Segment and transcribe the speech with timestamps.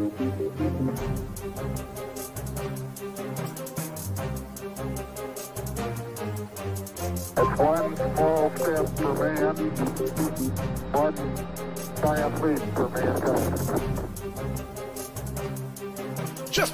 [0.00, 0.16] Just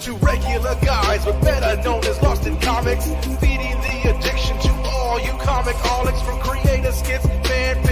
[0.02, 3.06] two regular guys, but better known as Lost in Comics,
[3.40, 7.86] feeding the addiction to all you comic holics from creator skits, fan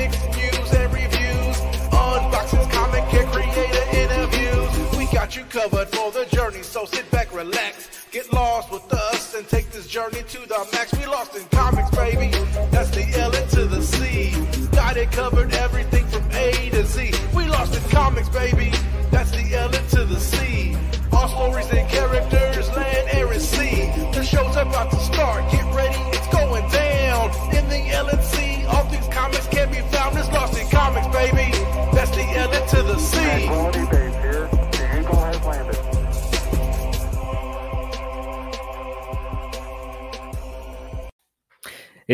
[5.54, 9.86] covered for the journey, so sit back, relax, get lost with us, and take this
[9.86, 10.92] journey to the max.
[10.98, 12.32] We lost in comics, baby.
[12.72, 14.34] That's the L into the C.
[14.72, 17.12] Got it covered, everything from A to Z.
[17.32, 18.73] We lost in comics, baby.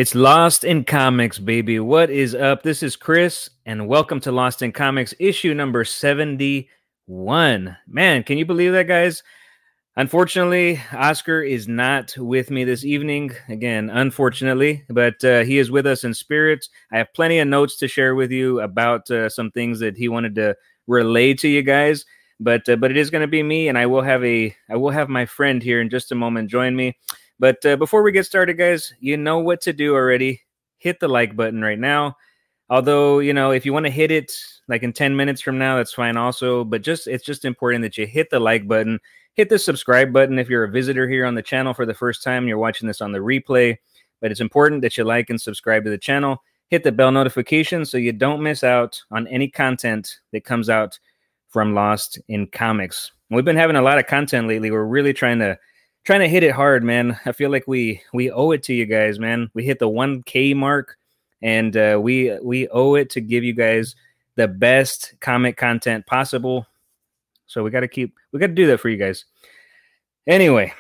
[0.01, 1.79] It's Lost in Comics, baby.
[1.79, 2.63] What is up?
[2.63, 7.77] This is Chris, and welcome to Lost in Comics, issue number 71.
[7.87, 9.23] Man, can you believe that, guys?
[9.97, 13.33] Unfortunately, Oscar is not with me this evening.
[13.51, 16.67] Again, unfortunately, but uh, he is with us in spirit.
[16.91, 20.09] I have plenty of notes to share with you about uh, some things that he
[20.09, 20.57] wanted to
[20.87, 22.07] relay to you guys.
[22.43, 24.77] But uh, but it is going to be me, and I will have a I
[24.77, 26.97] will have my friend here in just a moment join me.
[27.41, 30.43] But uh, before we get started, guys, you know what to do already.
[30.77, 32.19] Hit the like button right now.
[32.69, 34.37] Although, you know, if you want to hit it
[34.69, 36.65] like in 10 minutes from now, that's fine also.
[36.65, 39.01] But just it's just important that you hit the like button,
[39.33, 42.23] hit the subscribe button if you're a visitor here on the channel for the first
[42.23, 43.79] time, you're watching this on the replay.
[44.21, 46.43] But it's important that you like and subscribe to the channel.
[46.69, 50.99] Hit the bell notification so you don't miss out on any content that comes out
[51.49, 53.13] from Lost in Comics.
[53.31, 54.71] We've been having a lot of content lately.
[54.71, 55.59] We're really trying to
[56.11, 57.17] trying to hit it hard, man.
[57.25, 59.49] I feel like we we owe it to you guys, man.
[59.55, 60.97] We hit the 1K mark,
[61.41, 63.95] and uh, we we owe it to give you guys
[64.35, 66.67] the best comic content possible.
[67.47, 69.25] So we got to keep we got to do that for you guys.
[70.27, 70.75] Anyway,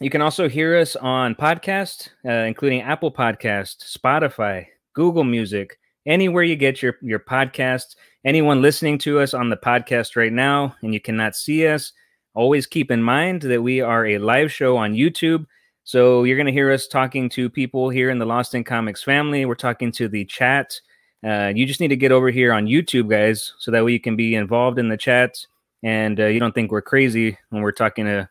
[0.00, 4.64] you can also hear us on podcast, uh, including Apple Podcast, Spotify,
[4.94, 7.96] Google Music, anywhere you get your your podcast.
[8.24, 11.92] Anyone listening to us on the podcast right now, and you cannot see us,
[12.34, 15.46] always keep in mind that we are a live show on YouTube.
[15.84, 19.02] So you're going to hear us talking to people here in the Lost in Comics
[19.02, 19.44] family.
[19.44, 20.80] We're talking to the chat.
[21.22, 24.00] Uh, you just need to get over here on YouTube, guys, so that way you
[24.00, 25.46] can be involved in the chat
[25.84, 28.28] and uh, you don't think we're crazy when we're talking to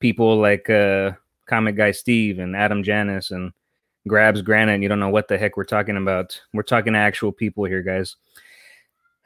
[0.00, 1.12] people like uh,
[1.46, 3.52] Comic Guy Steve and Adam Janis and
[4.06, 4.74] Grabs Granite.
[4.74, 6.38] And you don't know what the heck we're talking about.
[6.52, 8.16] We're talking to actual people here, guys.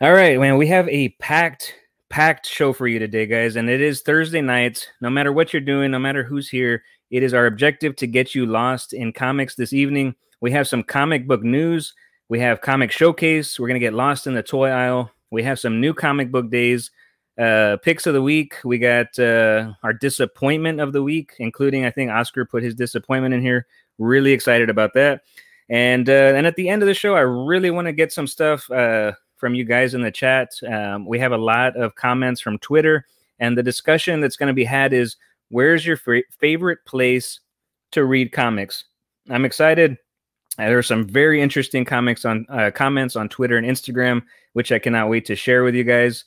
[0.01, 1.75] All right, man, we have a packed
[2.15, 3.57] packed show for you today, guys.
[3.57, 4.87] And it is Thursday nights.
[5.01, 8.37] No matter what you're doing, no matter who's here, it is our objective to get
[8.37, 10.15] you lost in comics this evening.
[10.41, 11.93] We have some comic book news.
[12.29, 13.59] We have comic showcase.
[13.59, 15.11] We're going to get lost in the toy aisle.
[15.33, 16.93] We have some new comic book days.
[17.37, 18.55] Uh, picks of the week.
[18.65, 23.35] We got uh, our disappointment of the week, including I think Oscar put his disappointment
[23.35, 23.67] in here.
[23.99, 25.23] Really excited about that.
[25.69, 28.29] And uh, and at the end of the show, I really want to get some
[28.29, 29.15] stuff uh,
[29.45, 30.55] from you guys in the chat.
[30.67, 33.05] Um, we have a lot of comments from Twitter,
[33.39, 35.19] and the discussion that's going to be had is
[35.51, 37.41] where's your f- favorite place
[37.91, 38.85] to read comics?
[39.29, 39.99] I'm excited.
[40.59, 44.23] Uh, there are some very interesting comics on uh, comments on Twitter and Instagram,
[44.55, 46.25] which I cannot wait to share with you guys.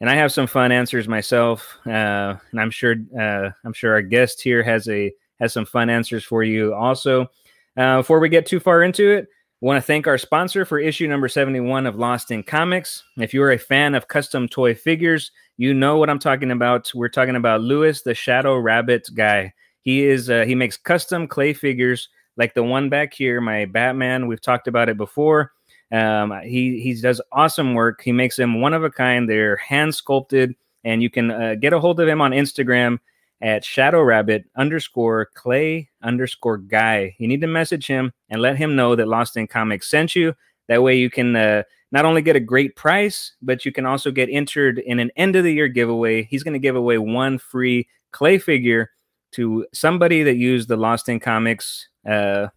[0.00, 4.02] And I have some fun answers myself, uh, and I'm sure uh, I'm sure our
[4.02, 7.32] guest here has a has some fun answers for you also.
[7.76, 9.26] Uh, before we get too far into it,
[9.60, 13.02] want to thank our sponsor for issue number 71 of Lost in Comics.
[13.18, 16.90] If you're a fan of custom toy figures, you know what I'm talking about.
[16.94, 19.52] We're talking about Lewis, the Shadow Rabbit guy.
[19.82, 24.26] He is uh, he makes custom clay figures like the one back here, my Batman.
[24.26, 25.52] We've talked about it before.
[25.92, 28.00] Um, he he does awesome work.
[28.02, 29.28] He makes them one of a kind.
[29.28, 32.98] They're hand sculpted, and you can uh, get a hold of him on Instagram
[33.40, 37.14] at Shadow Rabbit underscore Clay underscore Guy.
[37.18, 40.34] You need to message him and let him know that Lost in Comics sent you.
[40.68, 44.10] That way, you can uh, not only get a great price, but you can also
[44.10, 46.24] get entered in an end of the year giveaway.
[46.24, 48.90] He's going to give away one free clay figure
[49.32, 52.48] to somebody that used the Lost in Comics uh,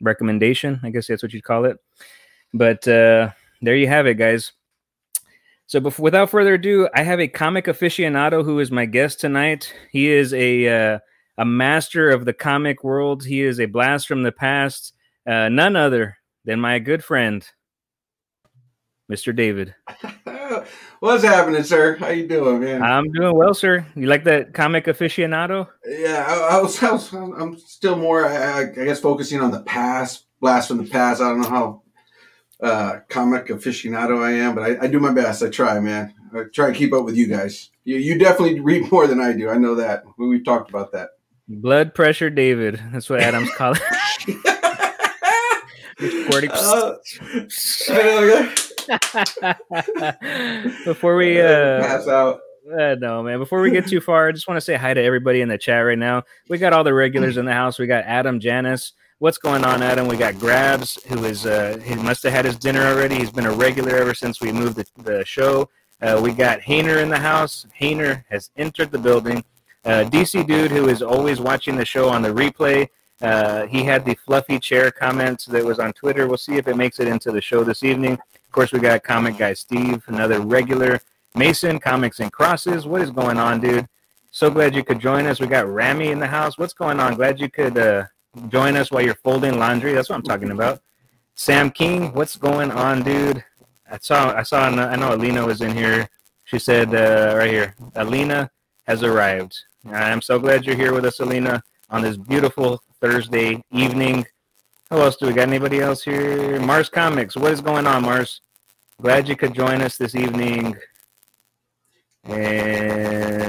[0.00, 0.80] recommendation.
[0.82, 1.78] I guess that's what you'd call it.
[2.52, 3.30] But uh,
[3.62, 4.52] there you have it, guys.
[5.66, 9.72] So, before, without further ado, I have a comic aficionado who is my guest tonight.
[9.90, 10.98] He is a uh,
[11.38, 13.24] a master of the comic world.
[13.24, 14.92] He is a blast from the past.
[15.26, 17.46] Uh, none other than my good friend
[19.10, 19.34] Mr.
[19.34, 19.74] David.
[21.00, 21.96] What's happening, sir?
[21.96, 22.82] How you doing, man?
[22.82, 23.86] I'm doing well, sir.
[23.94, 25.68] You like that comic aficionado?
[25.86, 27.12] yeah, I, I, was, I was.
[27.12, 31.20] I'm still more, I, I guess, focusing on the past, blast from the past.
[31.20, 31.82] I don't know how
[32.64, 35.42] uh, comic aficionado I am, but I, I do my best.
[35.42, 36.14] I try, man.
[36.34, 37.70] I try to keep up with you guys.
[37.84, 39.50] You, you definitely read more than I do.
[39.50, 40.04] I know that.
[40.18, 41.10] We've talked about that.
[41.46, 42.80] Blood pressure David.
[42.90, 43.80] That's what Adam's calling.
[46.00, 46.50] Squirty.
[48.86, 49.54] Uh,
[50.84, 52.40] Before we uh, pass out.
[52.70, 53.38] Uh, no, man.
[53.38, 55.56] Before we get too far, I just want to say hi to everybody in the
[55.56, 56.24] chat right now.
[56.50, 57.78] We got all the regulars in the house.
[57.78, 58.92] We got Adam Janis.
[59.24, 60.06] What's going on, Adam?
[60.06, 63.14] We got Grabs, who is uh, he must have had his dinner already.
[63.14, 65.70] He's been a regular ever since we moved the, the show.
[66.02, 67.66] Uh, we got Hayner in the house.
[67.80, 69.42] Hayner has entered the building.
[69.82, 72.86] Uh, DC dude, who is always watching the show on the replay.
[73.22, 76.28] Uh, he had the fluffy chair comments that was on Twitter.
[76.28, 78.12] We'll see if it makes it into the show this evening.
[78.12, 81.00] Of course, we got comic guy Steve, another regular.
[81.34, 82.86] Mason, Comics and Crosses.
[82.86, 83.88] What is going on, dude?
[84.32, 85.40] So glad you could join us.
[85.40, 86.58] We got Rami in the house.
[86.58, 87.14] What's going on?
[87.14, 88.04] Glad you could uh,
[88.48, 89.92] join us while you're folding laundry.
[89.92, 90.80] That's what I'm talking about.
[91.34, 93.44] Sam King, what's going on, dude?
[93.90, 96.08] I saw, I saw, I know Alina was in here.
[96.44, 98.50] She said uh, right here, Alina
[98.86, 99.56] has arrived.
[99.90, 104.24] I'm so glad you're here with us, Alina, on this beautiful Thursday evening.
[104.90, 105.48] Who else do we got?
[105.48, 106.60] Anybody else here?
[106.60, 107.36] Mars Comics.
[107.36, 108.40] What is going on, Mars?
[109.00, 110.76] Glad you could join us this evening.
[112.24, 113.44] And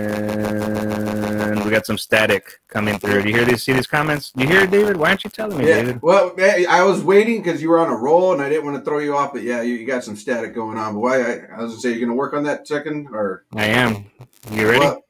[1.75, 3.23] got some static coming through.
[3.23, 3.63] Do you hear these?
[3.63, 4.31] See these comments?
[4.31, 4.95] Do you hear it, David?
[4.97, 5.81] Why aren't you telling me, Yeah.
[5.81, 6.01] David?
[6.01, 8.83] Well, I was waiting because you were on a roll, and I didn't want to
[8.83, 9.33] throw you off.
[9.33, 10.93] But yeah, you, you got some static going on.
[10.93, 11.21] But why?
[11.21, 14.05] I, I was gonna say, you're gonna work on that second, or I am.
[14.51, 14.79] You ready?
[14.79, 15.05] Well,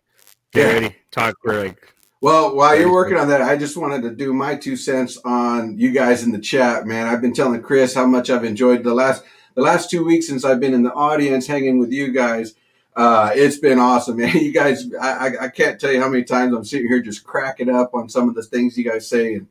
[0.51, 0.73] Get yeah.
[0.73, 0.95] ready.
[1.11, 1.93] Talk for like.
[2.21, 5.77] Well, while you're working on that, I just wanted to do my two cents on
[5.77, 7.05] you guys in the chat, man.
[7.07, 9.23] I've been telling Chris how much I've enjoyed the last
[9.53, 12.55] the last two weeks since I've been in the audience hanging with you guys.
[12.95, 14.35] Uh, it's been awesome, man.
[14.37, 17.69] You guys, I, I, can't tell you how many times I'm sitting here just cracking
[17.69, 19.47] up on some of the things you guys say, and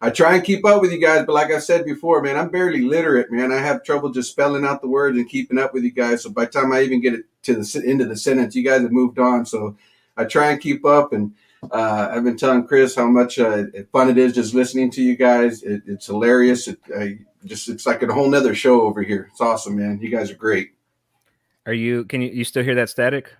[0.00, 1.24] I try and keep up with you guys.
[1.24, 3.52] But like I said before, man, I'm barely literate, man.
[3.52, 6.22] I have trouble just spelling out the words and keeping up with you guys.
[6.22, 8.64] So by the time I even get it to the end of the sentence, you
[8.64, 9.46] guys have moved on.
[9.46, 9.76] So
[10.16, 11.34] I try and keep up and.
[11.72, 15.16] Uh, I've been telling Chris how much uh, fun it is just listening to you
[15.16, 15.64] guys.
[15.64, 16.68] It, it's hilarious.
[16.68, 19.26] It, I just it's like a whole nother show over here.
[19.32, 19.98] It's awesome, man.
[20.00, 20.70] You guys are great.
[21.68, 22.04] Are you?
[22.06, 22.30] Can you?
[22.30, 23.30] You still hear that static?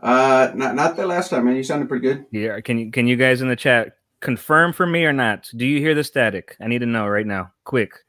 [0.00, 1.56] Uh, not not that last time, man.
[1.56, 2.26] You sounded pretty good.
[2.30, 2.60] Yeah.
[2.60, 2.90] Can you?
[2.92, 5.48] Can you guys in the chat confirm for me or not?
[5.56, 6.56] Do you hear the static?
[6.60, 8.04] I need to know right now, quick.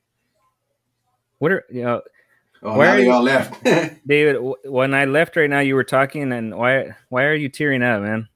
[1.39, 2.01] What are you know,
[2.63, 3.63] Oh, Where now are you- all left.
[4.07, 4.33] David?
[4.33, 6.95] w- When I left right now, you were talking, and why?
[7.09, 8.27] Why are you tearing up, man?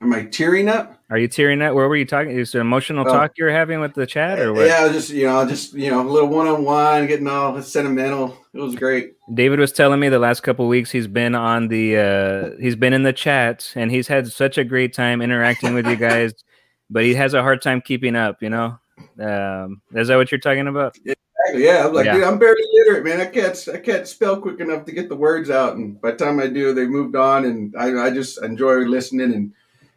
[0.00, 0.96] Am I tearing up?
[1.10, 1.74] Are you tearing up?
[1.74, 2.30] Where were you talking?
[2.30, 3.12] Is it emotional Oh.
[3.12, 4.66] talk you were having with the chat, or what?
[4.66, 8.36] Yeah, just you know, just you know, a little one on one, getting all sentimental.
[8.58, 9.12] It was great.
[9.32, 12.92] David was telling me the last couple weeks he's been on the uh he's been
[12.92, 16.32] in the chat and he's had such a great time interacting with you guys,
[16.90, 18.76] but he has a hard time keeping up, you know.
[19.20, 20.96] Um is that what you're talking about?
[20.96, 21.64] Exactly.
[21.64, 22.14] Yeah, I'm like, Yeah.
[22.14, 23.20] dude, I'm barely literate, man.
[23.20, 25.76] I can't, I can't spell quick enough to get the words out.
[25.76, 29.32] And by the time I do, they moved on, and I, I just enjoy listening
[29.32, 29.52] and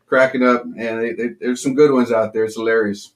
[0.07, 0.63] cracking up.
[0.63, 2.45] And they, they, there's some good ones out there.
[2.45, 3.13] It's hilarious.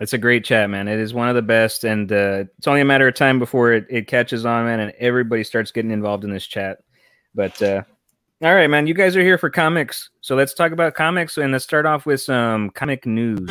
[0.00, 0.88] It's a great chat, man.
[0.88, 3.72] It is one of the best, and uh, it's only a matter of time before
[3.72, 6.78] it, it catches on, man, and everybody starts getting involved in this chat.
[7.34, 7.82] But uh,
[8.42, 11.52] all right, man, you guys are here for comics, so let's talk about comics, and
[11.52, 13.50] let's start off with some comic news.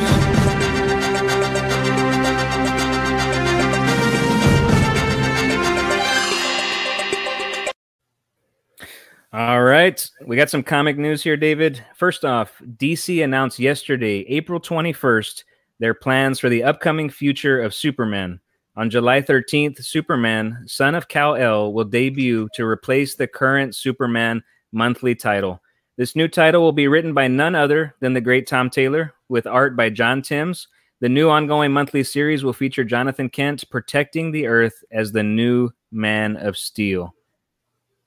[9.34, 11.86] All right, we got some comic news here, David.
[11.96, 15.44] First off, DC announced yesterday, April 21st,
[15.82, 18.40] their plans for the upcoming future of Superman.
[18.78, 25.16] On July 13th, Superman, son of Kal-El, will debut to replace the current Superman monthly
[25.16, 25.60] title.
[25.98, 29.48] This new title will be written by none other than the great Tom Taylor, with
[29.48, 30.68] art by John Timms.
[31.00, 35.72] The new ongoing monthly series will feature Jonathan Kent protecting the Earth as the new
[35.92, 37.16] Man of Steel.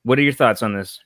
[0.05, 1.01] What are your thoughts on this?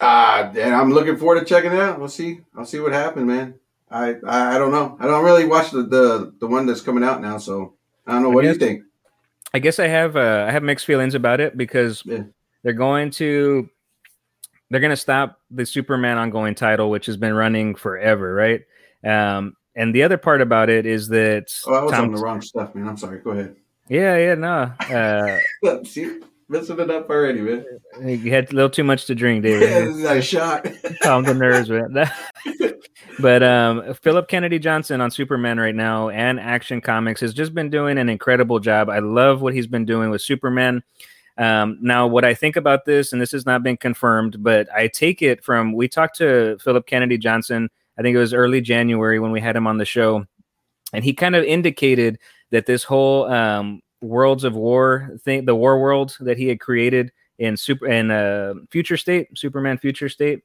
[0.00, 2.00] Uh, and I'm looking forward to checking it out.
[2.00, 2.40] We'll see.
[2.56, 3.54] I'll see what happens, man.
[3.90, 4.96] I, I, don't know.
[5.00, 7.38] I don't really watch the, the, the one that's coming out now.
[7.38, 7.74] So
[8.06, 8.30] I don't know.
[8.30, 8.84] What do you think?
[9.52, 12.22] I guess I have uh, I have mixed feelings about it because Yeah.
[12.62, 13.68] they're going to
[14.70, 18.60] they're going to stop the Superman ongoing title, which has been running forever, right?
[19.02, 22.20] Um, and the other part about it is that Oh, I was Tom- on the
[22.20, 22.88] wrong stuff, man.
[22.88, 23.18] I'm sorry.
[23.18, 23.56] Go ahead.
[23.88, 24.72] yeah, yeah, no,
[25.64, 26.20] uh, see,
[26.50, 27.64] messing it up already, man.
[28.02, 30.04] you had a little too much to drink, Yeah, David.
[30.04, 30.66] a shot.
[31.02, 32.10] calm the nerves, man.
[33.20, 37.70] but um, Philip Kennedy Johnson on Superman right now and Action Comics has just been
[37.70, 38.90] doing an incredible job.
[38.90, 40.82] I love what he's been doing with Superman.
[41.38, 44.88] Um, now, what I think about this, and this has not been confirmed, but I
[44.88, 47.70] take it from we talked to Philip Kennedy Johnson.
[47.98, 50.26] I think it was early January when we had him on the show,
[50.92, 52.18] and he kind of indicated
[52.50, 57.12] that this whole um, Worlds of War thing, the War World that he had created
[57.38, 60.42] in super in uh, Future State, Superman Future State,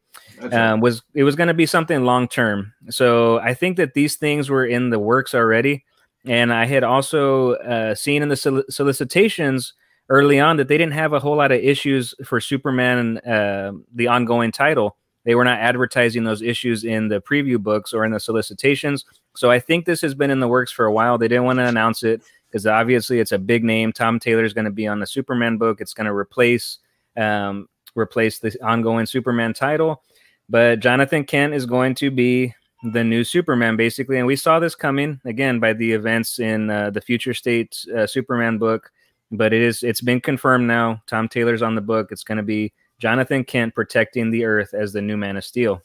[0.51, 2.73] um, was it was going to be something long term.
[2.89, 5.83] So I think that these things were in the works already,
[6.25, 9.73] and I had also uh, seen in the sol- solicitations
[10.09, 14.07] early on that they didn't have a whole lot of issues for Superman, uh, the
[14.07, 14.97] ongoing title.
[15.25, 19.05] They were not advertising those issues in the preview books or in the solicitations.
[19.35, 21.17] So I think this has been in the works for a while.
[21.17, 23.91] They didn't want to announce it because obviously it's a big name.
[23.91, 25.81] Tom Taylor is going to be on the Superman book.
[25.81, 26.79] It's going to replace
[27.17, 30.03] um, replace the ongoing Superman title.
[30.49, 32.53] But Jonathan Kent is going to be
[32.91, 34.17] the new Superman, basically.
[34.17, 38.05] And we saw this coming again by the events in uh, the Future State uh,
[38.05, 38.91] Superman book
[39.31, 41.01] but it is it's been confirmed now.
[41.07, 42.11] Tom Taylor's on the book.
[42.11, 45.81] It's going to be Jonathan Kent protecting the Earth as the new Man of Steel.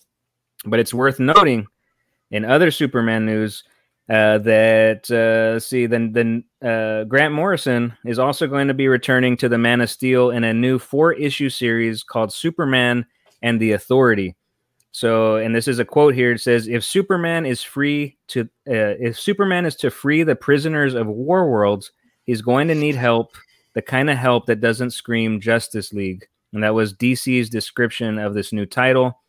[0.67, 1.67] But it's worth noting
[2.31, 3.65] in other Superman news
[4.11, 9.37] uh, that uh, see then then uh, Grant Morrison is also going to be returning
[9.37, 13.07] to the Man of Steel in a new four issue series called Superman
[13.41, 14.35] and the Authority.
[14.91, 16.33] So, and this is a quote here.
[16.33, 20.95] It says, "If Superman is free to, uh, if Superman is to free the prisoners
[20.95, 21.93] of war worlds,
[22.25, 23.37] he's going to need help,
[23.75, 26.27] the kind of help that doesn't scream Justice League.
[26.53, 29.21] And that was DC's description of this new title.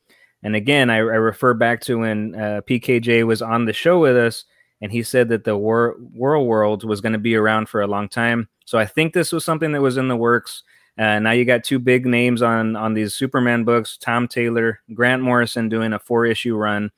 [0.42, 4.18] And again, I, I refer back to when uh, PKJ was on the show with
[4.18, 4.46] us,
[4.82, 8.10] and he said that the World World was going to be around for a long
[8.10, 8.50] time.
[8.66, 10.64] So I think this was something that was in the works.
[10.98, 15.22] Uh, now you got two big names on on these Superman books: Tom Taylor, Grant
[15.22, 16.92] Morrison doing a four issue run.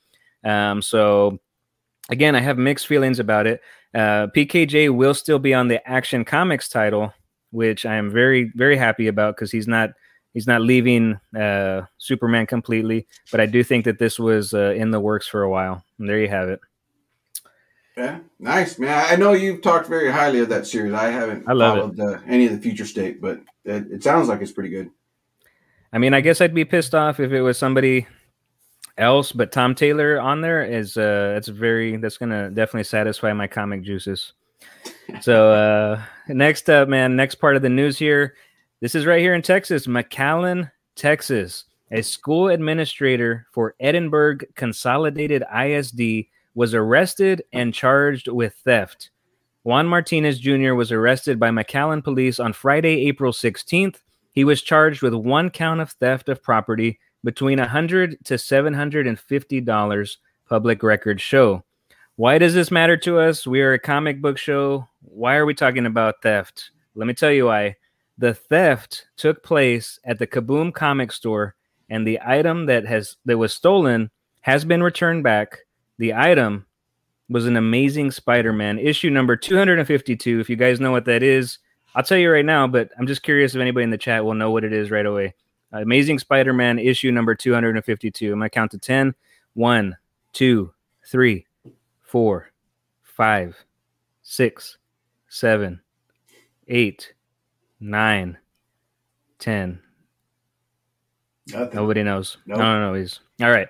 [0.44, 1.40] Um, so
[2.10, 3.62] again, I have mixed feelings about it.
[3.94, 7.14] Uh, PKJ will still be on the Action Comics title,
[7.52, 9.92] which I am very very happy about because he's not
[10.34, 13.08] he's not leaving uh, Superman completely.
[13.32, 15.84] But I do think that this was uh, in the works for a while.
[16.00, 16.60] And there you have it.
[17.96, 19.06] Yeah, nice man.
[19.08, 20.94] I know you've talked very highly of that series.
[20.94, 24.42] I haven't I followed uh, any of the Future State, but it, it sounds like
[24.42, 24.90] it's pretty good.
[25.92, 28.08] I mean, I guess I'd be pissed off if it was somebody
[28.98, 33.48] else, but Tom Taylor on there is uh that's very that's gonna definitely satisfy my
[33.48, 34.34] comic juices.
[35.22, 38.36] So uh next up, man, next part of the news here.
[38.80, 41.66] This is right here in Texas, McAllen, Texas.
[41.92, 49.10] A school administrator for Edinburg Consolidated ISD was arrested and charged with theft.
[49.64, 50.74] Juan Martinez Jr.
[50.74, 53.98] was arrested by McAllen police on Friday, April 16th.
[54.32, 60.18] He was charged with one count of theft of property between 100 to 750 dollars
[60.48, 61.64] public records show
[62.16, 65.54] why does this matter to us we are a comic book show why are we
[65.54, 67.76] talking about theft let me tell you why
[68.20, 71.56] the theft took place at the kaboom comic store
[71.90, 75.60] and the item that has that was stolen has been returned back
[75.98, 76.66] the item
[77.30, 81.60] was an amazing spider-man issue number 252 if you guys know what that is
[81.96, 84.34] i'll tell you right now but i'm just curious if anybody in the chat will
[84.34, 85.34] know what it is right away
[85.74, 88.32] Amazing Spider Man issue number 252.
[88.32, 89.16] I'm going to count to 10.
[89.56, 89.98] 1,
[90.34, 90.74] 2,
[91.06, 91.46] 3,
[92.02, 92.52] 4,
[93.04, 93.66] 5,
[94.22, 94.78] 6,
[95.30, 95.82] 7,
[96.68, 97.14] 8,
[97.80, 98.38] 9,
[99.40, 99.80] 10.
[101.48, 101.76] Nothing.
[101.76, 102.38] Nobody knows.
[102.46, 102.60] Nope.
[102.60, 103.00] No, no, no.
[103.00, 103.68] He's all right.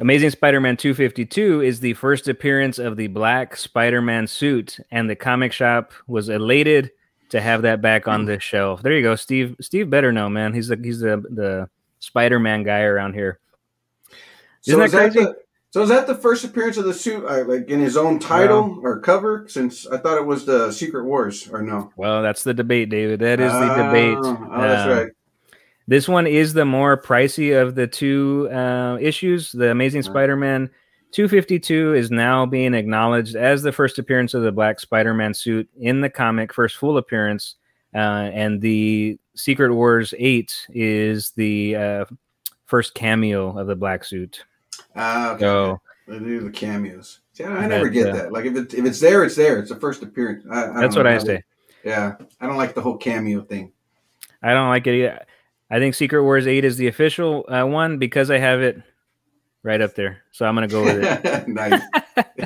[0.00, 5.08] Amazing Spider Man 252 is the first appearance of the black Spider Man suit, and
[5.08, 6.90] the comic shop was elated
[7.30, 8.82] to have that back on the shelf.
[8.82, 9.56] There you go, Steve.
[9.60, 10.52] Steve better know, man.
[10.52, 11.68] He's the he's the the
[12.00, 13.38] Spider Man guy around here.
[14.66, 15.20] Isn't So that is that crazy?
[15.26, 15.36] the
[15.70, 18.80] so is that the first appearance of the suit, uh, like in his own title
[18.82, 19.46] or cover?
[19.48, 21.92] Since I thought it was the Secret Wars, or no?
[21.96, 23.20] Well, that's the debate, David.
[23.20, 24.18] That is the debate.
[24.20, 25.08] Oh, oh, that's Um, right.
[25.86, 29.52] This one is the more pricey of the two uh, issues.
[29.52, 30.10] The Amazing Right.
[30.10, 30.70] Spider-Man
[31.12, 36.00] 252 is now being acknowledged as the first appearance of the Black Spider-Man suit in
[36.00, 37.56] the comic, first full appearance.
[37.94, 42.04] Uh, and the Secret Wars 8 is the uh,
[42.66, 44.44] first cameo of the black suit.
[44.96, 45.40] Ah, okay.
[45.40, 47.20] So They do the cameos.
[47.34, 48.32] See, I, I never get uh, that.
[48.32, 49.58] Like if it if it's there, it's there.
[49.58, 50.44] It's the first appearance.
[50.50, 51.42] I, I that's what I say.
[51.84, 53.72] Yeah, I don't like the whole cameo thing.
[54.42, 54.94] I don't like it.
[54.94, 55.24] Either.
[55.74, 58.80] I think Secret Wars 8 is the official uh, one because I have it
[59.64, 60.22] right up there.
[60.30, 61.48] So I'm going to go with it.
[61.48, 61.82] nice.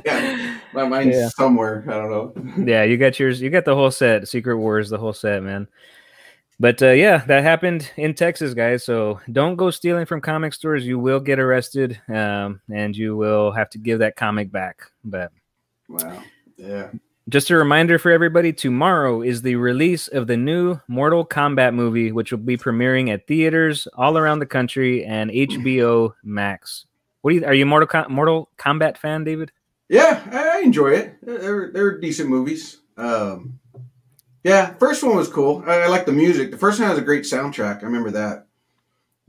[0.06, 1.28] Yeah, my mind's Yeah.
[1.28, 1.84] somewhere.
[1.88, 2.10] I don't
[2.56, 2.64] know.
[2.72, 3.42] yeah, you got yours.
[3.42, 4.28] You got the whole set.
[4.28, 5.68] Secret Wars, the whole set, man.
[6.58, 8.82] But uh, yeah, that happened in Texas, guys.
[8.82, 10.86] So don't go stealing from comic stores.
[10.86, 14.80] You will get arrested, um, and you will have to give that comic back.
[15.04, 15.32] But
[15.90, 16.22] Wow.
[16.56, 16.88] Yeah.
[17.28, 22.10] Just a reminder for everybody tomorrow is the release of the new Mortal Kombat movie,
[22.12, 26.86] which will be premiering at theaters all around the country and HBO Max.
[27.22, 29.52] What do you, are you a Mortal, Com- Mortal Kombat fan, David?
[29.88, 31.16] Yeah, I enjoy it.
[31.22, 32.78] They're they're decent movies.
[32.96, 33.58] Um,
[34.44, 35.62] yeah, first one was cool.
[35.66, 36.50] I, I like the music.
[36.50, 37.82] The first one has a great soundtrack.
[37.82, 38.46] I remember that.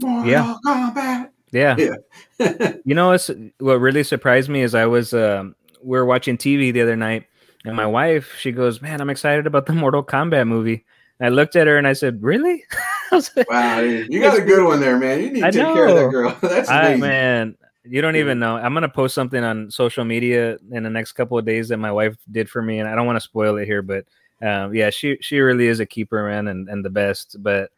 [0.01, 0.56] Mortal Yeah.
[0.65, 1.29] Kombat.
[1.51, 1.75] Yeah.
[1.77, 2.74] Yeah.
[2.86, 3.18] You know
[3.60, 7.25] what really surprised me is I was um, we were watching TV the other night,
[7.69, 10.85] and my wife she goes, "Man, I'm excited about the Mortal Kombat movie."
[11.19, 12.63] And I looked at her and I said, "Really?"
[13.11, 15.21] I like, Wow, you got a good one there, man.
[15.21, 16.38] You need to take care of that girl.
[16.41, 18.57] That's I, man, you don't even know.
[18.57, 21.91] I'm gonna post something on social media in the next couple of days that my
[21.91, 24.05] wife did for me, and I don't want to spoil it here, but
[24.41, 27.38] um, yeah, she she really is a keeper, man, and, and the best.
[27.39, 27.71] But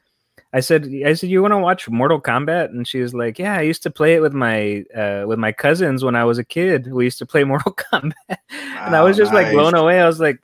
[0.53, 2.65] I said, I said, you want to watch Mortal Kombat?
[2.71, 5.51] And she was like, Yeah, I used to play it with my uh, with my
[5.53, 6.91] cousins when I was a kid.
[6.91, 8.13] We used to play Mortal Kombat,
[8.49, 10.01] and I was just like blown away.
[10.01, 10.39] I was like,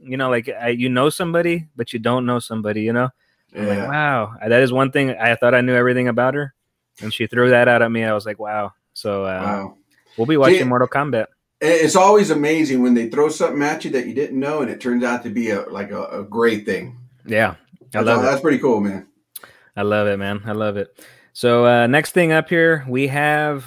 [0.00, 3.08] you know, like I, you know somebody, but you don't know somebody, you know.
[3.54, 6.54] I'm like, wow, that is one thing I thought I knew everything about her,
[7.02, 8.02] and she threw that out at me.
[8.04, 8.72] I was like, wow.
[8.94, 9.76] So uh, Wow.
[10.16, 11.26] we'll be watching See- Mortal Kombat.
[11.64, 14.80] It's always amazing when they throw something at you that you didn't know, and it
[14.80, 16.98] turns out to be a like a, a great thing.
[17.24, 17.56] Yeah, I
[17.92, 18.22] That's, love it.
[18.24, 19.06] that's pretty cool, man.
[19.76, 20.42] I love it, man.
[20.44, 21.04] I love it.
[21.32, 23.64] So uh, next thing up here, we have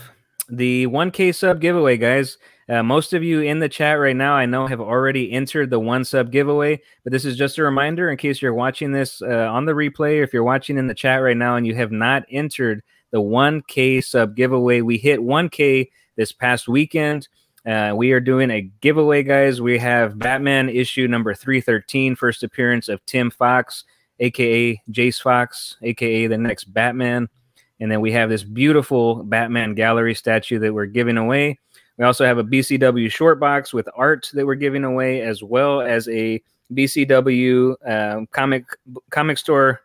[0.49, 2.37] the 1K sub giveaway, guys.
[2.67, 5.79] Uh, most of you in the chat right now, I know, have already entered the
[5.79, 9.49] one sub giveaway, but this is just a reminder in case you're watching this uh,
[9.51, 10.23] on the replay.
[10.23, 14.03] If you're watching in the chat right now and you have not entered the 1K
[14.03, 17.27] sub giveaway, we hit 1K this past weekend.
[17.67, 19.59] Uh, we are doing a giveaway, guys.
[19.59, 23.85] We have Batman issue number 313, first appearance of Tim Fox
[24.19, 27.29] aka Jace Fox, aka the next Batman.
[27.79, 31.59] And then we have this beautiful Batman gallery statue that we're giving away.
[31.97, 35.81] We also have a BCW short box with art that we're giving away, as well
[35.81, 36.41] as a
[36.73, 38.65] BCW um, comic
[39.09, 39.81] comic store.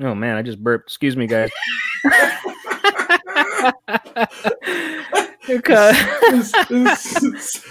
[0.00, 0.88] Oh man, I just burped.
[0.88, 1.50] Excuse me, guys.
[5.48, 5.92] Okay.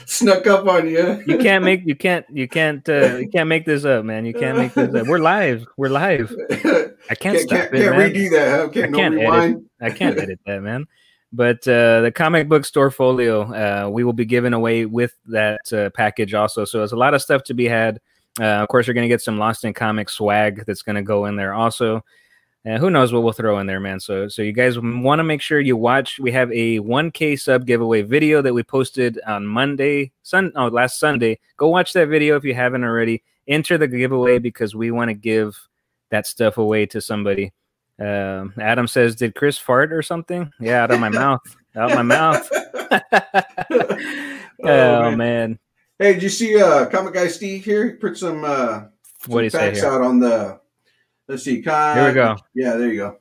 [0.06, 1.24] Snuck up on you.
[1.28, 4.26] you can't make you can't you can't uh, you can't make this up, man.
[4.26, 5.08] You can't make this up.
[5.08, 5.66] We're live.
[5.78, 6.36] We're live.
[6.50, 8.12] I can't, can't, stop can't, it, can't man.
[8.12, 8.60] redo that.
[8.60, 8.70] Huh?
[8.70, 9.58] Can't, I can't no edit.
[9.82, 10.86] I can't edit that, man.
[11.34, 15.72] But uh, the comic book store folio, uh, we will be giving away with that
[15.74, 16.66] uh, package also.
[16.66, 18.00] So there's a lot of stuff to be had.
[18.40, 21.02] Uh, of course, you're going to get some Lost in Comics swag that's going to
[21.02, 22.04] go in there also.
[22.66, 24.00] And who knows what we'll throw in there, man.
[24.00, 26.20] So, so you guys want to make sure you watch.
[26.20, 31.00] We have a 1K sub giveaway video that we posted on Monday, Sun, oh, last
[31.00, 31.40] Sunday.
[31.56, 33.24] Go watch that video if you haven't already.
[33.48, 35.58] Enter the giveaway because we want to give
[36.10, 37.54] that stuff away to somebody.
[38.00, 41.42] Um, Adam says, "Did Chris fart or something?" Yeah, out of my mouth,
[41.76, 42.50] out of my mouth.
[44.64, 45.18] oh, man.
[45.18, 45.60] man.
[46.00, 47.86] Hey, did you see uh comic guy Steve here?
[47.86, 48.84] He put some uh
[49.26, 50.60] what some say facts out on the
[51.28, 52.36] let's see, con- Here we go.
[52.54, 53.18] Yeah, there you go.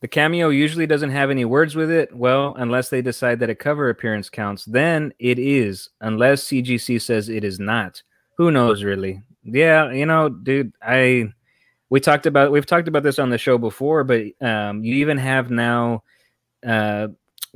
[0.00, 2.14] The cameo usually doesn't have any words with it.
[2.14, 5.90] Well, unless they decide that a cover appearance counts, then it is.
[6.00, 8.02] Unless CGC says it is not.
[8.38, 9.22] Who knows, really?
[9.44, 10.72] Yeah, you know, dude.
[10.82, 11.32] I
[11.90, 15.18] we talked about we've talked about this on the show before, but um, you even
[15.18, 16.02] have now
[16.66, 17.08] uh,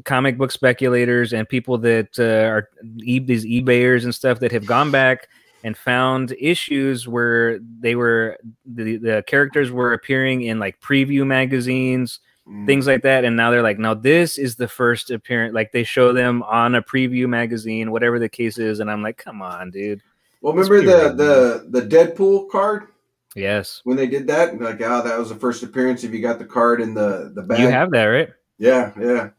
[0.04, 2.68] comic book speculators and people that uh, are
[3.02, 5.28] e- these eBayers and stuff that have gone back
[5.64, 12.20] and found issues where they were the, the characters were appearing in like preview magazines
[12.46, 12.66] Mm.
[12.66, 15.82] things like that and now they're like now this is the first appearance like they
[15.82, 19.70] show them on a preview magazine whatever the case is and i'm like come on
[19.70, 20.02] dude
[20.42, 22.88] Well, remember the real, the the Deadpool card
[23.34, 24.60] yes when they did that?
[24.60, 26.04] Like, oh, that was the first appearance.
[26.04, 29.30] If you got the card in the the bag, you have that right yeah, yeah.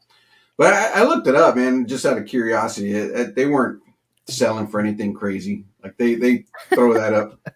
[0.58, 2.92] But I, I looked it up, man, just out of curiosity.
[2.96, 3.84] It, it- they weren't
[4.28, 5.66] selling for anything crazy.
[5.84, 7.40] Like they they throw that up.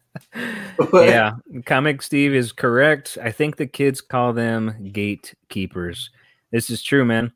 [0.93, 1.33] Yeah
[1.65, 3.17] comic steve is correct.
[3.21, 6.09] I think the kids call them gatekeepers.
[6.51, 7.31] This is true man.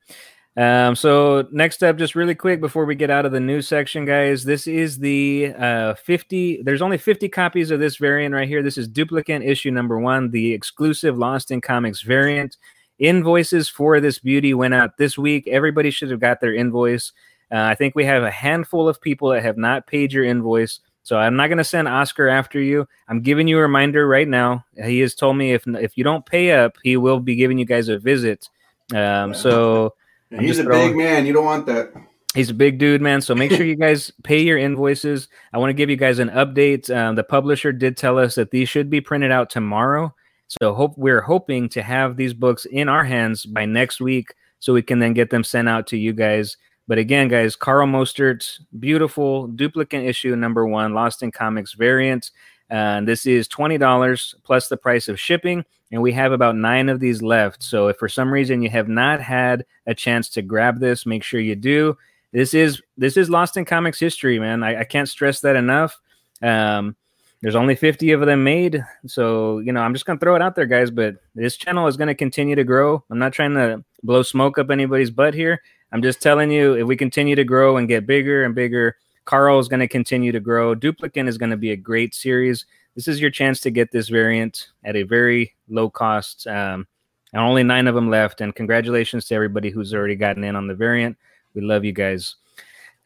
[0.55, 4.05] Um, so next up just really quick before we get out of the news section
[4.05, 8.61] guys this is the uh, 50 there's only 50 copies of this variant right here.
[8.61, 12.57] This is Duplicant issue number one the exclusive lost in comics variant.
[12.99, 15.47] Invoices for this beauty went out this week.
[15.47, 17.11] Everybody should have got their invoice
[17.51, 20.79] uh, i think we have a handful of people that have not paid your invoice
[21.03, 24.27] so i'm not going to send oscar after you i'm giving you a reminder right
[24.27, 27.57] now he has told me if if you don't pay up he will be giving
[27.57, 28.49] you guys a visit
[28.93, 29.93] um, so
[30.39, 31.25] He's a throwing- big man.
[31.25, 31.93] You don't want that.
[32.33, 33.21] He's a big dude, man.
[33.21, 35.27] So make sure you guys pay your invoices.
[35.53, 36.89] I want to give you guys an update.
[36.95, 40.13] Um, the publisher did tell us that these should be printed out tomorrow.
[40.47, 44.73] So hope we're hoping to have these books in our hands by next week, so
[44.73, 48.59] we can then get them sent out to you guys But again, guys, Carl Mostert,
[48.79, 52.31] beautiful Duplicant issue number one, Lost in Comics variant.
[52.69, 56.89] Uh, this is twenty dollars plus the price of shipping, and we have about nine
[56.89, 57.63] of these left.
[57.63, 61.23] So if for some reason you have not had a chance to grab this, make
[61.23, 61.97] sure you do.
[62.31, 64.63] This is this is Lost in Comics history, man.
[64.63, 65.99] I, I can't stress that enough.
[66.41, 66.95] Um,
[67.41, 70.55] there's only 50 of them made, so you know I'm just gonna throw it out
[70.55, 70.89] there, guys.
[70.89, 73.03] But this channel is gonna continue to grow.
[73.09, 75.61] I'm not trying to blow smoke up anybody's butt here.
[75.93, 79.59] I'm just telling you, if we continue to grow and get bigger and bigger, Carl
[79.59, 80.75] is going to continue to grow.
[80.75, 82.65] Duplicant is going to be a great series.
[82.95, 86.47] This is your chance to get this variant at a very low cost.
[86.47, 86.87] Um,
[87.31, 88.41] and only nine of them left.
[88.41, 91.15] And congratulations to everybody who's already gotten in on the variant.
[91.53, 92.37] We love you guys.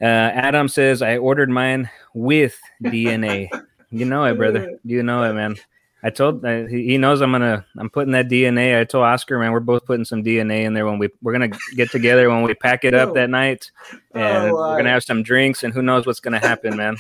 [0.02, 3.50] Uh, Adam says, I ordered mine with DNA.
[3.90, 4.80] you know it, brother.
[4.86, 5.58] You know it, man.
[6.04, 8.80] I told uh, he knows I'm gonna I'm putting that DNA.
[8.80, 11.50] I told Oscar, man, we're both putting some DNA in there when we we're gonna
[11.76, 13.72] get together when we pack it up that night,
[14.14, 16.98] and Oh, we're gonna have some drinks, and who knows what's gonna happen, man.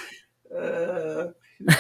[0.53, 1.27] Uh,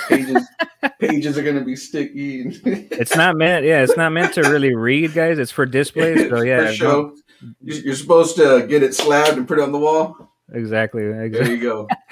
[0.07, 0.47] pages,
[0.99, 2.43] pages are gonna be sticky.
[2.63, 5.39] It's not meant, yeah, it's not meant to really read, guys.
[5.39, 6.29] It's for display.
[6.29, 7.15] So yeah, show.
[7.61, 10.31] You- You're supposed to get it slabbed and put it on the wall.
[10.53, 11.87] exactly, There you go.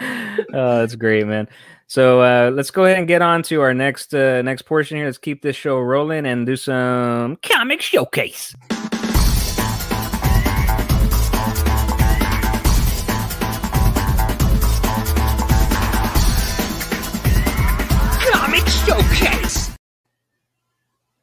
[0.00, 1.48] oh, that's great, man.
[1.88, 5.06] So uh, let's go ahead and get on to our next uh, next portion here.
[5.06, 8.54] Let's keep this show rolling and do some comic showcase.
[18.32, 19.76] Comic Showcase.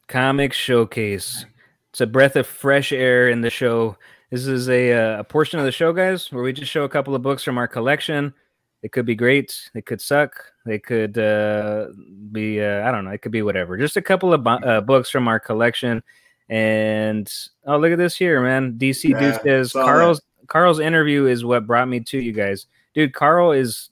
[0.08, 1.44] Comic Showcase.
[1.90, 3.96] It's a breath of fresh air in the show.
[4.30, 6.88] This is a, uh, a portion of the show, guys, where we just show a
[6.88, 8.34] couple of books from our collection.
[8.82, 9.70] It could be great.
[9.74, 10.53] It could suck.
[10.64, 11.88] They could uh,
[12.32, 13.76] be, uh, I don't know, it could be whatever.
[13.76, 16.02] Just a couple of bu- uh, books from our collection.
[16.48, 17.30] And
[17.66, 18.74] oh, look at this here, man.
[18.78, 22.66] DC Yeah, Dude says Carl's Carl's interview is what brought me to you guys.
[22.94, 23.90] Dude, Carl is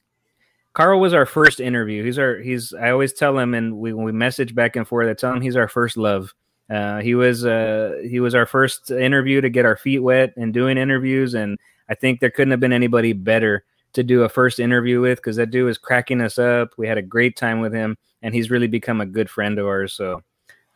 [0.75, 2.05] Carl was our first interview.
[2.05, 5.09] He's our he's I always tell him and we when we message back and forth,
[5.09, 6.35] I tell him he's our first love.
[6.71, 10.55] Uh, he was uh, he was our first interview to get our feet wet and
[10.55, 11.59] doing interviews, and
[11.89, 15.37] I think there couldn't have been anybody better to do a first interview with because
[15.37, 16.75] that dude was cracking us up.
[16.77, 19.67] We had a great time with him, and he's really become a good friend of
[19.67, 19.93] ours.
[19.93, 20.23] So,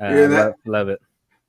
[0.00, 0.44] uh, Hear that?
[0.46, 1.00] love, love it.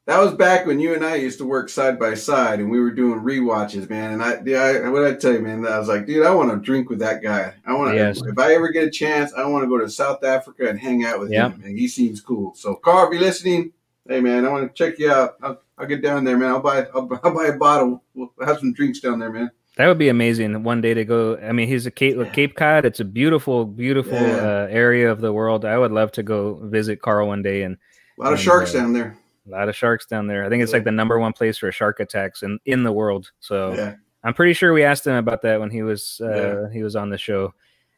[0.06, 2.80] That was back when you and I used to work side by side, and we
[2.80, 4.14] were doing rewatches, man.
[4.14, 5.68] And I, yeah, I what I tell you, man?
[5.68, 7.54] I was like, dude, I want to drink with that guy.
[7.66, 7.96] I want to.
[7.98, 8.22] Yes.
[8.26, 11.04] If I ever get a chance, I want to go to South Africa and hang
[11.04, 11.50] out with Yeah.
[11.50, 11.62] him.
[11.66, 12.56] And he seems cool.
[12.56, 13.74] So, Carl, if you're listening,
[14.08, 15.36] hey, man, I want to check you out.
[15.42, 16.52] I'll, I'll get down there, man.
[16.52, 18.02] I'll buy, I'll, I'll buy a bottle.
[18.14, 19.52] We'll have some drinks down there, man.
[19.78, 21.38] That would be amazing one day to go.
[21.38, 22.84] I mean, he's a Cape, Cape Cod.
[22.86, 24.38] It's a beautiful, beautiful Yeah.
[24.38, 25.66] uh, area of the world.
[25.66, 27.78] I would love to go visit Carl one day and
[28.20, 29.16] A lot of sharks uh, down there.
[29.48, 30.44] a lot of sharks down there.
[30.44, 33.32] I think it's like the number one place for shark attacks in, in the world.
[33.40, 33.94] So Yeah.
[34.24, 37.10] I'm pretty sure we asked him about that when he was uh, he was on
[37.10, 37.54] the show.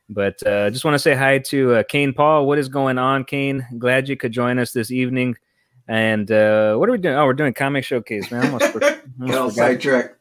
[0.09, 2.45] But uh, just want to say hi to uh, Kane Paul.
[2.45, 3.65] What is going on, Kane?
[3.77, 5.37] Glad you could join us this evening.
[5.87, 7.15] And uh, what are we doing?
[7.15, 8.45] Oh, we're doing comic showcase, man.
[8.45, 9.51] Almost, for- almost forgot.
[9.53, 10.17] sidetracked.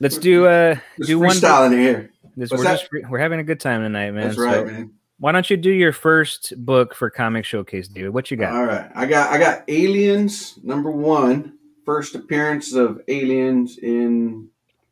[0.00, 1.30] Let's do uh Just do one.
[1.36, 2.10] freestyling here.
[2.36, 2.78] This, What's we're that?
[2.78, 4.26] just free- we're having a good time tonight, man.
[4.28, 4.92] That's right, So man.
[5.20, 8.12] Why don't you do your first book for comic showcase, David?
[8.12, 8.52] What you got?
[8.54, 14.48] All right, I got I got Aliens number one, first appearance of aliens in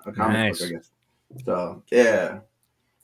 [0.06, 0.60] a comic Nice.
[0.60, 0.90] book, I guess.
[1.44, 2.38] So yeah,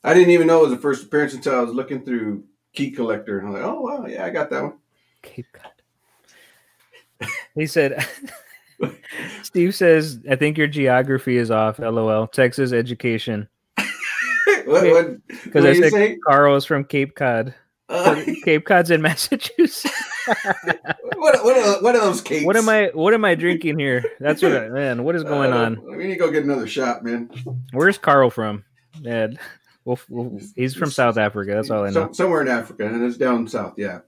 [0.05, 2.93] I didn't even know it was the first appearance until I was looking through Key
[2.93, 4.75] Collector, and I'm like, oh wow, yeah, I got that one.
[5.23, 5.73] Cape Cod.
[7.57, 8.07] He said,
[9.43, 11.79] Steve says, I think your geography is off.
[11.79, 12.27] LOL.
[12.29, 13.49] Texas education.
[14.64, 16.17] what what, Because I said say?
[16.17, 17.55] Carl is from Cape Cod.
[17.88, 19.91] Uh, Cape Cod's in Massachusetts.
[21.17, 22.45] what what are, what are those cakes?
[22.45, 22.91] what am I?
[22.93, 24.05] What am I drinking here?
[24.21, 24.55] That's what.
[24.55, 25.97] I, man, what is going Uh, on?
[25.97, 27.31] We need to go get another shot, man.
[27.73, 28.64] Where's Carl from?
[29.07, 29.38] Ed.
[29.87, 31.53] Well, well, he's from South Africa.
[31.55, 32.12] That's all I know.
[32.12, 33.73] Somewhere in Africa, and it's down south.
[33.79, 34.01] Yeah.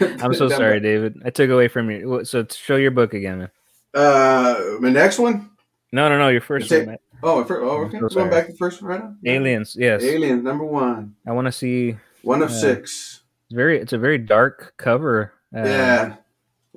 [0.00, 1.20] I'm so sorry, David.
[1.24, 2.24] I took away from you.
[2.24, 3.50] So show your book again, man.
[3.94, 5.50] Uh, my next one.
[5.92, 6.28] No, no, no.
[6.28, 6.96] Your first one.
[7.22, 7.98] Oh, fir- oh okay.
[8.00, 9.14] so Going back to first one right now.
[9.24, 9.76] Aliens.
[9.78, 10.02] Yes.
[10.02, 11.14] Aliens number one.
[11.26, 11.96] I want to see.
[12.22, 12.56] One of Yeah.
[12.58, 13.22] six.
[13.46, 13.78] It's very.
[13.78, 15.32] It's a very dark cover.
[15.54, 16.14] Uh, yeah,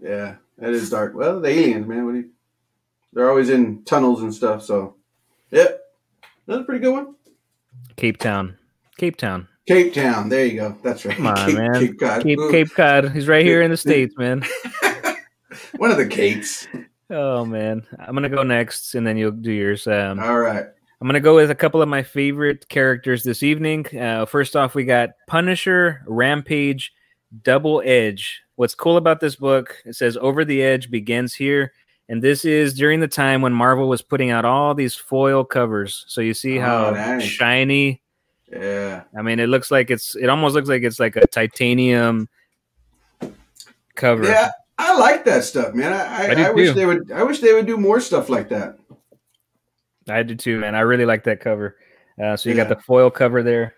[0.01, 1.15] yeah, that is dark.
[1.15, 2.06] Well, the aliens, man.
[2.06, 2.30] What do you?
[3.13, 4.62] They're always in tunnels and stuff.
[4.63, 4.95] So,
[5.49, 5.82] yep,
[6.45, 7.15] that's a pretty good one.
[7.95, 8.56] Cape Town.
[8.97, 9.47] Cape Town.
[9.67, 10.30] Cape Town.
[10.30, 10.77] There you go.
[10.84, 11.15] That's right.
[11.17, 11.73] Come on, Cape, man.
[11.73, 12.21] Cape Cod.
[12.23, 13.12] Cape Cape Cod.
[13.13, 14.43] He's right here in the states, man.
[15.77, 16.67] one of the Capes.
[17.10, 19.88] Oh man, I'm gonna go next, and then you'll do yours.
[19.88, 20.65] Um, All right.
[21.00, 23.86] I'm gonna go with a couple of my favorite characters this evening.
[23.98, 26.91] Uh, first off, we got Punisher, Rampage,
[27.43, 28.41] Double Edge.
[28.56, 29.78] What's cool about this book?
[29.86, 31.72] It says "Over the Edge" begins here.
[32.10, 36.06] And this is during the time when Marvel was putting out all these foil covers.
[36.08, 37.22] So you see how Oh, nice.
[37.24, 38.02] shiny.
[38.50, 39.04] Yeah.
[39.17, 40.15] I mean, it looks like it's.
[40.15, 42.30] It almost looks like it's like a titanium
[43.96, 44.24] cover.
[44.26, 45.92] Yeah, I like that stuff, man.
[45.94, 46.74] I, I I, I, wish too.
[46.74, 47.12] they would.
[47.12, 48.78] I wish they would do more stuff like that.
[50.10, 50.76] I do too, man.
[50.76, 51.78] I really like that cover.
[52.22, 53.74] Uh, so you got the foil cover there.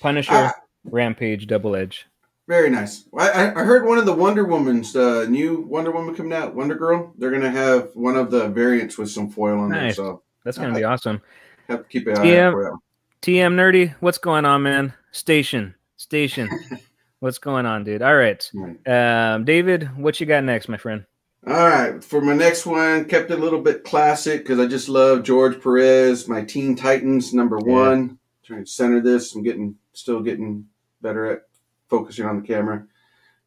[0.00, 0.54] Punisher, Ah.
[0.84, 2.06] Rampage, Double Edge.
[2.48, 3.04] Very nice.
[3.16, 6.54] I, I I heard one of the Wonder Woman's uh, new Wonder Woman coming out,
[6.54, 7.12] Wonder Girl.
[7.18, 10.74] They're gonna have one of the variants with some foil on there, so That's gonna
[10.74, 11.20] be awesome.
[11.68, 12.38] have to keep an eye TM.
[12.38, 12.78] out for that.
[13.22, 14.92] TM Nerdy, what's going on, man?
[15.10, 16.48] Station, station.
[17.26, 18.02] what's going on, dude?
[18.02, 18.50] All right.
[18.86, 21.04] Um, David, what you got next, my friend?
[21.46, 24.88] All right, for my next one, kept it a little bit classic because I just
[24.88, 27.72] love George Perez, my Teen Titans number Yeah.
[27.72, 28.18] one.
[28.44, 30.66] Trying to center this, I'm getting still getting
[31.02, 31.42] better at
[31.88, 32.84] focusing on the camera,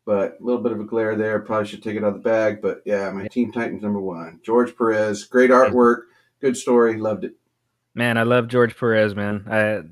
[0.06, 1.40] but a little bit of a glare there.
[1.40, 4.40] Probably should take it out of the bag, but yeah, my Teen Titans number one.
[4.44, 6.04] George Perez, great artwork,
[6.42, 7.34] good story, loved it.
[7.96, 9.46] Man, I love George Perez, man.
[9.50, 9.84] I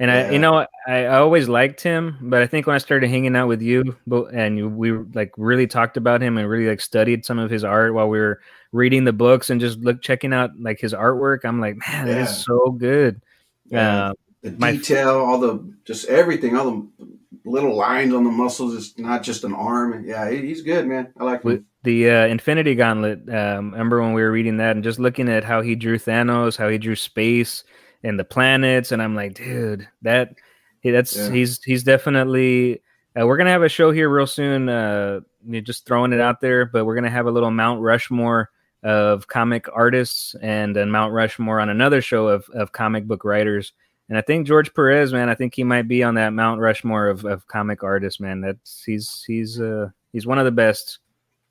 [0.00, 3.08] and I, you know, I, I always liked him, but I think when I started
[3.10, 3.96] hanging out with you,
[4.32, 7.94] and we like really talked about him and really like studied some of his art
[7.94, 8.40] while we were
[8.72, 11.44] reading the books and just look checking out like his artwork.
[11.44, 12.22] I'm like, man, it Yeah.
[12.22, 13.20] is so good.
[13.66, 14.06] Yeah.
[14.06, 17.08] Uh, the my- detail, all the just everything, all the
[17.44, 18.74] little lines on the muscles.
[18.74, 20.04] It's not just an arm.
[20.06, 21.12] Yeah, he- he's good, man.
[21.18, 21.66] I like him.
[21.84, 23.28] the uh, Infinity Gauntlet.
[23.28, 26.56] Um, remember when we were reading that and just looking at how he drew Thanos,
[26.56, 27.64] how he drew space
[28.02, 30.34] and the planets, and I'm like, dude, that
[30.82, 31.30] that's Yeah.
[31.30, 32.82] he's he's definitely.
[33.20, 34.68] Uh, we're gonna have a show here real soon.
[34.68, 35.20] Uh,
[35.62, 38.50] just throwing it out there, but we're gonna have a little Mount Rushmore
[38.82, 43.72] of comic artists and then Mount Rushmore on another show of of comic book writers.
[44.08, 47.06] And I think George Perez, man, I think he might be on that Mount Rushmore
[47.08, 48.40] of, of comic artists, man.
[48.40, 50.98] That's he's he's uh he's one of the best.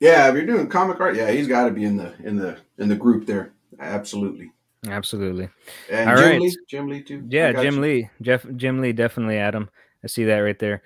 [0.00, 2.58] Yeah, if you're doing comic art, yeah, he's got to be in the in the
[2.78, 3.52] in the group there.
[3.78, 4.50] Absolutely.
[4.88, 5.48] Absolutely.
[5.90, 6.40] And All Jim right.
[6.40, 7.24] Lee, Jim Lee too.
[7.28, 7.80] Yeah, Jim you.
[7.80, 8.10] Lee.
[8.22, 9.68] Jeff Jim Lee, definitely Adam.
[10.02, 10.82] I see that right there.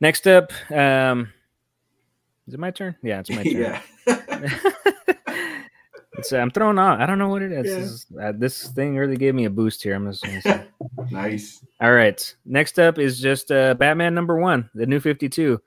[0.00, 1.32] Next up, um
[2.46, 2.94] is it my turn?
[3.02, 3.56] Yeah, it's my turn.
[3.56, 3.80] yeah.
[6.18, 7.00] it's, I'm throwing off.
[7.00, 7.66] I don't know what it is.
[7.66, 7.78] Yeah.
[7.78, 9.94] This, is- uh, this thing really gave me a boost here.
[9.94, 10.24] I'm just
[11.10, 11.64] nice.
[11.80, 12.34] All right.
[12.44, 15.60] Next up is just uh, Batman number one, the new 52.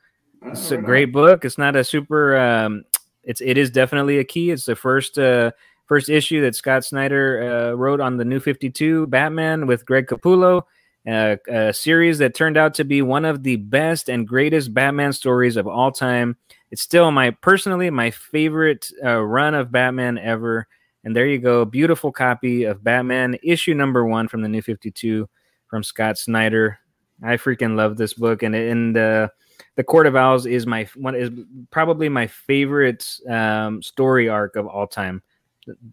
[0.45, 1.43] It's a great book.
[1.45, 2.37] It's not a super.
[2.37, 2.85] Um,
[3.23, 4.51] it's it is definitely a key.
[4.51, 5.51] It's the first uh,
[5.87, 10.07] first issue that Scott Snyder uh, wrote on the New Fifty Two Batman with Greg
[10.07, 10.63] Capullo.
[11.09, 15.13] Uh, a series that turned out to be one of the best and greatest Batman
[15.13, 16.35] stories of all time.
[16.69, 20.67] It's still my personally my favorite uh, run of Batman ever.
[21.03, 24.91] And there you go, beautiful copy of Batman issue number one from the New Fifty
[24.91, 25.29] Two
[25.67, 26.79] from Scott Snyder.
[27.23, 29.29] I freaking love this book, and and uh,
[29.75, 31.31] the Court of Owls is my one is
[31.71, 35.23] probably my favorite um, story arc of all time.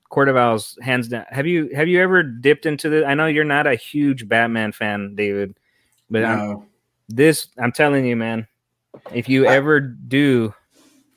[0.08, 1.24] Court of Owls, hands down.
[1.30, 3.06] Have you have you ever dipped into the?
[3.06, 5.56] I know you're not a huge Batman fan, David,
[6.10, 6.66] but I'm,
[7.08, 8.46] this I'm telling you, man.
[9.12, 10.54] If you I- ever do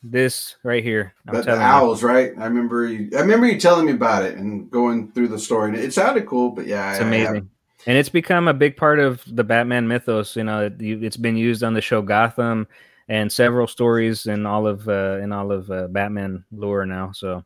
[0.04, 2.32] this right here, I'm But the telling you, owls, right?
[2.38, 3.10] I remember you.
[3.16, 5.70] I remember you telling me about it and going through the story.
[5.70, 7.50] And it sounded cool, but yeah, it's I- I amazing.
[7.86, 10.36] And it's become a big part of the Batman mythos.
[10.36, 12.68] You know, it, it's been used on the show Gotham
[13.08, 17.12] and several stories in all of uh, in all of uh, Batman lore now.
[17.14, 17.46] So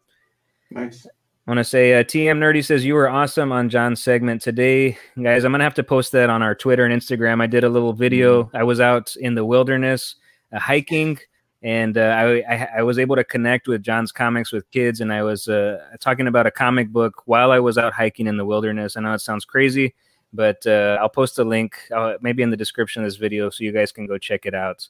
[0.72, 1.08] nice.
[1.48, 4.98] I want to say uh, TM Nerdy says you were awesome on John's segment today,
[5.22, 5.44] guys.
[5.44, 7.42] I'm gonna have to post that on our Twitter and Instagram.
[7.42, 8.52] I did a little video.
[8.54, 10.16] I was out in the wilderness
[10.54, 11.18] uh, hiking,
[11.64, 15.12] and uh, I, I I was able to connect with John's comics with kids, and
[15.12, 18.46] I was uh, talking about a comic book while I was out hiking in the
[18.46, 18.96] wilderness.
[18.96, 19.96] I know it sounds crazy,
[20.32, 23.64] but uh, I'll post a link uh, maybe in the description of this video so
[23.64, 24.88] you guys can go check it out.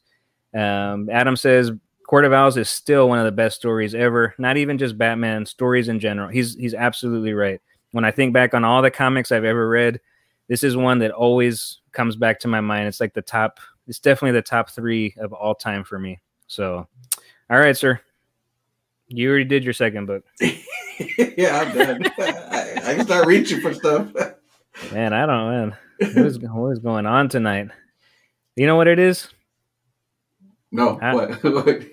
[0.54, 1.72] Um, Adam says
[2.12, 4.36] Court of Owls is still one of the best stories ever.
[4.38, 6.28] Not even just Batman stories in general.
[6.28, 7.62] He's he's absolutely right.
[7.93, 10.02] When I think back on all the comics I've ever read,
[10.50, 12.89] this is one that always comes back to my mind.
[12.89, 13.62] It's like the top.
[13.88, 16.19] It's definitely the top three of all time for me.
[16.47, 16.86] So,
[17.50, 18.02] all right, sir.
[19.08, 22.12] You already did your second book, yeah, I'm done.
[22.19, 24.12] I, I can start reaching for stuff.
[24.91, 25.13] man.
[25.13, 26.13] I don't know, man.
[26.13, 27.69] What is what is going on tonight?
[28.58, 29.30] You know what it is?
[30.74, 31.13] No, Huh?
[31.41, 31.84] what?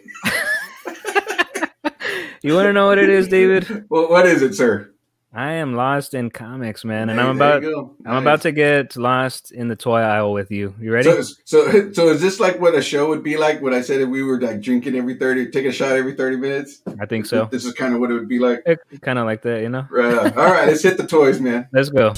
[2.42, 3.84] You want to know what it is, David?
[3.88, 4.92] What- what is it, sir?
[5.32, 7.62] I am lost in comics, man, and Hey, I'm about.
[8.06, 10.74] I'm about to get lost in the toy aisle with you.
[10.80, 11.10] You ready?
[11.22, 13.60] So, so, so is this like what a show would be like?
[13.60, 16.38] When I said that we were like drinking every thirty, take a shot every thirty
[16.38, 16.80] minutes.
[16.98, 17.44] I think so.
[17.52, 18.64] This is kind of what it would be like.
[19.02, 19.86] kind of like that, you know.
[19.90, 20.14] Right.
[20.16, 20.32] on.
[20.32, 21.68] All right, let's hit the toys, man.
[21.72, 22.14] Let's go.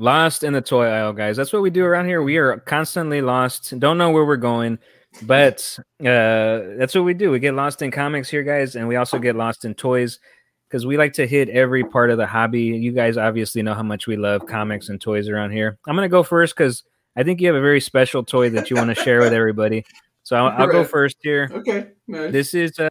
[0.00, 1.36] Lost in the toy aisle, guys.
[1.36, 2.22] That's what we do around here.
[2.22, 3.78] We are constantly lost.
[3.78, 4.78] Don't know where we're going,
[5.24, 7.30] but uh, that's what we do.
[7.30, 10.18] We get lost in comics here, guys, and we also get lost in toys
[10.66, 12.62] because we like to hit every part of the hobby.
[12.62, 15.78] You guys obviously know how much we love comics and toys around here.
[15.86, 16.82] I'm gonna go first because
[17.14, 19.84] I think you have a very special toy that you want to share with everybody.
[20.22, 21.50] So I'll, I'll go first here.
[21.52, 21.88] Okay.
[22.08, 22.32] Nice.
[22.32, 22.88] This is a,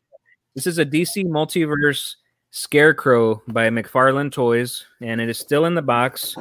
[0.54, 2.18] this is a DC Multiverse
[2.52, 6.36] Scarecrow by McFarlane Toys, and it is still in the box.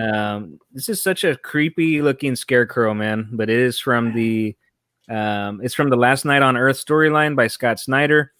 [0.00, 3.28] Um, this is such a creepy looking scarecrow, man.
[3.32, 4.56] But it is from the
[5.08, 8.32] um, it's from the Last Knight on Earth storyline by Scott Snyder.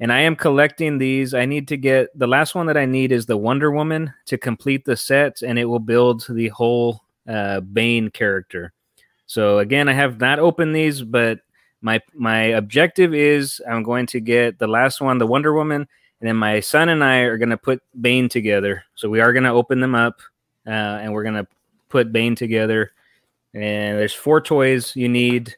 [0.00, 1.32] And I am collecting these.
[1.32, 4.36] I need to get the last one that I need is the Wonder Woman to
[4.36, 8.72] complete the set, and it will build the whole uh, Bane character.
[9.26, 11.40] So again, I have not opened these, but
[11.80, 15.86] my my objective is I'm going to get the last one, the Wonder Woman,
[16.20, 18.84] and then my son and I are going to put Bane together.
[18.96, 20.20] So we are going to open them up
[20.66, 21.46] uh, and we're gonna
[21.88, 22.92] put Bane together.
[23.54, 25.56] And there's four toys you need.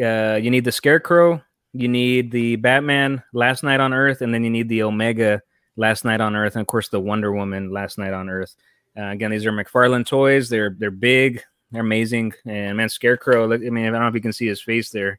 [0.00, 4.42] Uh, you need the Scarecrow, you need the Batman Last Knight on Earth, and then
[4.44, 5.42] you need the Omega
[5.76, 8.54] Last Knight on Earth, and of course the Wonder Woman Last Knight on Earth.
[8.96, 10.48] Uh, again, these are McFarlane toys.
[10.48, 13.52] They're they're big, they're amazing, and man, Scarecrow.
[13.52, 15.18] I mean, I don't know if you can see his face there.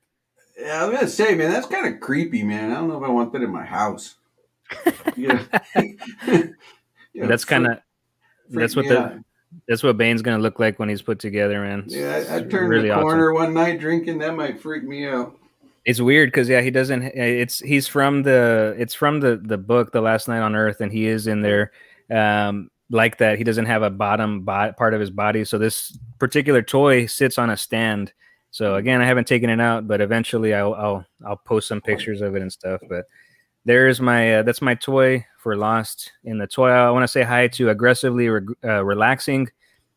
[0.57, 2.71] Yeah, I was gonna say, man, that's kind of creepy, man.
[2.71, 4.15] I don't know if I want that in my house.
[5.15, 5.43] yeah.
[6.25, 7.79] yeah that's kind of
[8.49, 9.23] that's what the
[9.67, 11.83] that's what Bane's gonna look like when he's put together, man.
[11.85, 13.45] It's, yeah, I, I turned really the corner awesome.
[13.45, 14.19] one night drinking.
[14.19, 15.37] That might freak me out.
[15.85, 17.03] It's weird because yeah, he doesn't.
[17.03, 20.91] It's he's from the it's from the the book, The Last Knight on Earth, and
[20.91, 21.71] he is in there
[22.11, 23.37] um, like that.
[23.37, 27.37] He doesn't have a bottom bo- part of his body, so this particular toy sits
[27.37, 28.13] on a stand.
[28.49, 32.21] So again, I haven't taken it out, but eventually I'll I'll, I'll post some pictures
[32.21, 32.81] of it and stuff.
[32.89, 33.05] But
[33.65, 36.69] there's my uh, that's my toy for Lost in the toy.
[36.69, 39.49] I want to say hi to aggressively re- uh, relaxing.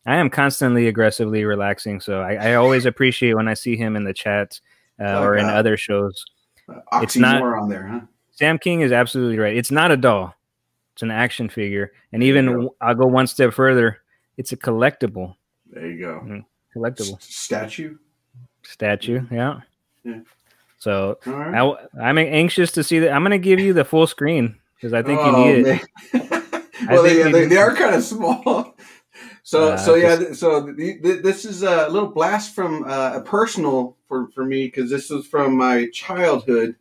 [0.07, 4.05] I am constantly aggressively relaxing, so I, I, always appreciate when I see him in
[4.05, 4.59] the chat
[4.99, 6.25] uh, or in other shows.
[6.95, 8.01] it's not on there, huh?
[8.31, 9.55] Sam King is absolutely right.
[9.55, 10.35] It's not a doll;
[10.95, 12.75] it's an action figure, and even go.
[12.81, 13.99] I'll go one step further.
[14.39, 15.35] It's a collectible.
[15.71, 16.23] There you go.
[16.25, 17.99] Mm, collectible S- statue.
[18.63, 19.61] Statue, yeah.
[20.05, 20.21] yeah.
[20.79, 21.77] So right.
[22.01, 23.13] I, am anxious to see that.
[23.13, 25.85] I'm going to give you the full screen because I think oh, you need it.
[26.89, 28.75] well, they, they, they, are kind of small.
[29.43, 33.23] So, uh, so yeah, so the, the, this is a little blast from uh, a
[33.23, 36.77] personal for, for me because this was from my childhood,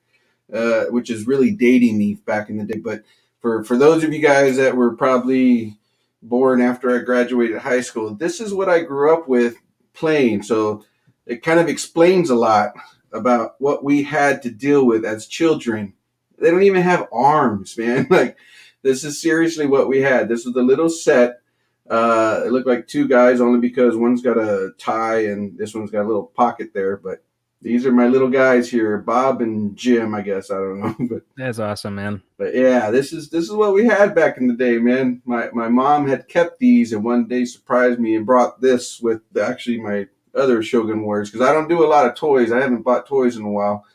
[0.52, 2.78] uh, which is really dating me back in the day.
[2.78, 3.04] But
[3.40, 5.78] for for those of you guys that were probably
[6.22, 9.56] born after I graduated high school, this is what I grew up with
[9.94, 10.44] playing.
[10.44, 10.84] So
[11.26, 12.74] it kind of explains a lot
[13.12, 15.94] about what we had to deal with as children.
[16.40, 18.08] They don't even have arms, man.
[18.12, 18.38] Like
[18.84, 20.30] this is seriously what we had.
[20.30, 21.42] This was a little set.
[21.90, 25.92] Uh, it looked like two guys only because one's got a tie and this one's
[25.92, 26.98] got a little pocket there.
[26.98, 27.24] But
[27.62, 30.14] these are my little guys here, Bob and Jim.
[30.14, 32.22] I guess I don't know, but that's awesome, man.
[32.38, 35.22] But yeah, this is this is what we had back in the day, man.
[35.26, 39.22] My my mom had kept these and one day surprised me and brought this with
[39.42, 42.52] actually my other Shogun Warriors because I don't do a lot of toys.
[42.52, 43.86] I haven't bought toys in a while.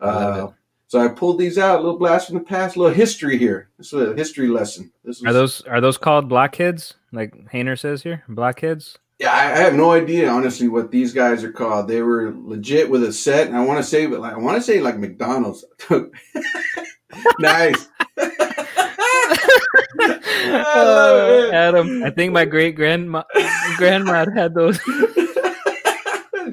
[0.00, 0.48] Uh,
[0.88, 3.70] so I pulled these out, a little blast from the past, a little history here.
[3.78, 4.92] This is a history lesson.
[5.04, 8.24] This are those are those called blockheads, like Hayner says here?
[8.28, 8.98] Blockheads?
[9.18, 11.88] Yeah, I, I have no idea honestly what these guys are called.
[11.88, 14.56] They were legit with a set, and I want to say, but like I want
[14.56, 15.64] to say like McDonald's.
[17.38, 17.88] nice.
[20.52, 23.22] uh, Adam, I think my great grandma
[23.76, 24.78] grandma had those.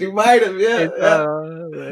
[0.02, 0.90] You might have, yeah.
[0.98, 1.26] yeah.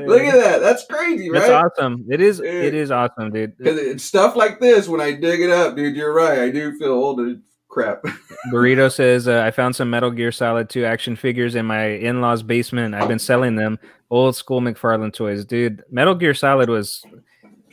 [0.05, 0.59] Look at that.
[0.61, 1.39] That's crazy, right?
[1.39, 2.05] That's awesome.
[2.09, 2.37] It is.
[2.37, 2.47] Dude.
[2.47, 3.57] It is awesome, dude.
[3.57, 4.87] Because it's stuff like this.
[4.87, 6.39] When I dig it up, dude, you're right.
[6.39, 8.03] I do feel old as crap.
[8.51, 12.43] Burrito says, uh, "I found some Metal Gear Solid 2 action figures in my in-laws'
[12.43, 12.95] basement.
[12.95, 13.79] I've been selling them.
[14.09, 15.83] Old school McFarlane toys, dude.
[15.89, 17.03] Metal Gear Solid was."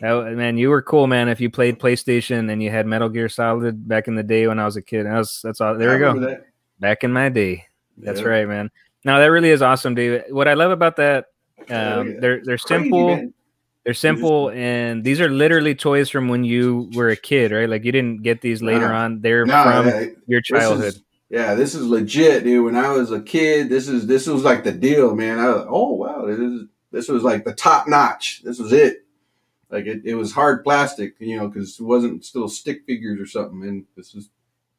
[0.00, 1.28] man, you were cool, man.
[1.28, 4.58] If you played PlayStation and you had Metal Gear Solid back in the day when
[4.58, 5.76] I was a kid, that was that's all.
[5.76, 6.18] There we go.
[6.20, 6.46] That.
[6.80, 7.64] Back in my day,
[7.96, 8.26] that's yeah.
[8.26, 8.70] right, man.
[9.04, 10.24] No, that really is awesome, dude.
[10.30, 11.26] What I love about that,
[11.70, 13.08] um, they're they're simple.
[13.08, 13.34] Man.
[13.84, 17.68] They're simple, and these are literally toys from when you were a kid, right?
[17.68, 19.04] Like you didn't get these later nah.
[19.04, 19.20] on.
[19.20, 20.84] They're nah, from yeah, your childhood.
[20.84, 22.64] This is, yeah, this is legit, dude.
[22.64, 25.38] When I was a kid, this is this was like the deal, man.
[25.38, 28.40] I was, oh wow, this is this was like the top notch.
[28.42, 29.04] This was it.
[29.68, 33.26] Like it, it was hard plastic, you know, because it wasn't still stick figures or
[33.26, 33.68] something.
[33.68, 34.30] And this is,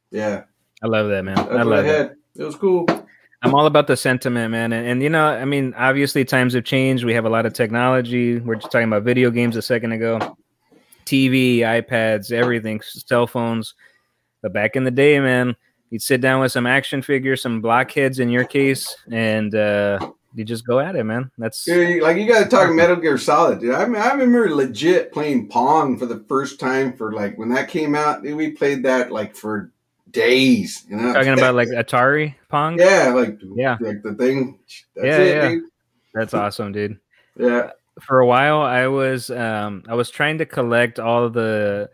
[0.09, 0.43] yeah.
[0.81, 1.35] I love that, man.
[1.35, 2.15] That's I love I had.
[2.37, 2.87] It was cool.
[3.45, 4.73] I'm all about the sentiment, man.
[4.73, 7.03] And, and, you know, I mean, obviously times have changed.
[7.03, 8.39] We have a lot of technology.
[8.39, 10.35] We're just talking about video games a second ago,
[11.05, 13.75] TV, iPads, everything, cell phones.
[14.41, 15.55] But back in the day, man,
[15.91, 19.99] you'd sit down with some action figures, some blockheads in your case, and uh,
[20.33, 21.29] you just go at it, man.
[21.37, 23.75] That's Dude, like you got to talk Metal Gear Solid, dude.
[23.75, 27.69] I, mean, I remember legit playing Pong for the first time for like when that
[27.69, 28.23] came out.
[28.23, 29.71] we played that like for
[30.15, 30.83] days.
[30.89, 32.79] You know, talking about like Atari Pong.
[32.79, 33.77] yeah, like Yeah.
[33.79, 34.57] like the thing.
[34.95, 35.49] That's Yeah, it, yeah.
[35.49, 35.63] dude.
[36.13, 36.97] That's awesome, dude.
[37.37, 41.89] Yeah, for a while i was um i was trying to collect all the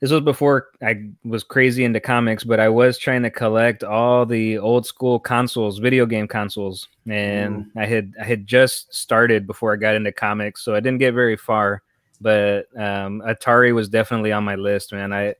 [0.00, 4.26] this was before i was crazy into comics but i was trying to collect all
[4.26, 9.72] the old school consoles video game consoles and i had i had just started before
[9.72, 11.80] i got into comics so i didn't get very far
[12.20, 15.32] but um atari was definitely on my list man i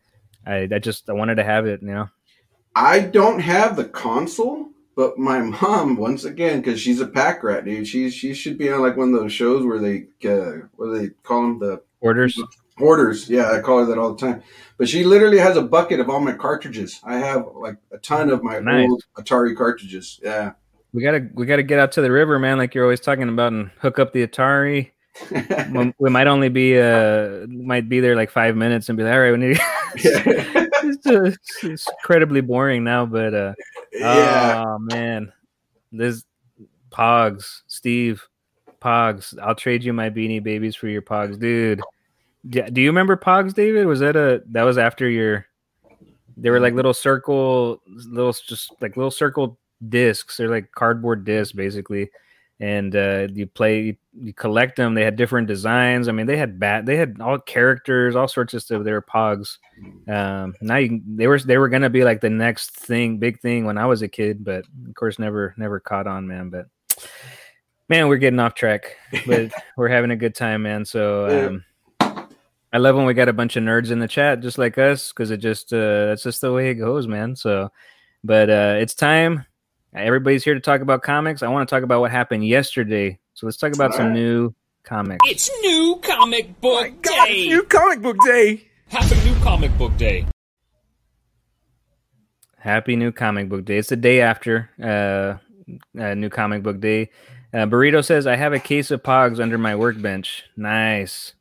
[0.46, 2.08] i, I just i wanted to have it you know
[2.76, 7.64] I don't have the console, but my mom, once again, because she's a pack rat,
[7.64, 7.86] dude.
[7.88, 10.98] She she should be on like one of those shows where they uh, what do
[10.98, 12.40] they call them the orders
[12.78, 14.42] Orders, yeah, I call her that all the time.
[14.78, 17.00] But she literally has a bucket of all my cartridges.
[17.04, 18.88] I have like a ton of my Nice.
[18.88, 20.18] old Atari cartridges.
[20.22, 20.52] Yeah.
[20.92, 23.52] we gotta we gotta get out to the river man like you're always talking about
[23.52, 24.92] and hook up the atari
[25.98, 29.20] we, might only be uh might be there like five minutes and be like all
[29.20, 29.60] right we need
[29.94, 31.30] it's, uh,
[31.62, 33.54] it's incredibly boring now but uh
[33.92, 34.64] yeah.
[34.66, 35.32] oh man.
[35.92, 36.24] This
[36.90, 38.22] pogs steve
[38.80, 41.80] pogs i'll trade you my beanie babies for your pogs dude.
[42.44, 43.86] Yeah, do you remember pogs david?
[43.86, 45.46] Was that a that was after your
[46.36, 49.58] they were like little circle little just like little circle
[49.88, 50.36] discs.
[50.36, 52.10] They're like cardboard discs basically.
[52.58, 53.96] And uh you play you
[54.36, 56.08] collect them they had different designs.
[56.08, 58.84] I mean they had bat they had all characters all sorts of stuff.
[58.84, 59.58] They were pogs.
[60.08, 63.64] Um now you they were they were gonna be like the next thing big thing
[63.64, 66.50] when i was a kid but of course never never caught on man.
[66.50, 66.66] But
[67.88, 68.96] man we're getting off track
[69.26, 70.84] but we're having a good time man.
[70.84, 71.64] So um
[72.72, 75.10] I love when we got a bunch of nerds in the chat, just like us,
[75.12, 77.34] because it just uh, that's just the way it goes, man.
[77.34, 77.72] So,
[78.22, 79.44] but uh, it's time.
[79.94, 81.42] Everybody's here to talk about comics.
[81.42, 83.18] I want to talk about what happened yesterday.
[83.34, 84.20] So let's talk about some Alright.
[84.20, 85.18] new comics.
[85.28, 87.48] It's new comic book day.
[87.48, 88.68] New comic book day.
[88.88, 90.26] Happy new comic book day.
[92.60, 93.78] Happy New Comic Book Day.
[93.78, 95.38] It's the day after uh,
[95.98, 97.08] uh, New Comic Book Day.
[97.54, 100.44] Uh, Burrito says, I have a case of Pogs under my workbench.
[100.58, 101.32] Nice.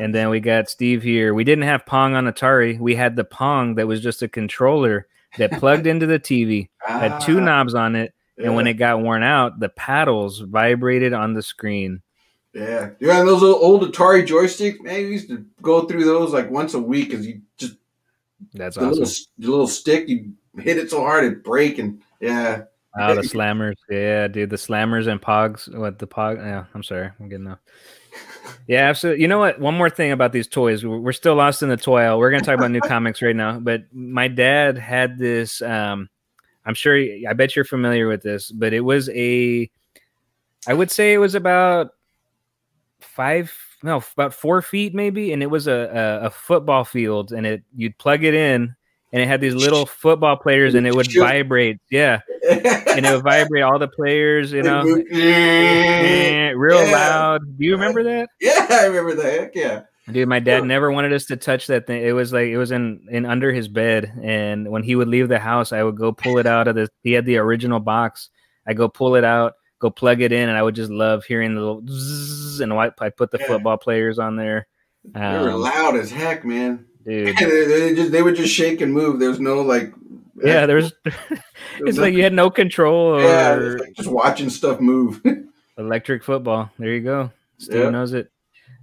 [0.00, 1.34] And then we got Steve here.
[1.34, 2.78] We didn't have Pong on Atari.
[2.80, 5.06] We had the Pong that was just a controller
[5.36, 8.14] that plugged into the TV, had two Ah, knobs on it.
[8.38, 12.02] And when it got worn out, the paddles vibrated on the screen.
[12.54, 16.48] Yeah, yeah, and those old- Atari joysticks, man, you used to go through those like
[16.50, 17.74] once a week because you just
[18.54, 19.24] That's the little, awesome.
[19.38, 22.62] the little stick, you hit it so hard it break, and yeah,
[23.00, 23.74] Oh, the slammers.
[23.90, 25.72] Yeah, dude, the slammers and pogs.
[25.76, 26.38] What the pog?
[26.38, 27.10] Yeah, I'm sorry.
[27.20, 27.58] I'm getting off.
[28.66, 29.22] Yeah, absolutely.
[29.22, 29.58] You know what?
[29.58, 30.84] One more thing about these toys.
[30.84, 32.18] We're still lost in the toy aisle.
[32.18, 33.58] We're going to talk about new comics right now.
[33.58, 35.62] But my dad had this.
[35.62, 36.10] Um,
[36.66, 36.96] I'm sure.
[36.96, 39.70] I bet you're familiar with this, but it was a.
[40.66, 41.94] I would say it was about
[43.00, 47.46] five, no, about four feet maybe, and it was a a, a football field, and
[47.46, 48.76] it you'd plug it in,
[49.12, 51.78] and it had these little football players, and it would vibrate.
[51.90, 54.52] Yeah, and it would vibrate all the players.
[54.52, 54.82] You know,
[56.56, 56.90] real Yeah.
[56.92, 57.58] loud.
[57.58, 58.28] Do you remember that?
[58.40, 59.40] Yeah, I remember that.
[59.40, 59.82] Heck yeah.
[60.10, 62.02] Dude, my dad never wanted us to touch that thing.
[62.02, 65.28] It was like it was in in under his bed, and when he would leave
[65.28, 66.88] the house, I would go pull it out of the.
[67.02, 68.30] He had the original box.
[68.66, 71.54] I go pull it out, go plug it in, and I would just love hearing
[71.54, 73.46] the little zzz, and I, I put the Yeah.
[73.48, 74.66] football players on there.
[75.04, 76.86] They were Um, loud as heck, man.
[77.08, 79.18] Dude, they, just they would just shake and move.
[79.18, 79.92] There's no like.
[80.42, 80.92] yeah, there's.
[81.80, 85.20] it's like you had no control or yeah, like just watching stuff move.
[85.78, 86.70] electric football.
[86.78, 87.30] There you go.
[87.58, 88.30] Steve knows it.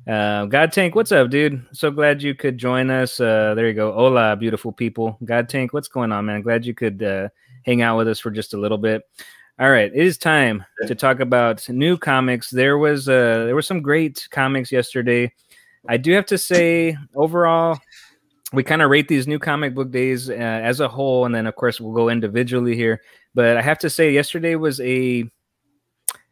[0.08, 1.66] Uh, God Tank, what's up, dude?
[1.72, 3.20] So glad you could join us.
[3.20, 3.92] Uh, there you go.
[3.92, 5.18] Hola, beautiful people.
[5.26, 6.42] God Tank, what's going on, man?
[6.42, 7.30] Glad you could uh,
[7.66, 9.02] hang out with us for just a little bit.
[9.58, 12.50] All right, it is time to talk about new comics.
[12.50, 15.32] There was uh, there were some great comics yesterday.
[15.88, 17.80] I do have to say, overall,
[18.54, 21.48] we kind of rate these new comic book days uh, as a whole, and then
[21.48, 23.02] of course we'll go individually here.
[23.34, 25.30] But I have to say, yesterday was a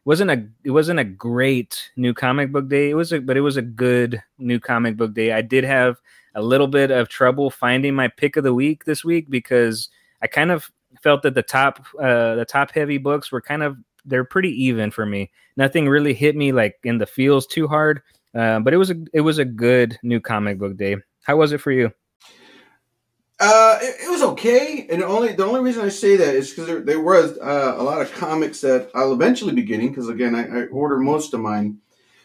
[0.05, 2.89] wasn't a it wasn't a great new comic book day.
[2.89, 5.31] It was a but it was a good new comic book day.
[5.31, 5.97] I did have
[6.35, 9.89] a little bit of trouble finding my pick of the week this week because
[10.21, 10.69] I kind of
[11.01, 14.91] felt that the top uh the top heavy books were kind of they're pretty even
[14.91, 15.31] for me.
[15.55, 18.01] Nothing really hit me like in the feels too hard.
[18.35, 20.97] Uh, but it was a it was a good new comic book day.
[21.23, 21.91] How was it for you?
[23.39, 26.51] Uh, it, it was okay, and the only the only reason I say that is
[26.51, 29.89] because there, there was uh, a lot of comics that I'll eventually be getting.
[29.89, 31.79] Because again, I, I order most of mine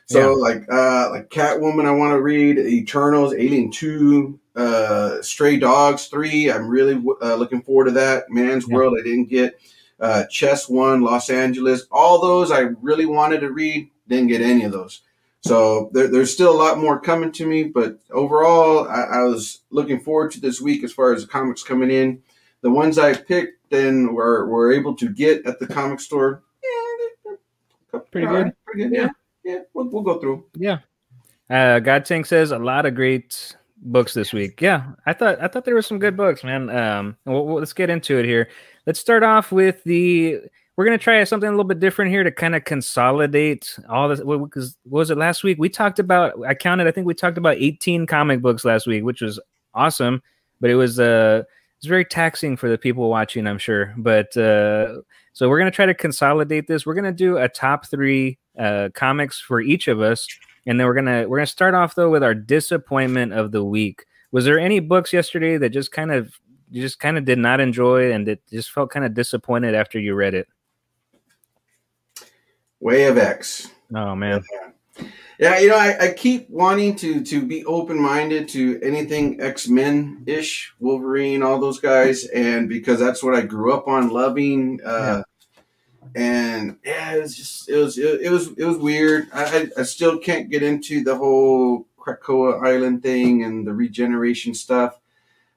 [0.07, 6.07] So like uh like Catwoman, I want to read Eternals, Alien Two, uh Stray Dogs
[6.09, 6.51] Three.
[6.53, 8.31] I'm really uh, looking forward to that.
[8.31, 8.75] Man's Yeah.
[8.77, 9.61] World, I didn't get.
[10.01, 13.91] Uh, Chess One, Los Angeles, all those I really wanted to read.
[14.09, 15.03] Didn't get any of those.
[15.43, 19.61] So there, there's still a lot more coming to me, but overall, I, I was
[19.71, 22.21] looking forward to this week as far as the comics coming in.
[22.63, 27.07] The ones I picked and were, were able to get at the comic store, yeah,
[27.93, 28.45] they're Pretty good.
[28.45, 28.93] right, pretty good.
[28.97, 29.09] Yeah,
[29.45, 30.45] yeah, we'll, we'll go through.
[30.57, 30.79] Yeah.
[31.49, 34.61] Uh, God Tank says a lot of great books this week.
[34.61, 36.69] Yeah, I thought I thought there were some good books, man.
[36.69, 38.51] Um, well, let's get into it here.
[38.87, 40.41] Let's start off with the.
[40.79, 44.21] We're gonna try something a little bit different here to kind of consolidate all this.
[44.21, 45.59] Because what was it last week?
[45.59, 46.35] We talked about.
[46.47, 46.87] I counted.
[46.87, 49.41] I think we talked about 18 comic books last week, which was
[49.75, 50.23] awesome.
[50.61, 51.43] But it was uh,
[51.79, 53.49] it's very taxing for the people watching.
[53.49, 53.93] I'm sure.
[53.97, 55.01] But uh,
[55.33, 56.87] so we're gonna try to consolidate this.
[56.87, 60.29] We're gonna do a top three uh, comics for each of us
[60.69, 64.05] and then we're gonna we're gonna start off though with our disappointment of the week.
[64.31, 66.39] Was there any books yesterday that just kind of
[66.71, 69.99] you just kind of did not enjoy and it just felt kind of disappointed after
[69.99, 70.47] you read it?
[72.81, 73.71] Way of X.
[73.95, 74.43] Oh man,
[75.39, 79.69] Yeah, you know, I, I keep wanting to to be open minded to anything X
[79.69, 84.81] Men ish, Wolverine, all those guys, and because that's what I grew up on loving.
[84.85, 85.23] Uh,
[86.15, 89.29] And yeah, it was just it was it, it was it was weird.
[89.33, 89.45] I,
[89.77, 94.99] I I still can't get into the whole Krakoa Island thing and the regeneration stuff.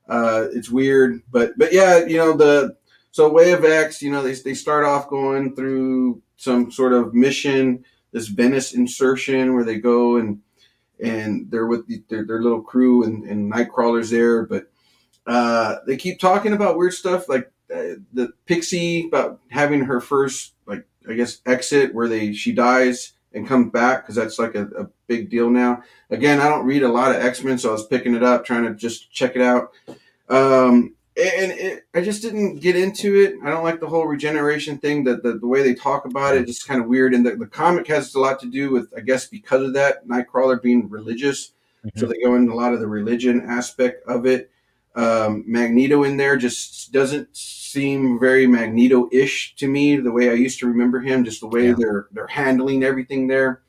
[0.07, 2.75] Uh, it's weird, but but yeah, you know the
[3.11, 4.01] so Way of X.
[4.01, 9.53] You know they they start off going through some sort of mission this Venice insertion
[9.53, 10.41] where they go and
[10.99, 14.71] and they're with the, their, their little crew and, and Nightcrawler's there, but
[15.25, 20.53] uh, they keep talking about weird stuff like uh, the Pixie about having her first
[20.65, 24.65] like I guess exit where they she dies and comes back because that's like a,
[24.77, 25.83] a big deal now.
[26.09, 28.45] Again, I don't read a lot of X Men, so I was picking it up
[28.45, 29.71] trying to just check it out.
[30.29, 33.35] Um, and it, I just didn't get into it.
[33.43, 35.03] I don't like the whole regeneration thing.
[35.03, 37.13] That the, the way they talk about it, just kind of weird.
[37.13, 40.07] And the, the comic has a lot to do with, I guess, because of that,
[40.07, 41.51] Nightcrawler being religious.
[41.95, 44.51] So they go into a lot of the religion aspect of it.
[44.95, 49.95] Um, Magneto in there just doesn't seem very Magneto-ish to me.
[49.97, 51.75] The way I used to remember him, just the way Yeah.
[51.77, 53.61] they're they're handling everything there.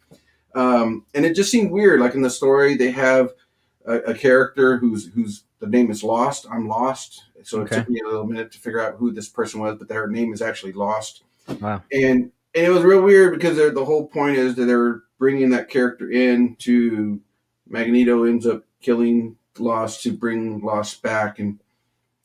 [0.55, 2.01] Um, and it just seemed weird.
[2.01, 3.31] Like in the story, they have
[3.87, 6.47] a, a character who's who's the name is Lost.
[6.51, 7.23] I'm Lost.
[7.47, 7.77] So Okay.
[7.77, 10.07] it took me a little minute to figure out who this person was, but their
[10.09, 11.23] name is actually Lost.
[11.61, 11.83] Wow.
[11.93, 15.71] And and it was real weird because the whole point is that they're bringing that
[15.71, 17.21] character in to
[17.69, 21.59] Magneto ends up killing Lost to bring Lost back, and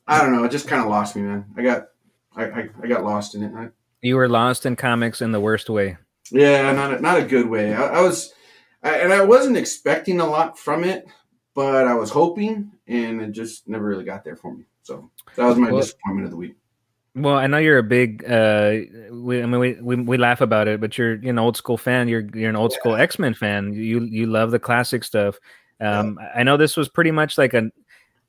[0.07, 0.43] I don't know.
[0.43, 1.45] It just kind of lost me, man.
[1.57, 1.87] I got
[2.35, 3.51] I, I, I got lost in it.
[3.55, 3.69] I,
[4.01, 5.97] you were lost in comics in the worst way.
[6.31, 7.73] yeah, not a, not a good way.
[7.73, 8.33] I, I was,
[8.83, 11.07] I, and I wasn't expecting a lot from it,
[11.55, 14.65] but I was hoping, and it just never really got there for me.
[14.87, 16.55] So that was my Well- disappointment of the week.
[17.15, 18.23] Well, I know you're a big.
[18.29, 18.81] Uh,
[19.11, 21.75] we, I mean, we, we we laugh about it, but you're, you're an old school
[21.75, 22.07] fan.
[22.07, 23.73] You're you're an old school X Men fan.
[23.73, 25.39] You you love the classic stuff.
[25.81, 27.71] Um, I know this was pretty much like a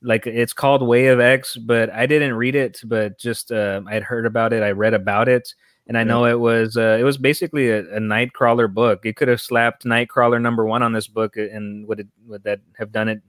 [0.01, 4.01] like it's called Way of X, but I didn't read it, but just uh, I'd
[4.01, 4.63] heard about it.
[4.63, 5.53] I read about it,
[5.85, 9.05] and I know it was uh, it was basically a, a Nightcrawler book.
[9.05, 12.61] You could have slapped Nightcrawler number one on this book, and would it would that
[12.79, 13.21] have done it?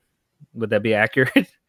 [0.55, 1.49] Would that be accurate?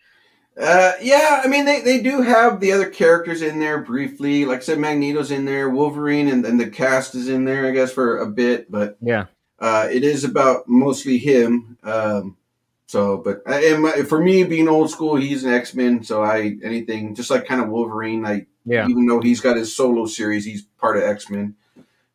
[0.60, 4.46] Uh, yeah, I mean they, they do have the other characters in there briefly.
[4.46, 7.72] Like I said, Magneto's in there, Wolverine, and, and the cast is in there, I
[7.72, 8.70] guess, for a bit.
[8.70, 9.26] But yeah.
[9.60, 11.78] uh, it is about mostly him.
[11.84, 12.38] Um,
[12.86, 16.04] so, but I, and my, for me, being old school, he's an X Men.
[16.04, 18.26] So I anything just like kind of Wolverine.
[18.26, 21.56] I Yeah, even though he's got his solo series, he's part of X Men.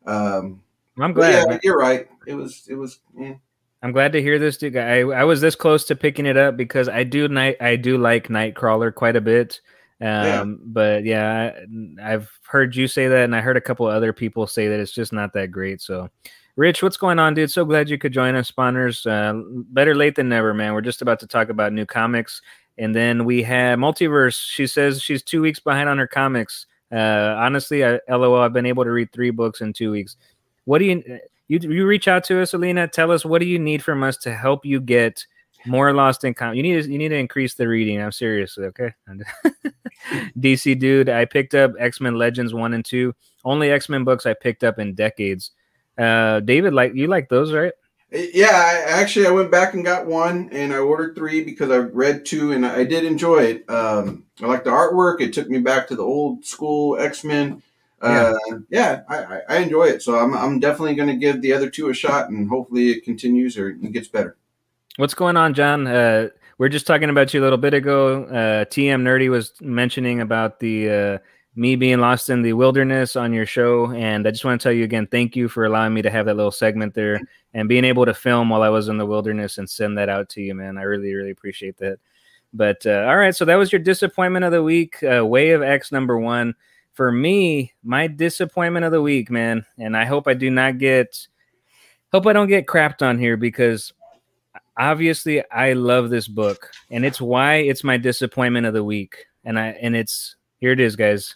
[0.05, 0.61] Um,
[0.99, 1.47] I'm glad.
[1.49, 2.07] yeah, you're right.
[2.27, 2.99] It was it was.
[3.19, 3.33] Eh.
[3.83, 4.75] I'm glad to hear this, dude.
[4.75, 7.97] I I was this close to picking it up because I do night I do
[7.97, 9.61] like Nightcrawler quite a bit.
[10.01, 10.43] Um, Yeah.
[10.65, 11.51] but yeah,
[11.99, 14.79] I, I've heard you say that, and I heard a couple other people say that
[14.79, 15.81] it's just not that great.
[15.81, 16.09] So,
[16.55, 17.51] Rich, what's going on, dude?
[17.51, 19.05] So glad you could join us, spawners.
[19.05, 20.73] Uh, better late than never, man.
[20.73, 22.41] We're just about to talk about new comics,
[22.77, 24.39] and then we have Multiverse.
[24.39, 26.65] She says she's two weeks behind on her comics.
[26.91, 30.15] Uh, honestly, I, lol, I've been able to read three books in two weeks.
[30.65, 32.87] What do you you you reach out to us, Alina?
[32.87, 35.25] Tell us what do you need from us to help you get
[35.65, 36.55] more lost in com.
[36.55, 38.01] You need to, you need to increase the reading.
[38.01, 38.93] I'm serious, okay?
[40.39, 43.13] DC dude, I picked up X Men Legends one and two.
[43.43, 45.51] Only X Men books I picked up in decades.
[45.97, 47.73] Uh, David, like you like those, right?
[48.11, 51.77] Yeah, I, actually, I went back and got one, and I ordered three because I
[51.77, 53.69] read two, and I did enjoy it.
[53.69, 57.61] Um, I like the artwork; it took me back to the old school X Men.
[58.01, 58.33] Uh,
[58.69, 60.01] yeah, I, I, I enjoy it.
[60.01, 63.03] So I'm, I'm definitely going to give the other two a shot, and hopefully it
[63.03, 64.37] continues or it gets better.
[64.97, 65.87] What's going on, John?
[65.87, 68.23] Uh, we're just talking about you a little bit ago.
[68.25, 71.17] Uh, TM Nerdy was mentioning about the uh,
[71.55, 74.73] me being lost in the wilderness on your show, and I just want to tell
[74.73, 77.19] you again, thank you for allowing me to have that little segment there
[77.53, 80.29] and being able to film while I was in the wilderness and send that out
[80.29, 80.77] to you, man.
[80.77, 81.99] I really, really appreciate that.
[82.53, 85.61] But uh, all right, so that was your disappointment of the week, uh, Way of
[85.61, 86.55] X number one.
[86.97, 91.27] For me, my disappointment of the week, man, and I hope I do not get,
[92.11, 93.93] hope I don't get crapped on here because
[94.75, 99.27] obviously I love this book, and it's why it's my disappointment of the week.
[99.45, 101.35] And I and it's here it is, guys.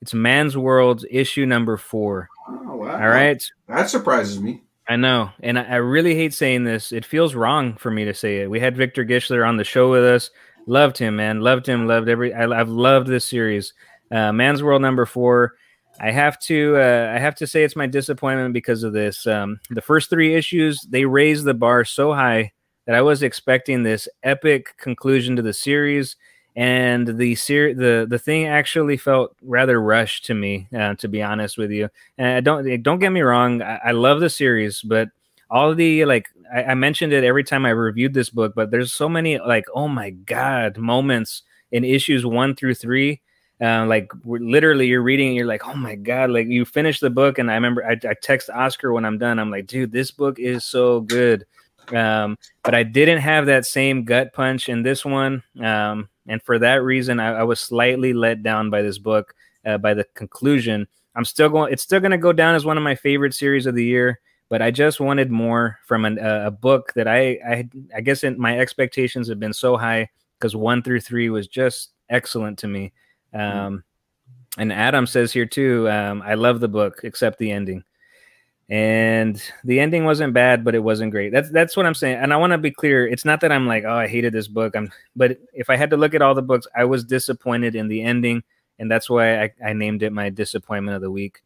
[0.00, 2.30] It's Man's World issue number four.
[2.48, 2.92] Oh, wow.
[2.92, 3.44] All right.
[3.68, 4.62] That surprises me.
[4.88, 6.92] I know, and I, I really hate saying this.
[6.92, 8.50] It feels wrong for me to say it.
[8.50, 10.30] We had Victor Gischler on the show with us.
[10.66, 11.40] Loved him, man.
[11.42, 11.86] Loved him.
[11.86, 12.32] Loved every.
[12.32, 13.74] I, have loved this series.
[14.12, 15.54] Uh, Man's World number four.
[16.00, 16.76] I have to.
[16.76, 19.26] Uh, I have to say it's my disappointment because of this.
[19.26, 22.52] Um, the first three issues they raised the bar so high
[22.86, 26.16] that I was expecting this epic conclusion to the series
[26.54, 31.22] and the ser- the the thing actually felt rather rushed to me, uh, to be
[31.22, 31.88] honest with you.
[32.18, 35.08] And I don't don't get me wrong, I, I love the series, but
[35.50, 38.92] all the like I, I, mentioned it every time I reviewed this book, but there's
[38.92, 43.20] so many like oh my god moments in issues one through three.
[43.62, 46.30] Uh, like literally, you're reading, and you're like, oh my god!
[46.30, 49.38] Like you finish the book, and I remember I, I text Oscar when I'm done.
[49.38, 51.46] I'm like, dude, this book is so good.
[51.92, 55.42] Um, but I didn't have that same gut punch in this one.
[55.60, 59.34] Um, and for that reason, I, I was slightly let down by this book,
[59.66, 60.86] uh, by the conclusion.
[61.14, 61.72] I'm still going.
[61.72, 64.20] It's still going to go down as one of my favorite series of the year.
[64.48, 68.22] But I just wanted more from an, uh, a book that I, I, I guess
[68.22, 72.68] in, my expectations have been so high because one through three was just excellent to
[72.68, 72.92] me.
[73.34, 73.58] Mm-hmm.
[73.58, 73.84] Um,
[74.58, 77.84] and Adam says here too, um, I love the book except the ending.
[78.68, 81.32] And the ending wasn't bad but it wasn't great.
[81.32, 82.16] That's that's what i'm saying.
[82.16, 84.48] And i want to be clear it's not that i'm like oh i hated this
[84.48, 84.76] book.
[84.76, 87.88] I'm but if i had to look at all the books i was disappointed in
[87.88, 88.42] the ending
[88.78, 91.42] and that's why i, I named it my disappointment of the week.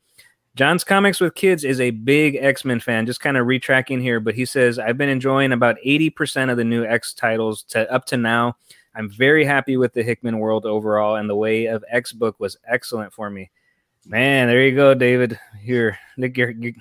[0.54, 4.34] John's comics with kids is a big x-men fan just kind of retracking here but
[4.34, 8.16] he says i've been enjoying about 80% of the new x titles to up to
[8.16, 8.56] now
[8.96, 12.56] i'm very happy with the hickman world overall and the way of x book was
[12.66, 13.50] excellent for me
[14.08, 15.38] Man, there you go, David.
[15.62, 16.72] You're you're you're,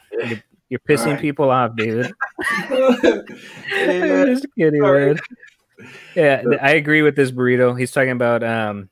[0.70, 1.20] you're pissing right.
[1.20, 2.14] people off, David.
[3.70, 5.18] Just kidding.
[6.16, 7.78] Yeah, I agree with this burrito.
[7.78, 8.90] He's talking about um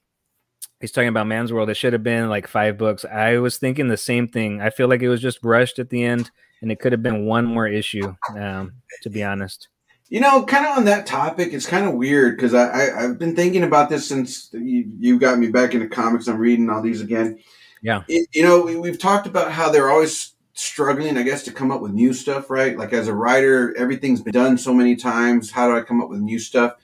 [0.79, 1.69] he's talking about Man's World.
[1.69, 3.05] It should have been like five books.
[3.05, 4.61] I was thinking the same thing.
[4.61, 6.31] I feel like it was just rushed at the end
[6.63, 9.67] and it could have been one more issue, um, to be honest.
[10.09, 13.17] You know, kind of on that topic, it's kind of weird because I, I have
[13.17, 16.27] been thinking about this since you, you got me back into comics.
[16.27, 17.39] I'm reading all these again,
[17.83, 18.03] yeah.
[18.07, 21.69] It, you know, we, we've talked about how they're always struggling, I guess, to come
[21.69, 22.77] up with new stuff, right?
[22.77, 25.51] Like as a writer, everything's been done so many times.
[25.51, 26.75] How do I come up with new stuff?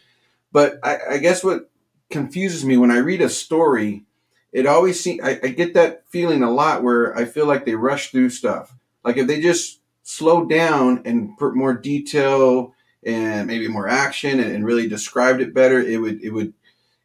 [0.52, 1.72] But I, I guess what
[2.10, 4.04] confuses me when I read a story,
[4.52, 7.76] it always seems I, I get that feeling a lot where I feel like they
[7.76, 8.76] rush through stuff.
[9.04, 12.74] Like if they just slow down and put more detail
[13.04, 16.54] and maybe more action and, and really described it better, it would it would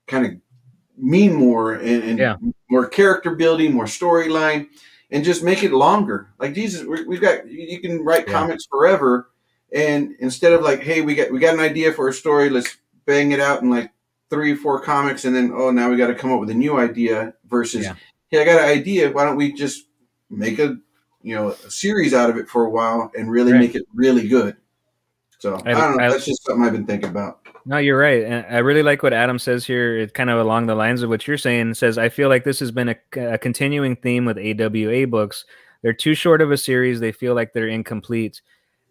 [0.06, 0.32] kind of
[0.96, 2.36] mean more and, and yeah.
[2.70, 4.68] more character building, more storyline,
[5.10, 6.28] and just make it longer.
[6.38, 8.32] Like Jesus, we, have got you can write yeah.
[8.32, 9.30] comics forever,
[9.72, 12.76] and instead of like, hey, we got we got an idea for a story, let's
[13.06, 13.90] bang it out in like
[14.30, 16.78] three, four comics, and then oh, now we got to come up with a new
[16.78, 17.34] idea.
[17.48, 17.94] Versus, yeah.
[18.28, 19.12] hey, I got an idea.
[19.12, 19.86] Why don't we just
[20.30, 20.76] make a
[21.22, 23.60] you know a series out of it for a while and really right.
[23.60, 24.56] make it really good?
[25.44, 26.04] So I, I don't know.
[26.04, 27.40] I, that's just something I've been thinking about.
[27.66, 28.24] No, you're right.
[28.24, 29.98] And I really like what Adam says here.
[29.98, 31.72] It's kind of along the lines of what you're saying.
[31.72, 35.44] It says, I feel like this has been a, a, continuing theme with AWA books.
[35.82, 36.98] They're too short of a series.
[36.98, 38.40] They feel like they're incomplete.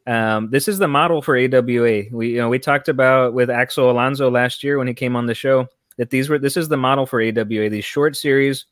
[0.05, 2.03] Um, this is the model for AWA.
[2.11, 5.25] We, you know, we talked about with Axel Alonso last year when he came on
[5.25, 8.65] the show that these were, this is the model for AWA, these short series,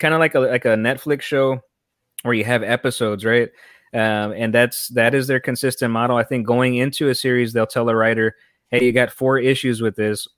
[0.00, 1.60] kind of like a, like a Netflix show
[2.24, 3.50] where you have episodes, right?
[3.94, 6.16] Um, and that's, that is their consistent model.
[6.16, 8.36] I think going into a series, they'll tell a writer,
[8.70, 10.28] hey, you got four issues with this,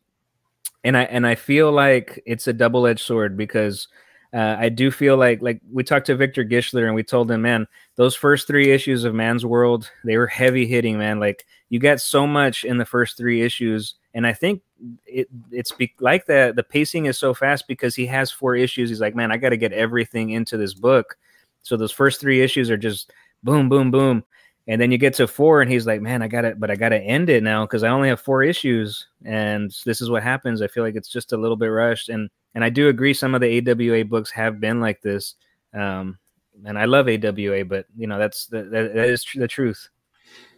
[0.84, 3.88] and I and I feel like it's a double edged sword because
[4.32, 7.42] uh, I do feel like like we talked to Victor Gischler and we told him,
[7.42, 11.20] man, those first three issues of Man's World they were heavy hitting, man.
[11.20, 14.62] Like you got so much in the first three issues, and I think
[15.06, 16.56] it it's be, like that.
[16.56, 18.88] The pacing is so fast because he has four issues.
[18.88, 21.18] He's like, man, I got to get everything into this book.
[21.62, 23.12] So those first three issues are just
[23.42, 24.24] boom, boom, boom.
[24.66, 26.76] And then you get to four, and he's like, "Man, I got it, but I
[26.76, 30.22] got to end it now because I only have four issues." And this is what
[30.22, 30.62] happens.
[30.62, 33.14] I feel like it's just a little bit rushed, and and I do agree.
[33.14, 35.34] Some of the AWA books have been like this.
[35.74, 36.18] Um,
[36.64, 39.88] and I love AWA, but you know that's that, that is the truth.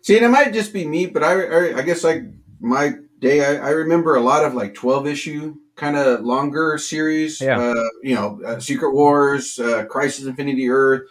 [0.00, 2.24] See, and it might just be me, but I, I, I guess like
[2.60, 7.40] my day, I, I remember a lot of like twelve issue kind of longer series.
[7.40, 7.58] Yeah.
[7.58, 11.08] Uh, you know, uh, Secret Wars, uh, Crisis Infinity Earth,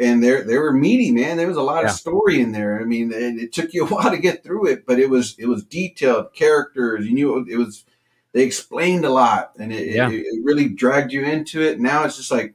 [0.00, 1.36] and they they were meaty, man.
[1.36, 1.90] There was a lot Yeah.
[1.90, 2.80] of story in there.
[2.80, 5.36] I mean, it, it took you a while to get through it, but it was
[5.38, 7.06] it was detailed characters.
[7.06, 7.84] You knew it was.
[8.32, 10.08] They explained a lot, and it, Yeah.
[10.08, 11.80] it, it really dragged you into it.
[11.80, 12.54] Now it's just like,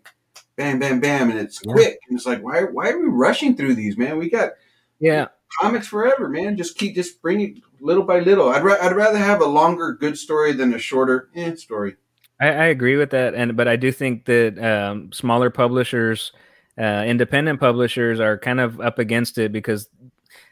[0.55, 1.73] bam, bam, bam, and it's Yeah.
[1.73, 1.99] quick.
[2.07, 4.17] And it's like, why why are we rushing through these, man?
[4.17, 4.51] We got
[4.99, 5.27] Yeah,
[5.61, 6.55] comics forever, man.
[6.57, 8.49] Just keep just bring it little by little.
[8.49, 11.97] I'd ra- I'd rather have a longer good story than a shorter eh, story.
[12.39, 16.31] I, I agree with that, and but I do think that um, smaller publishers,
[16.80, 19.89] uh, independent publishers, are kind of up against it because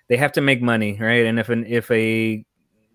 [0.07, 1.25] they have to make money, right?
[1.25, 2.45] And if an if a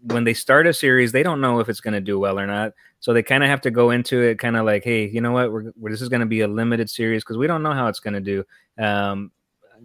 [0.03, 2.47] when they start a series, they don't know if it's going to do well or
[2.47, 5.21] not, so they kind of have to go into it kind of like, hey, you
[5.21, 7.63] know what, we're, we're this is going to be a limited series because we don't
[7.63, 8.45] know how it's going to do.
[8.83, 9.33] Um,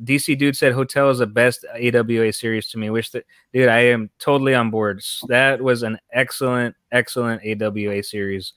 [0.03, 2.89] DC dude said Hotel is the best AWA series to me.
[2.89, 5.03] Wish that dude, I am totally on board.
[5.27, 8.53] That was an excellent, excellent AWA series.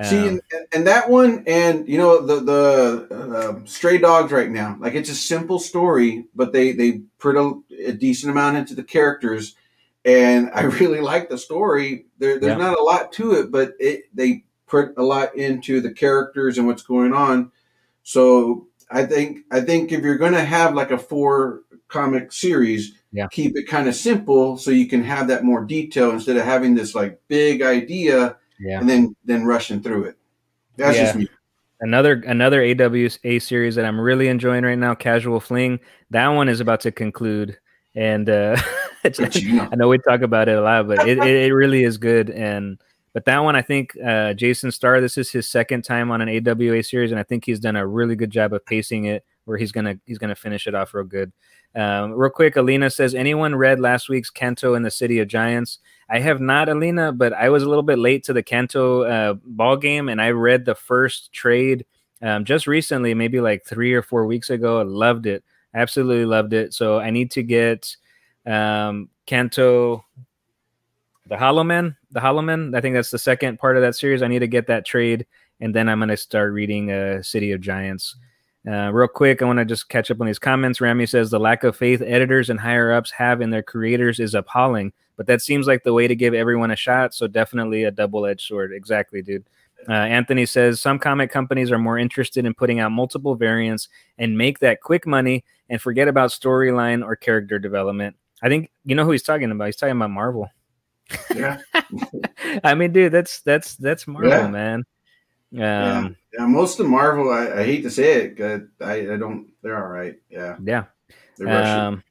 [0.00, 4.50] See, Um, and, and that one, and you know the the um stray dogs right
[4.50, 4.76] now.
[4.80, 8.84] Like it's a simple story, but they they put a, a decent amount into the
[8.84, 9.56] characters,
[10.04, 12.06] and I really like the story.
[12.18, 12.56] There, there's Yeah.
[12.58, 16.66] not a lot to it, but it they put a lot into the characters and
[16.68, 17.50] what's going on.
[18.02, 23.26] So I think I think if you're gonna have like a four comic series, Yeah.
[23.32, 26.74] keep it kind of simple so you can have that more detail instead of having
[26.74, 28.80] this like big idea yeah.
[28.80, 30.16] and then then rushing through it.
[30.76, 31.04] That's Yeah.
[31.04, 31.28] just me.
[31.80, 35.80] another another AWA series that I'm really enjoying right now, Casual Fling.
[36.10, 37.58] That one is about to conclude,
[37.94, 38.56] and uh,
[39.04, 39.68] it's, you know.
[39.70, 42.30] I know we talk about it a lot, but it, it, really is good.
[42.30, 42.78] And
[43.12, 45.00] but that one, I think uh, Jason Starr.
[45.00, 47.86] This is his second time on an AWA series, and I think he's done a
[47.86, 49.24] really good job of pacing it.
[49.44, 51.32] Where he's gonna he's gonna finish it off real good.
[51.74, 55.78] Um, real quick, Alina says, anyone read last week's Canto in the City of Giants?
[56.10, 59.34] I have not, Alina, but I was a little bit late to the Canto uh,
[59.44, 61.84] ball game, and I read the first trade
[62.22, 64.80] um, just recently, maybe like three or four weeks ago.
[64.80, 65.44] I loved it,
[65.74, 66.72] absolutely loved it.
[66.72, 67.94] So I need to get
[68.46, 69.10] um,
[71.28, 72.74] the Hollow Man, the Hollow Man.
[72.74, 74.22] I think that's the second part of that series.
[74.22, 75.26] I need to get that trade,
[75.60, 78.16] and then I'm going to start reading uh, City of Giants.
[78.66, 80.80] Uh, real quick, I want to just catch up on these comments.
[80.80, 84.34] Rami says the lack of faith editors and higher ups have in their creators is
[84.34, 87.12] appalling, but that seems like the way to give everyone a shot.
[87.12, 88.72] So definitely a double edged sword.
[88.72, 89.44] Exactly, dude.
[89.88, 94.38] Uh, Anthony says some comic companies are more interested in putting out multiple variants and
[94.38, 98.16] make that quick money and forget about storyline or character development.
[98.42, 99.66] I think you know who he's talking about.
[99.66, 100.48] He's talking about Marvel.
[101.34, 101.58] Yeah.
[102.64, 104.48] I mean, dude, that's that's that's Marvel, Yeah.
[104.48, 104.84] man.
[105.54, 106.08] Um, yeah.
[106.38, 106.46] yeah.
[106.46, 109.48] Most of Marvel, I, I hate to say it, I, I don't.
[109.62, 110.16] They're all right.
[110.30, 110.84] Yeah, yeah.
[111.36, 111.80] they're rushing.
[111.80, 112.04] Um,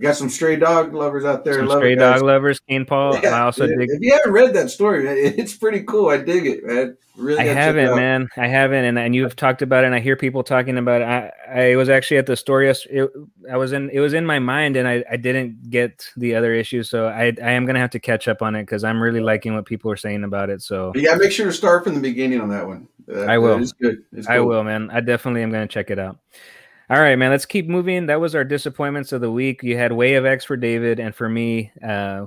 [0.00, 1.54] Got some stray dog lovers out there.
[1.54, 3.18] some stray it, dog lovers, Kane Paul.
[3.22, 3.90] Yeah, I also if, dig.
[3.90, 6.08] if you haven't read that story, man, it's pretty cool.
[6.08, 6.96] I dig it, man.
[7.16, 8.28] Really, I gotta check it haven't, man.
[8.38, 9.88] I haven't, and and you've talked about it.
[9.88, 11.04] and I hear people talking about it.
[11.04, 12.62] I I was actually at the store.
[12.62, 13.10] yes- It,
[13.50, 13.90] I was in.
[13.90, 16.88] It was in my mind, and I I didn't get the other issues.
[16.88, 19.54] So I I am gonna have to catch up on it because I'm really liking
[19.54, 20.62] what people are saying about it.
[20.62, 22.88] So But yeah, make sure to start from the beginning on that one.
[23.12, 23.60] Uh, I will.
[23.60, 23.98] It's good.
[24.12, 24.88] It's I will, man.
[24.90, 26.18] I definitely am going to check it out.
[26.90, 27.30] All right, man.
[27.30, 28.06] Let's keep moving.
[28.06, 29.62] That was our disappointments of the week.
[29.62, 32.26] You had Way of X for David, and for me, uh,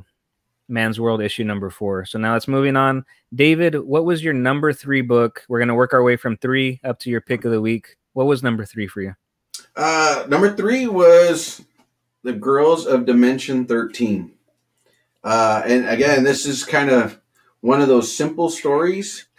[0.70, 2.06] Man's World issue number four.
[2.06, 3.04] So now let's moving on.
[3.36, 5.44] David, what was your number three book?
[5.50, 7.98] We're to work our way from three up to your pick of the week.
[8.14, 9.14] What was number three for you?
[9.76, 11.62] Uh, number three was
[12.24, 14.32] the Girls of Dimension Thirteen,
[15.26, 17.20] uh, and again, this is kind of
[17.60, 19.26] one of those simple stories.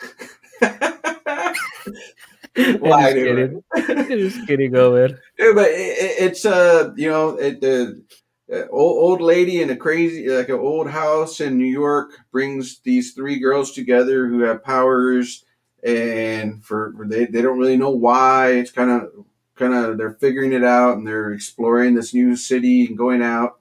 [2.80, 3.62] Why, Just kidding.
[4.08, 4.72] Just kidding.
[4.72, 4.96] Go.
[5.06, 8.02] Yeah, but it, it- it's uh you know it, the
[8.52, 12.80] uh, old, old lady in a crazy like an old house in New York brings
[12.80, 15.44] these three girls together who have powers
[15.82, 19.08] and for they, they don't really know why it's kind of
[19.56, 23.58] kind of they're figuring it out and they're exploring this new city and going out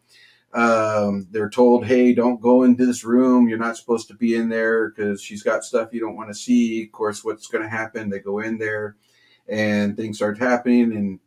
[0.53, 4.49] um, they're told hey don't go into this room you're not supposed to be in
[4.49, 7.69] there because she's got stuff you don't want to see of course what's going to
[7.69, 8.95] happen they go in there
[9.47, 11.19] and things start happening and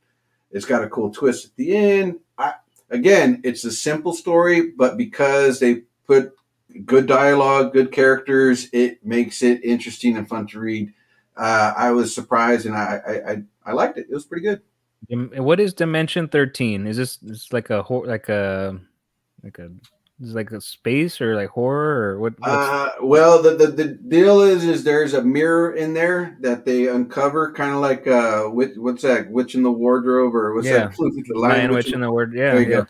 [0.50, 2.20] it's got a cool twist at the end.
[2.38, 2.54] I,
[2.90, 6.32] again, it's a simple story, but because they put
[6.84, 10.92] good dialogue, good characters, it makes it interesting and fun to read.
[11.36, 14.06] Uh, I was surprised and I, I, I, liked it.
[14.08, 14.62] It was pretty good.
[15.38, 16.86] What is Dimension Thirteen?
[16.86, 18.80] Is this it's like a like a
[19.46, 19.70] like a
[20.20, 22.34] Is like a space or like horror or what?
[22.42, 26.88] Uh, well, the, the the deal is, is there's a mirror in there that they
[26.88, 29.30] uncover, kind of like uh, witch, what's that?
[29.30, 30.88] Witch in the wardrobe, or what's Yeah.
[30.88, 30.96] that?
[31.28, 32.32] the Lion Witch in the Word.
[32.34, 32.76] Yeah, There you yeah.
[32.80, 32.86] go.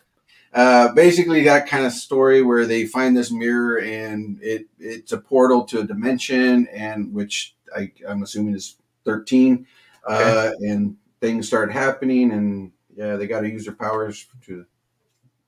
[0.53, 5.17] Uh, basically, that kind of story where they find this mirror and it it's a
[5.19, 9.67] portal to a dimension, and which I, I'm assuming is 13,
[10.07, 14.65] uh, and things start happening, and yeah, they got to use their powers to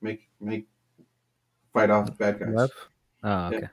[0.02, 0.68] make make
[1.72, 2.48] fight off the bad guys.
[2.52, 2.70] Love?
[3.22, 3.56] Oh, Yeah.
[3.58, 3.68] okay.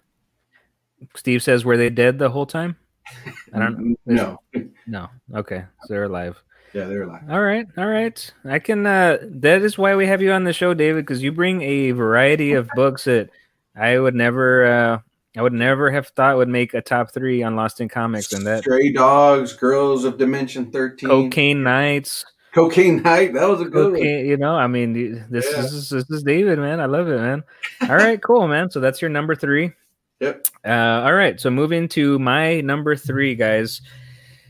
[1.15, 2.75] Steve says, "Were they dead the whole time?"
[3.53, 3.97] I don't.
[4.05, 4.39] No,
[4.87, 5.09] No.
[5.33, 6.35] Okay, so they're alive.
[6.73, 7.23] yeah, they're alive.
[7.29, 8.33] All right, all right.
[8.45, 8.85] I can.
[8.85, 11.91] uh That is why we have you on the show, David, because you bring a
[11.91, 13.29] variety of books that
[13.75, 14.65] I would never.
[14.65, 14.99] uh
[15.37, 18.47] I would never have thought would make a top three on Lost in Comics, and
[18.47, 22.25] that Stray Dogs, Girls of Dimension 13, Cocaine Nights,
[22.57, 23.33] Cocaine Night.
[23.33, 24.01] That was a good one.
[24.01, 24.93] You know, I mean,
[25.29, 25.61] this, Yeah.
[25.61, 26.79] this is this is David, man.
[26.79, 27.43] I love it, man.
[27.87, 28.71] All right, cool, man.
[28.71, 29.73] So that's your number three.
[30.21, 30.47] Yep.
[30.65, 30.71] Uh,
[31.05, 33.81] all right, so moving to my number three, guys.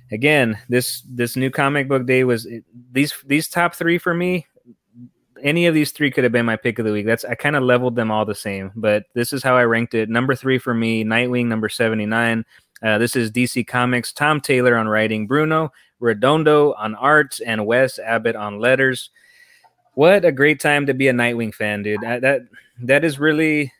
[0.09, 2.47] Again, this this new comic book day was
[2.93, 4.47] these these top three for me.
[5.43, 7.05] Any of these three could have been my pick of the week.
[7.05, 9.93] That's I kind of leveled them all the same, but this is how I ranked
[9.95, 10.07] it.
[10.07, 12.45] Number three for me, Nightwing, number seventy nine.
[12.81, 14.13] Uh, this is DC Comics.
[14.13, 19.09] Tom Taylor on writing, Bruno Redondo on art, and Wes Abbott on letters.
[19.93, 22.01] What a great time to be a Nightwing fan, dude.
[22.01, 22.41] That that,
[22.81, 23.73] that is really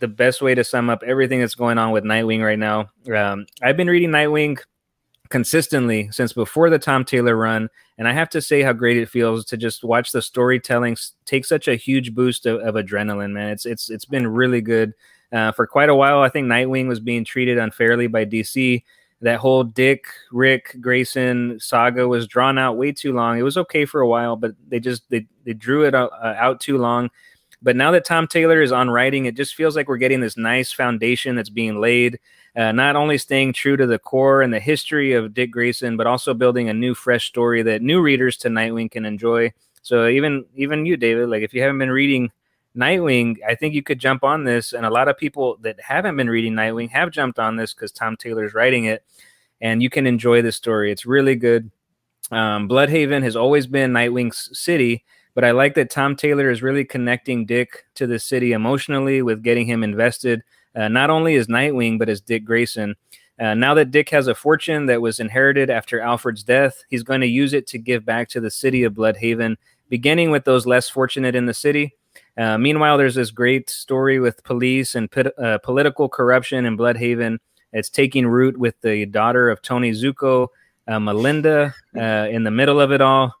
[0.00, 2.90] the best way to sum up everything that's going on with Nightwing right now.
[3.14, 4.58] Um, I've been reading Nightwing
[5.30, 7.68] consistently since before the Tom Taylor run,
[7.98, 11.44] and I have to say how great it feels to just watch the storytelling take
[11.44, 13.32] such a huge boost of, of adrenaline.
[13.32, 14.94] Man, it's it's it's been really good.
[15.32, 18.84] Uh, for quite a while, I think Nightwing was being treated unfairly by DC.
[19.20, 23.38] That whole Dick, Ric, Grayson saga was drawn out way too long.
[23.38, 26.34] It was okay for a while, but they just they, they drew it out, uh,
[26.38, 27.10] out too long.
[27.62, 30.36] But now that Tom Taylor is on writing, it just feels like we're getting this
[30.36, 32.20] nice foundation that's being laid.
[32.54, 36.06] Uh, not only staying true to the core and the history of Dick Grayson, but
[36.06, 39.52] also building a new, fresh story that new readers to Nightwing can enjoy.
[39.82, 42.30] So even even you, David, like if you haven't been reading
[42.76, 44.72] Nightwing, I think you could jump on this.
[44.72, 47.92] And a lot of people that haven't been reading Nightwing have jumped on this because
[47.92, 49.04] Tom Taylor's writing it,
[49.60, 50.90] and you can enjoy the story.
[50.90, 51.70] It's really good.
[52.30, 55.04] Um, Blüdhaven has always been Nightwing's city,
[55.34, 59.42] but I like that Tom Taylor is really connecting Dick to the city emotionally with
[59.42, 60.42] getting him invested,
[60.74, 62.96] uh, not only as Nightwing, but as Dick Grayson.
[63.38, 67.20] Uh, now that Dick has a fortune that was inherited after Alfred's death, he's going
[67.20, 69.56] to use it to give back to the city of Blüdhaven,
[69.88, 71.94] beginning with those less fortunate in the city.
[72.36, 77.38] Uh, meanwhile, there's this great story with police and pit, uh, political corruption in Blüdhaven.
[77.72, 80.48] It's taking root with the daughter of Tony Zucco,
[80.88, 83.34] uh, Melinda, uh, in the middle of it all,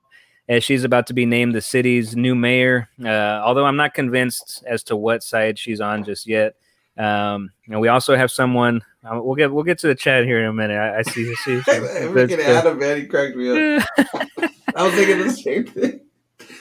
[0.48, 2.88] as she's about to be named the city's new mayor.
[3.02, 3.08] Uh,
[3.44, 6.54] although I'm not convinced as to what side she's on just yet.
[6.96, 8.82] Um, and we also have someone.
[9.04, 10.76] Uh, we'll get we'll get to the chat here in a minute.
[10.76, 11.34] I, I see.
[11.34, 13.88] see Freaking Adam, man, he cracked me up.
[14.76, 16.00] I was thinking the same thing.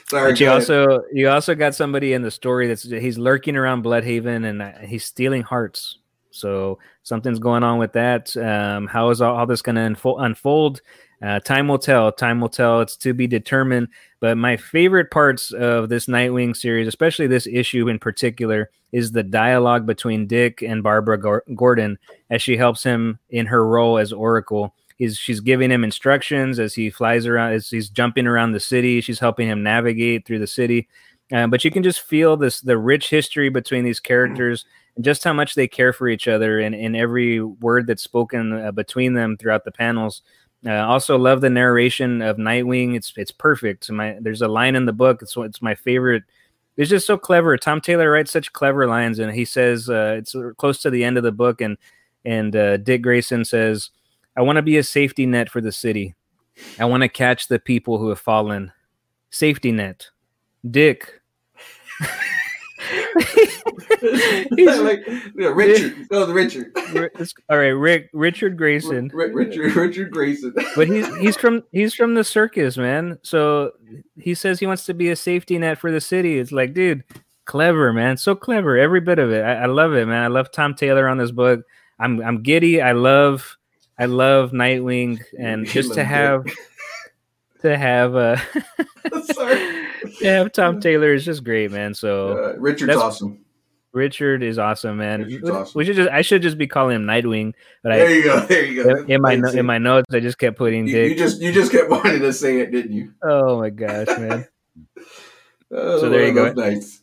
[0.09, 0.61] Sorry, But you ahead.
[0.61, 4.71] also you also got somebody in the story that's he's lurking around Blüdhaven and uh,
[4.79, 5.99] he's stealing hearts.
[6.31, 8.35] So something's going on with that.
[8.37, 10.19] Um, how is all, all this going to unfold?
[10.21, 10.81] unfold?
[11.21, 12.11] Uh, time will tell.
[12.11, 12.81] Time will tell.
[12.81, 13.87] It's to be determined.
[14.19, 19.23] But my favorite parts of this Nightwing series, especially this issue in particular, is the
[19.23, 21.97] dialogue between Dick and Barbara Gordon
[22.29, 24.75] as she helps him in her role as Oracle.
[24.97, 29.01] He's she's giving him instructions as he flies around, as he's jumping around the city.
[29.01, 30.87] She's helping him navigate through the city.
[31.31, 34.65] Uh, but you can just feel this the rich history between these characters
[34.95, 38.53] and just how much they care for each other and in every word that's spoken
[38.53, 40.21] uh, between them throughout the panels.
[40.65, 42.95] Uh, also love the narration of Nightwing.
[42.95, 43.89] It's it's perfect.
[43.91, 45.21] My there's a line in the book.
[45.21, 46.23] It's it's my favorite.
[46.77, 47.57] It's just so clever.
[47.57, 51.17] Tom Taylor writes such clever lines, and he says uh, it's close to the end
[51.17, 51.77] of the book, and
[52.25, 53.89] and uh, Dick Grayson says,
[54.38, 56.15] "I want to be a safety net for the city.
[56.79, 58.71] I want to catch the people who have fallen.
[59.29, 60.09] Safety net,
[60.69, 61.21] Dick."
[64.55, 65.05] He's- like
[65.36, 65.95] yeah, Richard.
[66.11, 66.71] Oh, the Richard.
[67.49, 69.09] All right, Rick Richard Grayson.
[69.13, 69.75] Ri- Richard.
[69.75, 70.53] Richard Grayson.
[70.75, 73.17] but he's he's from he's from the circus, man.
[73.23, 73.71] So
[74.17, 76.38] he says he wants to be a safety net for the city.
[76.39, 77.03] It's like, dude,
[77.45, 79.43] clever, man, so clever, every bit of it.
[79.43, 80.23] I, I love it, man.
[80.23, 81.61] I love Tom Taylor on this book.
[81.99, 82.81] I'm I'm giddy.
[82.81, 83.57] I love
[83.99, 86.45] I love Nightwing, and just to have
[87.61, 88.37] to have uh
[89.33, 89.85] Sorry.
[90.19, 91.93] to have Tom Taylor is just great, man.
[91.93, 93.39] So Uh, Richard's awesome.
[93.93, 95.27] Richard is awesome, man.
[95.27, 95.77] We, awesome.
[95.77, 98.39] we should just I should just be calling him Nightwing, but I There you go.
[98.47, 99.03] There you go.
[99.07, 101.09] in my no- in my notes I just kept putting you, Dick.
[101.11, 103.13] you just you just kept wanting to say it, didn't you?
[103.23, 104.47] oh my gosh, man.
[105.71, 106.51] Oh, So there you go.
[106.53, 107.01] Nice.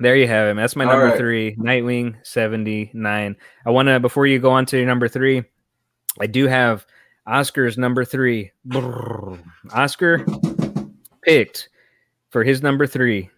[0.00, 0.56] There you have him.
[0.56, 1.18] That's my number right.
[1.18, 3.36] three, Nightwing 79.
[3.66, 5.42] I want to, before you go on to your number three,
[6.20, 6.86] I do have
[7.26, 8.52] Oscar's number three.
[8.66, 9.38] Brrr.
[9.72, 10.24] Oscar
[11.22, 11.68] picked
[12.30, 13.30] for his number three.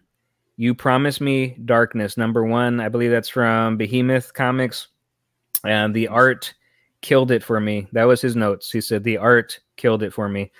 [0.56, 2.80] You Promise Me Darkness, number one.
[2.80, 4.88] I believe that's from Behemoth Comics.
[5.64, 6.54] And the art
[7.00, 7.86] killed it for me.
[7.92, 8.70] That was his notes.
[8.70, 10.52] He said, The art killed it for me.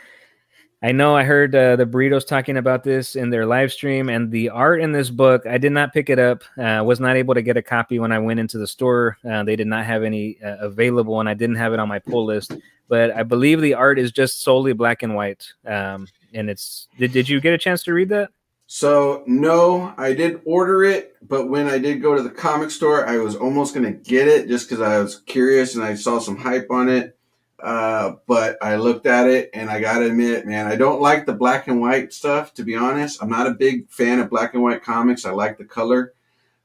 [0.82, 4.30] I know I heard uh, the burritos talking about this in their live stream, and
[4.30, 6.42] the art in this book, I did not pick it up.
[6.56, 9.18] Uh, was not able to get a copy when I went into the store.
[9.28, 11.98] Uh, they did not have any uh, available, and I didn't have it on my
[11.98, 12.54] pull list.
[12.88, 15.52] But I believe the art is just solely black and white.
[15.66, 18.30] Um, and it's did, did you get a chance to read that?
[18.66, 23.06] So no, I did order it, but when I did go to the comic store,
[23.06, 26.36] I was almost gonna get it just because I was curious and I saw some
[26.36, 27.18] hype on it.
[27.62, 31.32] Uh, but I looked at it and I gotta admit, man, I don't like the
[31.34, 32.54] black and white stuff.
[32.54, 35.24] To be honest, I'm not a big fan of black and white comics.
[35.24, 36.14] I like the color,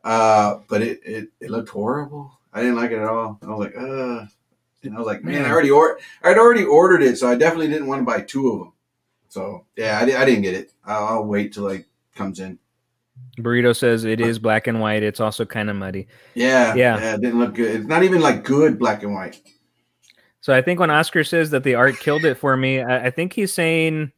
[0.04, 2.40] uh, but it, it it looked horrible.
[2.54, 3.38] I didn't like it at all.
[3.44, 4.26] I was like, uh,
[4.84, 7.68] and I was like, man, I already or I'd already ordered it, so I definitely
[7.68, 8.74] didn't want to buy two of them.
[9.28, 10.72] So yeah, I, di- I didn't get it.
[10.86, 11.86] I'll, I'll wait till it
[12.16, 12.58] comes in.
[13.40, 15.04] Burrito says it is black and white.
[15.04, 16.08] It's also kind of muddy.
[16.36, 16.98] Yeah, Yeah.
[17.00, 17.76] yeah, it didn't look good.
[17.76, 19.42] It's not even like good black and white.
[20.46, 23.10] So I think when Oscar says that the art killed it for me, I, I
[23.10, 24.12] think he's saying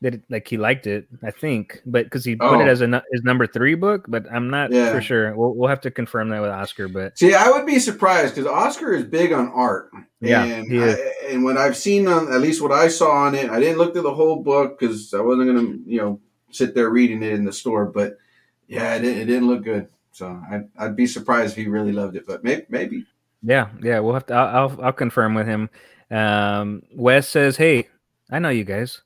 [0.00, 1.06] that it, like he liked it.
[1.22, 2.60] I think, but because he put Oh.
[2.60, 4.90] it as a his number three book, but I'm not Yeah.
[4.92, 5.32] for sure.
[5.36, 6.88] We'll, we'll have to confirm that with Oscar.
[6.88, 9.92] But See, I would be surprised because Oscar is big on art.
[10.20, 10.82] Yeah, and.
[10.82, 10.96] I,
[11.28, 13.92] and what I've seen on at least what I saw on it, I didn't look
[13.92, 17.44] through the whole book because I wasn't gonna, you know, sit there reading it in
[17.44, 17.86] the store.
[17.86, 18.18] But
[18.66, 19.86] yeah, it, didn't- it didn't look good.
[20.10, 22.26] So I, I'd be surprised if he really loved it.
[22.26, 23.06] But maybe, maybe.
[23.42, 24.34] Yeah, yeah, we'll have to.
[24.34, 25.70] I'll I'll, I'll confirm with him.
[26.10, 27.88] Um, Wes says, "Hey,
[28.30, 29.02] I know you guys.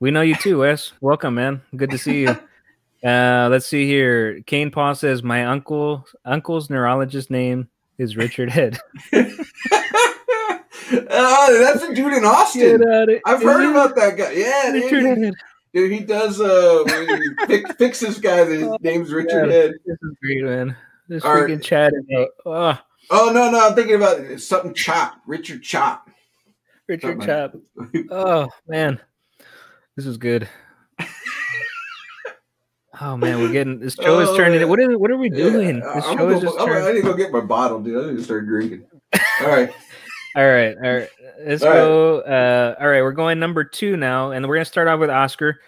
[0.00, 0.92] We know you too, Wes.
[1.00, 1.62] Welcome, man.
[1.76, 2.38] Good to see you."
[3.04, 4.40] Uh, let's see here.
[4.46, 7.68] Kane Paul says, "My uncle uncle's neurologist name
[7.98, 8.78] is Richard Head."
[9.12, 10.58] oh,
[10.90, 12.82] that's a dude in Austin.
[13.26, 13.70] I've Is heard it?
[13.72, 14.32] about that guy.
[14.32, 15.34] Yeah, dude, Richard he, Head.
[15.74, 16.40] dude, he does.
[16.40, 16.82] Uh,
[17.46, 18.48] he fix, guys.
[18.48, 19.52] and His name's Richard Yeah.
[19.52, 19.72] Head.
[19.84, 20.74] This is great, man.
[21.06, 21.92] This freaking chat.
[22.46, 22.78] Oh,
[23.10, 24.40] Oh no, no, I'm thinking about it.
[24.40, 26.08] something Chop, Richard Chop.
[26.88, 27.54] Richard Something Chop.
[28.10, 29.00] Oh man,
[29.96, 30.48] this is good.
[33.00, 34.60] Oh man, we're getting this show is Oh, turning.
[34.60, 34.68] man.
[34.68, 35.78] What is what are we doing?
[35.78, 38.04] Yeah, This I'm show is go- just I need to go get my bottle, dude.
[38.04, 38.86] I need to start drinking.
[39.40, 39.68] All right.
[40.36, 41.08] All right, all right.
[41.46, 41.74] Let's All right.
[41.76, 42.20] go.
[42.22, 45.60] Uh, all right, we're going number two now, and we're gonna start off with Oscar.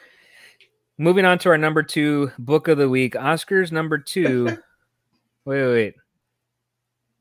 [0.98, 3.14] Moving on to our number two book of the week.
[3.14, 4.44] Oscar's number two.
[5.44, 5.94] wait, wait, wait.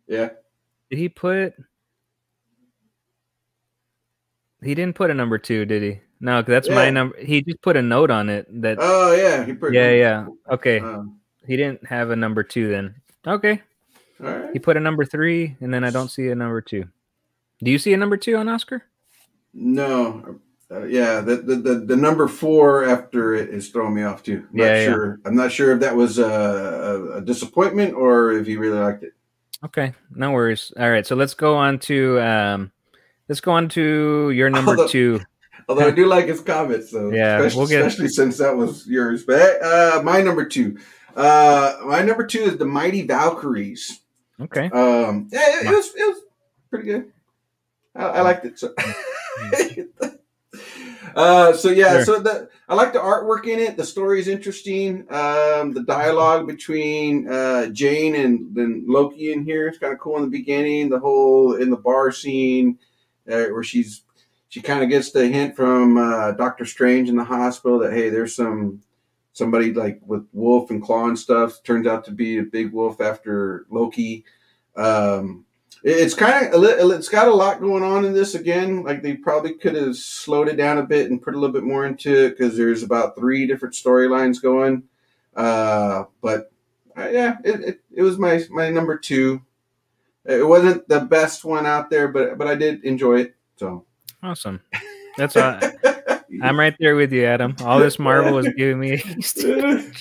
[0.08, 0.30] Yeah.
[0.90, 1.54] Did he put?
[4.64, 6.00] He didn't put a number two, did he?
[6.20, 7.18] No, that's my number.
[7.20, 8.78] He just put a note on it that.
[8.80, 9.46] Oh yeah.
[9.46, 9.78] He pretty.
[9.78, 10.26] yeah, yeah.
[10.50, 12.96] Okay, Um, he didn't have a number two then.
[13.28, 13.62] Okay,
[14.24, 14.50] all right.
[14.54, 16.86] he put a number three, and then I don't see a number two.
[17.64, 18.84] Do you see a number two on Oscar?
[19.54, 20.40] No.
[20.72, 21.22] Uh, yeah.
[21.22, 24.48] The, the the the number four after it is throwing me off too.
[24.52, 24.86] I'm Yeah, not yeah.
[24.86, 25.20] sure.
[25.26, 29.04] I'm not sure if that was a, a, a disappointment or if he really liked
[29.04, 29.14] it.
[29.66, 30.72] Okay, no worries.
[30.78, 32.72] All right, so let's go on to um,
[33.28, 35.22] let's go on to your number Although- two.
[35.68, 38.86] Although I do like his comments, so Yeah, especially, we'll get- especially since that was
[38.86, 39.24] yours.
[39.24, 40.78] But uh, my number two,
[41.16, 44.02] uh, my number two is the Mighty Valkyries.
[44.40, 46.18] Okay, Um, yeah, it, it was it was
[46.70, 47.12] pretty good.
[47.96, 48.60] I, I liked it.
[48.60, 48.76] So,
[51.16, 52.06] uh, so yeah, Sure.
[52.06, 53.78] so the I like the artwork in it.
[53.78, 55.02] The story is interesting.
[55.12, 60.18] Um, the dialogue between uh, Jane and then Loki in here is kind of cool
[60.18, 60.90] in the beginning.
[60.90, 62.80] The whole in the bar scene
[63.30, 64.04] uh, where she's
[64.50, 68.10] she kind of gets the hint from uh, Doctor Strange in the hospital that hey,
[68.10, 68.82] there's some
[69.34, 71.62] somebody like with wolf and claw and stuff.
[71.64, 74.24] Turns out to be a big wolf after Loki.
[74.76, 75.45] Um,
[75.88, 78.84] it's kind of it's got a lot going on in this again.
[78.84, 81.64] Like they probably could have slowed it down a bit and put a little bit
[81.64, 84.82] more into it because there's about three different storylines going.
[85.36, 86.52] Uh, but
[86.98, 89.44] uh, yeah, it, it, it was my my number two.
[90.26, 93.36] It wasn't the best one out there, but but I did enjoy it.
[93.58, 93.86] So
[94.24, 94.62] awesome.
[95.18, 95.60] That's all.
[96.42, 97.56] I'm right there with you, Adam.
[97.64, 99.04] All this Marvel is giving me.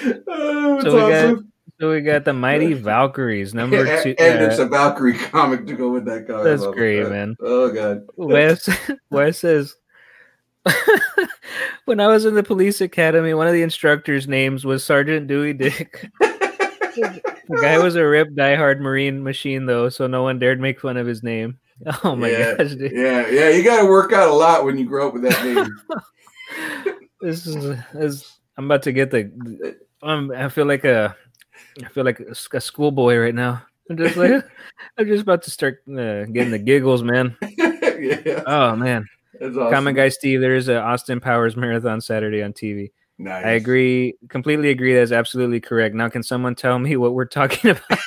[0.26, 1.52] Oh, So we got- awesome.
[1.80, 4.14] So we got the Mighty Valkyries number two.
[4.18, 6.44] and it's uh, a Valkyrie comic to go with that comic.
[6.44, 7.10] That's great, that.
[7.10, 7.36] man.
[7.40, 8.06] Oh god.
[8.16, 8.68] Wes
[9.10, 9.74] Wes says
[11.84, 15.52] when I was in the police academy, one of the instructors' names was Sergeant Dewey
[15.52, 16.10] Dick.
[17.46, 20.96] The guy was a ripped diehard Marine machine though, so no one dared make fun
[20.96, 21.58] of his name.
[22.02, 22.92] Oh my yeah, gosh, dude.
[22.92, 23.48] yeah, yeah.
[23.50, 26.94] You got to work out a lot when you grow up with that name.
[27.20, 29.76] This is, is I'm about to get the.
[30.02, 31.16] Um, I feel like a,
[31.82, 33.62] I feel like a schoolboy right now.
[33.90, 34.44] I'm just like,
[34.98, 37.36] I'm just about to start uh, getting the giggles, man.
[37.42, 39.06] yeah, Oh man,
[39.40, 39.72] that's awesome.
[39.72, 40.40] Common Guy Steve.
[40.40, 42.90] There is a Austin Powers marathon Saturday on TV.
[43.18, 43.44] Nice.
[43.44, 44.94] I agree, completely agree.
[44.94, 45.94] That's absolutely correct.
[45.94, 48.00] Now, can someone tell me what we're talking about?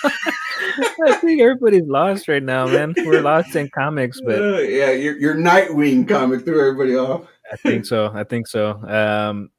[1.06, 2.94] I think everybody's lost right now, man.
[2.98, 7.28] We're lost in comics, but Uh, yeah, your your Nightwing comic threw everybody off.
[7.52, 8.12] I think so.
[8.14, 8.72] I think so.
[8.72, 9.50] Um,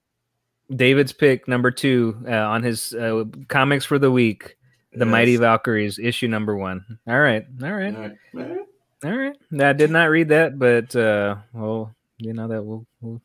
[0.75, 4.57] David's pick number two uh, on his uh, comics for the week,
[4.93, 6.99] The Mighty Valkyries, issue number one.
[7.07, 8.03] All right, all right, All
[8.35, 8.59] right.
[9.05, 9.37] all right.
[9.61, 13.21] I did not read that, but uh, well, you know that we'll, we'll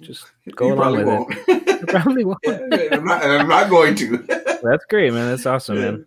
[0.00, 0.26] just
[0.56, 1.08] go You along with
[1.48, 1.66] it.
[1.68, 1.86] won't.
[1.88, 2.38] Probably won't.
[2.44, 4.16] Yeah, I'm, not, I'm not going to.
[4.62, 5.28] That's great, man.
[5.28, 6.06] That's awesome, man.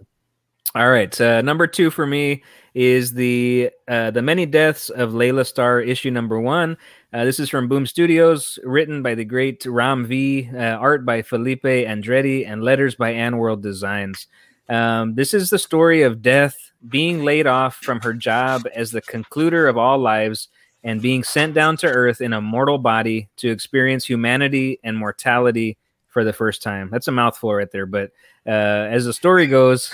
[0.74, 5.46] All right, uh, number two for me is the uh, the many deaths of Laila
[5.46, 6.76] Starr issue number one.
[7.16, 11.22] Uh, this is from Boom Studios, written by the great Ram V, uh, art by
[11.22, 14.28] Filipe Andrade, and letters by AndWorld Designs.
[14.68, 19.02] Um, this is the story of death being laid off from her job as the
[19.02, 20.50] concluder of all lives
[20.84, 25.78] and being sent down to earth in a mortal body to experience humanity and mortality
[26.10, 26.90] for the first time.
[26.92, 28.12] That's a mouthful right there, but
[28.46, 29.90] uh, as the story goes,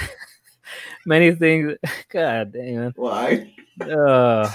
[1.05, 1.73] many things.
[2.09, 2.93] God damn.
[2.93, 3.53] Why?
[3.79, 4.49] Uh,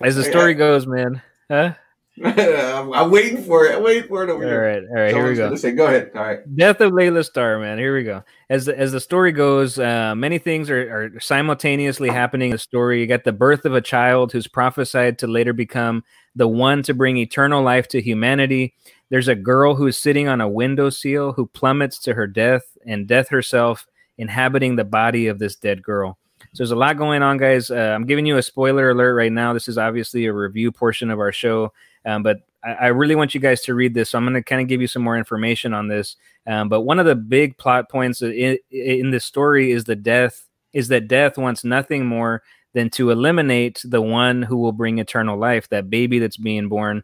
[0.00, 1.20] as the story goes, man.
[1.50, 1.74] Huh?
[2.22, 3.74] I'm, I'm waiting for it.
[3.74, 4.62] I'm waiting for it over All here.
[4.62, 5.14] right, all right.
[5.14, 5.54] Here we go.
[5.56, 6.12] Say, go ahead.
[6.14, 6.56] All right.
[6.56, 7.78] Death of Laila Starr, man.
[7.78, 8.22] Here we go.
[8.50, 12.58] As the, as the story goes, uh, many things are, are simultaneously happening in the
[12.58, 13.00] story.
[13.00, 16.04] You got the birth of a child who's prophesied to later become
[16.36, 18.74] the one to bring eternal life to humanity.
[19.10, 23.06] There's a girl who's sitting on a window sill who plummets to her death, and
[23.06, 23.86] death herself
[24.18, 26.18] inhabiting the body of this dead girl.
[26.54, 27.68] So there's a lot going on, guys.
[27.68, 29.52] Uh, I'm giving you a spoiler alert right now.
[29.52, 31.72] This is obviously a review portion of our show,
[32.06, 34.10] um, but I, I really want you guys to read this.
[34.10, 36.14] So I'm going to kind of give you some more information on this.
[36.46, 40.46] Um, but one of the big plot points in, in this story is the death
[40.72, 42.40] is that death wants nothing more
[42.72, 47.02] than to eliminate the one who will bring eternal life, that baby that's being born.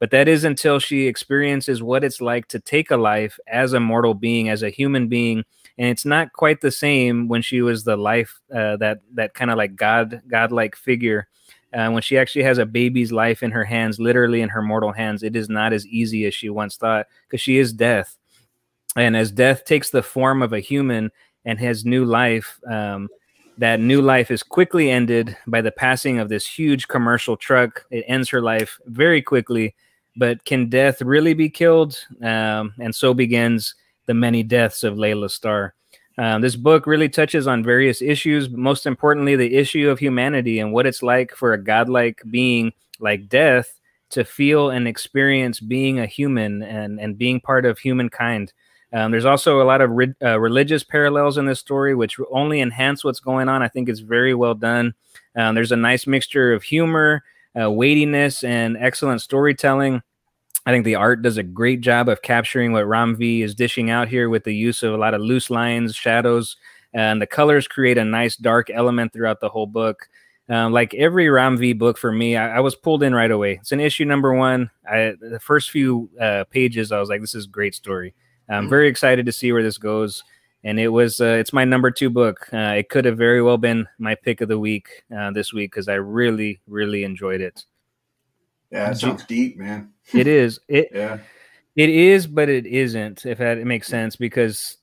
[0.00, 3.80] But that is until she experiences what it's like to take a life as a
[3.80, 5.44] mortal being, as a human being,
[5.78, 9.50] and it's not quite the same when she was the life uh, that that kind
[9.50, 11.28] of like god godlike figure.
[11.72, 14.90] Uh, when she actually has a baby's life in her hands, literally in her mortal
[14.90, 18.16] hands, it is not as easy as she once thought because she is death.
[18.96, 21.12] And as death takes the form of a human
[21.44, 23.08] and has new life, um,
[23.58, 27.84] that new life is quickly ended by the passing of this huge commercial truck.
[27.90, 29.74] It ends her life very quickly.
[30.16, 31.98] But can death really be killed?
[32.22, 33.74] Um, and so begins
[34.06, 35.74] the many deaths of Laila Starr.
[36.18, 40.58] Um, this book really touches on various issues, but most importantly, the issue of humanity
[40.58, 43.80] and what it's like for a godlike being like death
[44.10, 48.52] to feel and experience being a human and, and being part of humankind.
[48.92, 52.60] Um, there's also a lot of re- uh, religious parallels in this story, which only
[52.60, 53.62] enhance what's going on.
[53.62, 54.94] I think it's very well done.
[55.36, 57.22] Um, there's a nice mixture of humor,
[57.58, 60.02] uh, weightiness, and excellent storytelling.
[60.66, 63.90] I think the art does a great job of capturing what Ram V is dishing
[63.90, 66.56] out here with the use of a lot of loose lines, shadows,
[66.92, 70.08] and the colors create a nice dark element throughout the whole book.
[70.48, 73.54] Um, like every Ram V book for me, I, I was pulled in right away.
[73.54, 74.70] It's an issue number one.
[74.84, 78.14] I, the first few uh, pages, I was like, "This is a great story."
[78.48, 80.24] I'm very excited to see where this goes.
[80.62, 82.48] And it was, uh, it's my number two book.
[82.52, 85.70] Uh, it could have very well been my pick of the week uh, this week
[85.72, 87.64] because I really, really enjoyed it.
[88.70, 89.92] Yeah, it sounds deep, man.
[90.12, 91.18] It is, it, Yeah.
[91.76, 93.24] it is, but it isn't.
[93.24, 94.76] If that it makes sense, because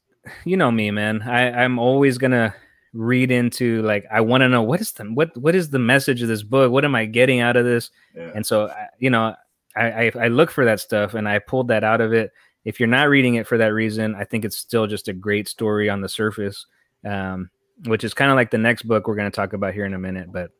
[0.46, 1.22] you know me, man.
[1.22, 2.56] I, I'm always gonna
[2.94, 6.22] read into like I want to know what is the what what is the message
[6.22, 6.72] of this book?
[6.72, 7.92] What am I getting out of this?
[8.16, 8.32] Yeah.
[8.36, 9.36] And so, you know,
[9.76, 12.32] I, I I look for that stuff, and I pulled that out of it.
[12.68, 15.48] If you're not reading it for that reason, I think it's still just a great
[15.48, 16.66] story on the surface,
[17.06, 17.50] um,
[17.86, 19.94] which is kind of like the next book we're going to talk about here in
[19.94, 20.34] a minute.
[20.34, 20.52] But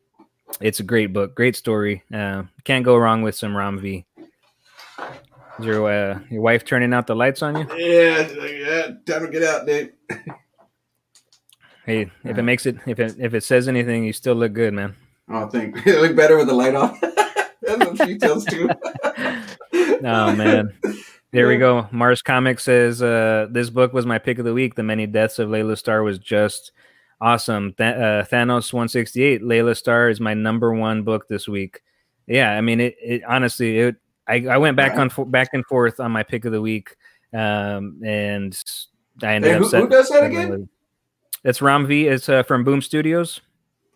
[0.62, 2.04] it's a great book, great story.
[2.14, 4.06] Uh, can't go wrong with some Ram V.
[5.60, 7.68] Is your uh, your wife turning out the lights on you?
[7.76, 8.88] Yeah, yeah.
[9.06, 9.92] Time to get out, Dave.
[11.86, 14.74] Hey, if it makes it, if it if it says anything, you still look good,
[14.74, 14.96] man.
[15.30, 16.98] Oh, I think it look better with the light off.
[17.62, 18.70] That's what she tells too.
[20.04, 20.74] Oh man.
[21.38, 21.88] There we go.
[21.92, 24.74] Mars Comics says uh, this book was my pick of the week.
[24.74, 26.72] The Many Deaths of Laila Starr was just
[27.22, 27.74] awesome.
[27.78, 29.44] Th- uh, Thanos 168.
[29.44, 31.82] Laila Starr is my number one book this week.
[32.26, 33.98] Yeah, I mean, it, it honestly, it.
[34.28, 36.96] I, I went back on back and forth on my pick of the week,
[37.34, 38.60] um, and
[39.22, 39.62] I ended Hey, up.
[39.64, 40.68] who- set- who does that again?
[41.44, 42.08] It's Ram V.
[42.08, 43.42] It's uh, from Boom Studios.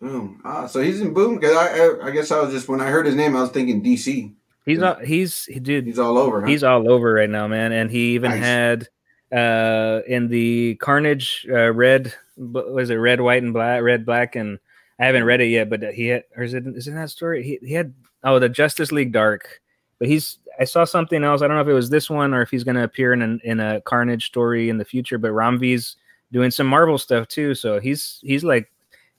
[0.00, 0.40] Boom.
[0.44, 1.40] Ah, so he's in Boom.
[1.40, 3.50] Cause I, I, I guess I was just when I heard his name, I was
[3.50, 4.32] thinking DC.
[4.64, 5.86] He's all, he's he- dude.
[5.86, 6.40] He's all over.
[6.40, 6.46] Huh?
[6.46, 7.72] He's all over right now, man.
[7.72, 8.40] And he even Nice.
[8.40, 8.88] had
[9.32, 14.58] uh in the Carnage uh, red was it red, white, and black, red, black, and
[15.00, 17.42] I haven't read it yet, but he had or is it is it that story?
[17.42, 17.92] He he had
[18.24, 19.60] oh the Justice League Dark,
[19.98, 21.40] but he's I saw something else.
[21.42, 23.40] I don't know if it was this one or if he's gonna appear in an,
[23.42, 25.18] in a Carnage story in the future.
[25.18, 25.96] But Ram V's
[26.30, 28.70] doing some Marvel stuff too, so he's he's like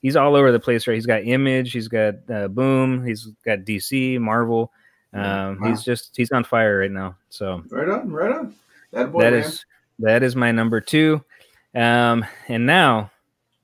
[0.01, 0.85] he's all over the place.
[0.87, 0.93] Right?
[0.95, 4.71] He's got Image, he's got uh, Boom, he's got DC, Marvel.
[5.13, 5.69] Um, Wow.
[5.69, 7.15] He's just he's on fire right now.
[7.29, 8.55] So right on, right on.
[8.91, 9.65] That boy, that is
[9.99, 11.23] that is my number two.
[11.75, 13.11] Um, and now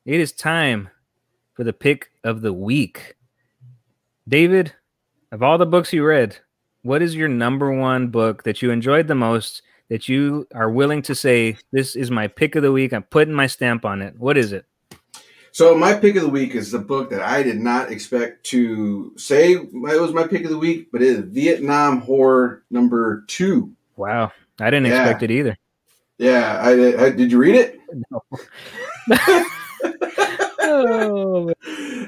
[0.06, 0.90] it is time
[1.54, 3.16] for the pick of the week.
[4.28, 4.74] David,
[5.32, 6.38] of all the books you read,
[6.84, 11.02] what is your number one book that you enjoyed the most that you are willing
[11.02, 12.94] to say this is my pick of the week?
[12.94, 14.18] I'm putting my stamp on it.
[14.20, 14.66] What is it?
[15.52, 19.14] So my pick of the week is the book that I did not expect to
[19.18, 23.74] say it was my pick of the week, but it is Vietnam Horror number two.
[23.96, 25.02] Wow, I didn't Yeah.
[25.04, 25.58] expect it either.
[26.18, 27.32] Yeah, I, I did.
[27.32, 27.80] You read it?
[30.72, 31.52] Oh,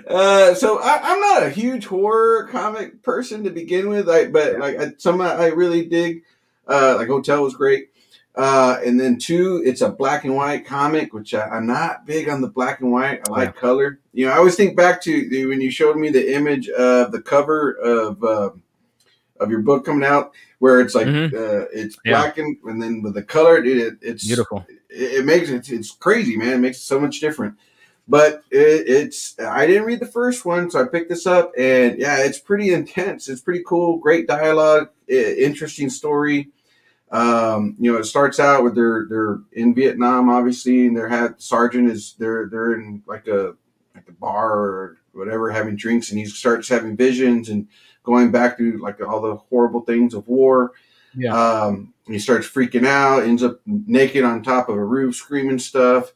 [0.08, 4.60] Uh, so I, I'm not a huge horror comic person to begin with, I, but
[4.60, 6.24] like I, some I really dig.
[6.68, 7.91] Uh, like Hotel was great.
[8.36, 12.30] Uh, and then two, it's a black and white comic, which I, I'm not big
[12.30, 13.20] on the black and white.
[13.28, 13.60] I like Yeah.
[13.62, 14.00] color.
[14.14, 17.12] You know, I always think back to the, when you showed me the image of
[17.12, 18.52] the cover of uh,
[19.40, 21.34] of your book coming out, where it's like Mhm.
[21.34, 22.22] uh, it's Yeah.
[22.22, 24.66] black and, and then with the color, dude, it, it's beautiful.
[24.90, 26.54] it, it makes it it's crazy, man.
[26.54, 27.56] It makes it so much different.
[28.08, 32.00] But it, it's I didn't read the first one, so I picked this up, and
[32.00, 33.28] yeah, it's pretty intense.
[33.28, 33.98] It's pretty cool.
[33.98, 36.50] Great dialogue, interesting story.
[37.12, 41.42] Um, you know, it starts out with they're they're in Vietnam, obviously, and they're had
[41.42, 43.54] sergeant is they're they're in like a
[43.94, 47.68] like a bar or whatever having drinks, and he starts having visions and
[48.04, 50.72] going back to like all the horrible things of war.
[51.14, 51.36] Yeah.
[51.36, 56.14] Um, he starts freaking out, ends up naked on top of a roof, screaming stuff.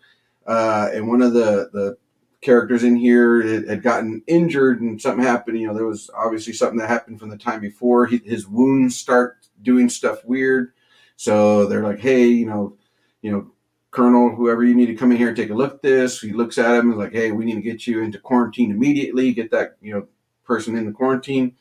[0.48, 1.98] Uh, and one of the the
[2.42, 5.60] characters in here had, had gotten injured, and something happened.
[5.60, 8.06] You know, there was obviously something that happened from the time before.
[8.06, 10.74] He, his wounds start doing stuff weird,
[11.16, 12.78] so they're like, "Hey, you know,
[13.22, 13.52] you know."
[13.92, 16.20] Colonel, whoever you need to come in here and take a look at this.
[16.20, 19.34] He looks at him and like, "Hey, we need to get you into quarantine immediately.
[19.34, 20.08] Get that you know
[20.44, 21.56] person in the quarantine."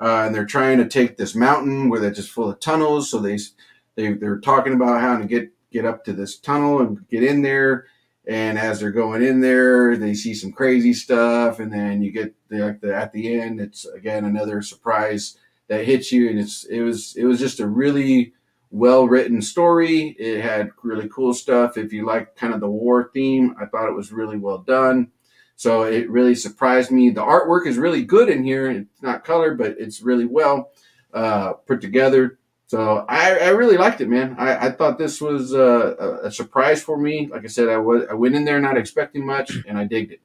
[0.00, 3.10] Uh, and they're trying to take this mountain where they're just full of tunnels.
[3.10, 3.38] So they
[3.94, 7.42] they they're talking about how to get get up to this tunnel and get in
[7.42, 7.86] there.
[8.26, 12.34] And as they're going in there, they see some crazy stuff, and then you get
[12.48, 15.38] the, the at the end, it's again another surprise
[15.68, 18.34] that hits you, and it's it was it was just a really
[18.70, 20.16] well written story.
[20.18, 21.76] It had really cool stuff.
[21.76, 25.10] If you like kind of the war theme, I thought it was really well done.
[25.56, 27.10] So it really surprised me.
[27.10, 28.70] The artwork is really good in here.
[28.70, 30.70] It's not color, but it's really well
[31.12, 32.38] uh, put together.
[32.66, 34.36] So I, I really liked it, man.
[34.38, 37.26] I, I thought this was uh, a, a surprise for me.
[37.26, 40.12] Like I said, I was I went in there not expecting much, and I digged
[40.12, 40.20] it.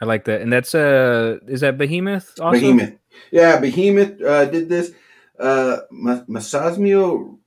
[0.00, 0.42] I like that.
[0.42, 2.60] And that's uh is that Behemoth also?
[2.60, 2.98] Behemoth,
[3.32, 4.92] yeah, Behemoth uh, did this.
[5.38, 7.37] Uh, Massimo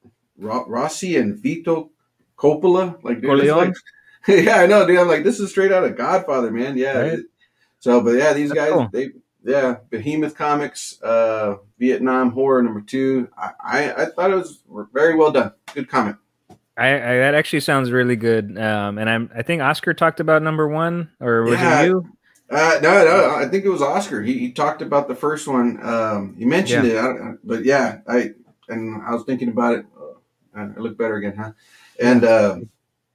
[0.42, 1.92] Ro- Rossi and Vito
[2.38, 3.74] Coppola, like dude, like-
[4.28, 5.00] yeah, I know, dude.
[5.00, 6.78] I'm like, this is straight out of Godfather, man.
[6.78, 6.98] Yeah.
[7.00, 7.20] Right.
[7.80, 8.90] So, but yeah, these That's guys, cool.
[8.92, 9.10] they,
[9.44, 13.28] yeah, Behemoth Comics, uh, Vietnam Horror number two.
[13.36, 14.60] I, I, I thought it was
[14.94, 15.54] very well done.
[15.74, 16.18] Good comic.
[16.78, 18.58] I, I that actually sounds really good.
[18.60, 21.82] Um, and I'm I think Oscar talked about number one, or was Yeah.
[21.82, 22.08] it you?
[22.52, 24.22] Uh, no, no, I think it was Oscar.
[24.22, 25.80] He, he talked about the first one.
[25.82, 28.32] Um, he mentioned it, I, I- but yeah, I
[28.70, 29.86] and I was thinking about it.
[30.56, 31.52] I look better again, huh?
[32.00, 32.70] And um,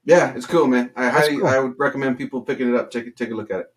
[0.04, 0.90] yeah, it's cool, man.
[0.96, 1.46] I That's highly, cool.
[1.48, 2.90] I would recommend people picking it up.
[2.90, 3.74] Take it, take a look at it.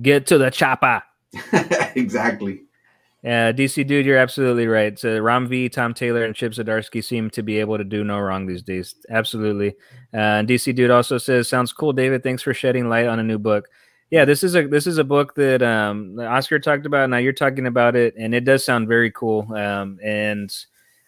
[0.00, 1.02] Get to the chopper.
[1.32, 1.92] it.
[1.96, 2.64] exactly.
[3.22, 4.98] Yeah, DC dude, you're absolutely right.
[4.98, 8.18] So Ram V, Tom Taylor, and Chip Zdarsky seem to be able to do no
[8.18, 8.94] wrong these days.
[9.10, 9.76] Absolutely.
[10.14, 12.22] Uh, and DC dude also says, "Sounds cool, David.
[12.22, 13.68] Thanks for shedding light on a new book."
[14.10, 17.10] Yeah, this is a this is a book that um, Oscar talked about.
[17.10, 19.52] Now you're talking about it, and it does sound very cool.
[19.54, 20.50] Um, and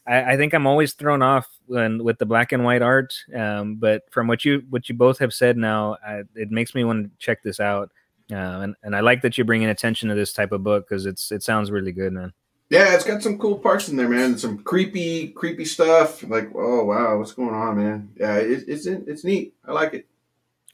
[0.06, 3.14] I, I think I'm always thrown off when with the black and white art.
[3.34, 6.84] Um, but from what you what you both have said now, I, it makes me
[6.84, 7.90] want to check this out.
[8.30, 11.06] Uh, and, and I like that you're bringing attention to this type of book because
[11.06, 12.32] it's it sounds really good, man.
[12.70, 14.38] Yeah, it's got some cool parts in there, man.
[14.38, 16.22] Some creepy, creepy stuff.
[16.22, 18.10] Like, oh wow, what's going on, man?
[18.16, 19.54] Yeah, it, it's it's neat.
[19.66, 20.06] I like it.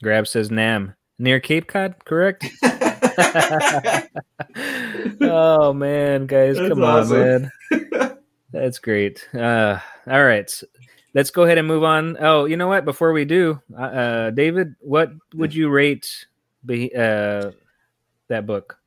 [0.01, 2.45] Grab says Nam near Cape Cod, correct?
[5.21, 7.17] oh man, guys, That's come awesome.
[7.17, 8.09] on, man.
[8.51, 9.27] That's great.
[9.33, 10.51] Uh, all right,
[11.13, 12.17] let's go ahead and move on.
[12.19, 12.85] Oh, you know what?
[12.85, 16.27] Before we do, uh, uh, David, what would you rate
[16.65, 17.51] be, uh,
[18.27, 18.77] that book?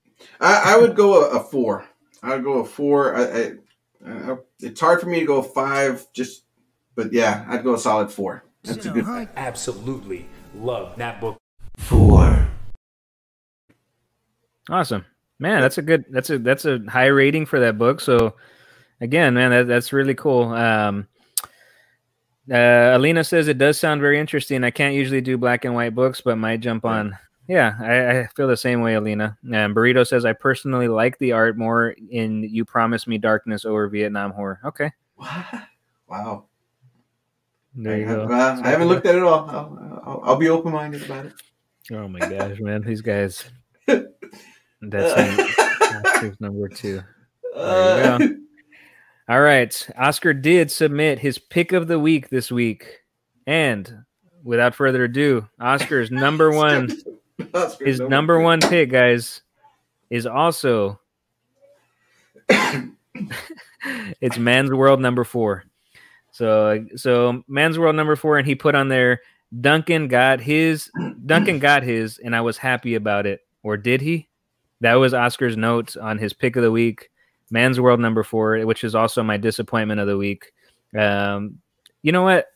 [0.41, 1.87] I, I would go a, a four.
[2.23, 3.17] I would go a four.
[3.17, 3.53] I, I
[4.05, 6.43] Uh, it's hard for me to go five, just,
[6.97, 8.43] but yeah, I'd go a solid four.
[8.65, 9.05] That's a good.
[9.05, 10.27] I Absolutely
[10.57, 11.39] love that book.
[11.79, 12.49] Four.
[14.69, 15.05] Awesome,
[15.39, 15.61] man.
[15.61, 16.05] That's a good.
[16.11, 18.01] That's a that's a high rating for that book.
[18.01, 18.35] So,
[19.03, 20.45] again, man, that, that's really cool.
[20.53, 21.07] Um,
[22.51, 24.65] uh, Alina says it does sound very interesting.
[24.65, 27.17] I can't usually do black and white books, but might jump on.
[27.49, 29.37] Yeah, I, I feel the same way, Alina.
[29.45, 33.89] Um, Burrito says I personally like the art more in "You Promise Me Darkness" over
[33.89, 34.61] Vietnam Horror.
[34.65, 34.91] Okay,
[36.09, 36.45] Wow.
[37.75, 38.23] there you I, go.
[38.33, 39.51] uh, I haven't looked at it all.
[39.51, 41.33] I'll, I'll, I'll be open minded about it.
[41.93, 43.45] Oh my gosh, man, these guys.
[44.85, 45.15] That's,
[46.21, 47.03] that's number two.
[47.55, 48.35] There you go.
[49.29, 49.89] All right.
[49.97, 53.01] Oscar did submit his pick of the week this week.
[53.47, 54.05] And
[54.45, 56.91] without further ado, Oscar's number one,
[57.55, 59.43] Oscar, his number one pick, guys,
[60.11, 61.01] is also
[64.21, 65.65] it's Man's World number four.
[66.31, 69.21] So so Man's World number four, and he put on there
[69.61, 70.91] Duncan got his
[71.27, 73.41] Duncan got his, and I was happy about it.
[73.63, 74.29] Or did he?
[74.81, 77.11] That was Oscar's note on his pick of the week.
[77.53, 80.53] Man's World number four, which is also my disappointment of the week.
[80.99, 81.59] Um,
[82.03, 82.47] you know what?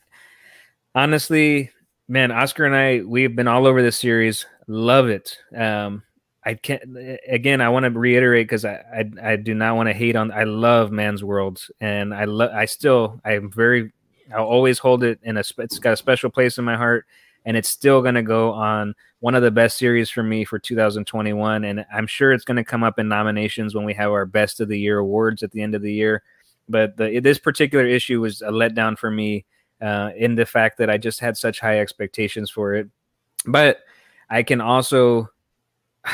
[0.95, 1.71] Honestly,
[2.09, 4.47] man, Oscar and I, we've been all over this series.
[4.67, 5.39] Love it.
[5.55, 6.03] Um,
[6.45, 6.83] I can't.
[7.29, 8.81] Again, I want to reiterate because I,
[9.23, 10.33] I I do not want to hate on.
[10.33, 12.51] I love Man's World, and I love.
[12.53, 13.21] I still.
[13.25, 13.93] I'm very.
[14.35, 15.43] I'll always hold it in a.
[15.59, 17.05] It's got a special place in my heart,
[17.47, 20.59] and it's still going to go on one of the best series for me for
[20.59, 21.65] 2021.
[21.65, 24.61] And I'm sure it's going to come up in nominations when we have our Best
[24.61, 26.25] of the Year awards at the end of the year.
[26.69, 29.47] But the, this particular issue was a letdown for me
[29.81, 32.89] uh, in the fact that I just had such high expectations for it.
[33.47, 33.79] But
[34.29, 35.31] I can also,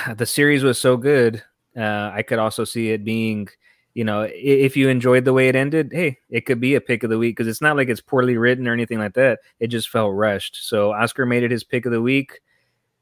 [0.17, 1.43] the series was so good.
[1.75, 3.49] Uh, I could also see it being,
[3.95, 7.03] you know, if you enjoyed the way it ended, hey, it could be a pick
[7.03, 9.41] of the week because it's not like it's poorly written or anything like that.
[9.61, 10.67] It just felt rushed.
[10.67, 12.41] So Oscar made it his pick of the week.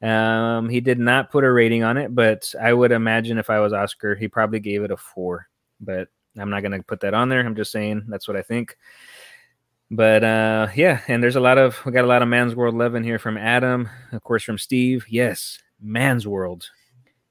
[0.02, 3.60] Um, he did not put a rating on it, but I would imagine if I
[3.60, 5.48] was Oscar, he probably gave it a four.
[5.80, 6.08] But
[6.38, 7.40] I'm not gonna put that on there.
[7.40, 8.76] I'm just saying that's what I think.
[9.90, 12.74] But uh, yeah, and there's a lot of we got a lot of Man's World
[12.74, 15.04] love in here from Adam, of course from Steve.
[15.08, 16.68] Yes, Man's World.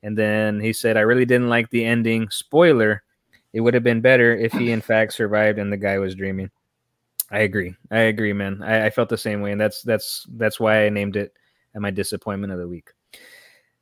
[0.04, 2.30] And then he said, I really didn't like the ending.
[2.30, 3.04] Spoiler,
[3.54, 6.50] it would have been better if he in fact survived and the guy was dreaming.
[7.32, 7.76] I agree.
[7.92, 8.62] I agree, man.
[8.64, 11.34] I, I felt the same way, and that's that's that's why I named it
[11.76, 12.90] my disappointment of the week.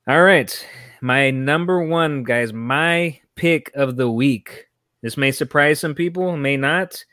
[0.08, 0.68] All right,
[1.02, 4.68] my number one, guys, my pick of the week.
[5.02, 7.04] This may surprise some people, may not.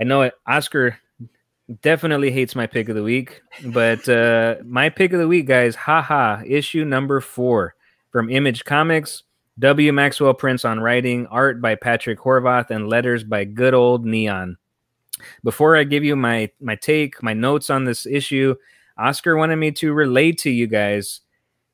[0.00, 0.98] I know it, Oscar
[1.82, 5.74] definitely hates my pick of the week, but uh, my pick of the week, guys,
[5.74, 7.74] haha, issue number four
[8.10, 9.22] from Image Comics.
[9.60, 9.92] W.
[9.92, 14.56] Maxwell Prince on writing, art by Patrick Horvath, and letters by good old Neon.
[15.44, 18.54] Before I give you my my take, my notes on this issue,
[18.96, 21.20] Oscar wanted me to relate to you guys.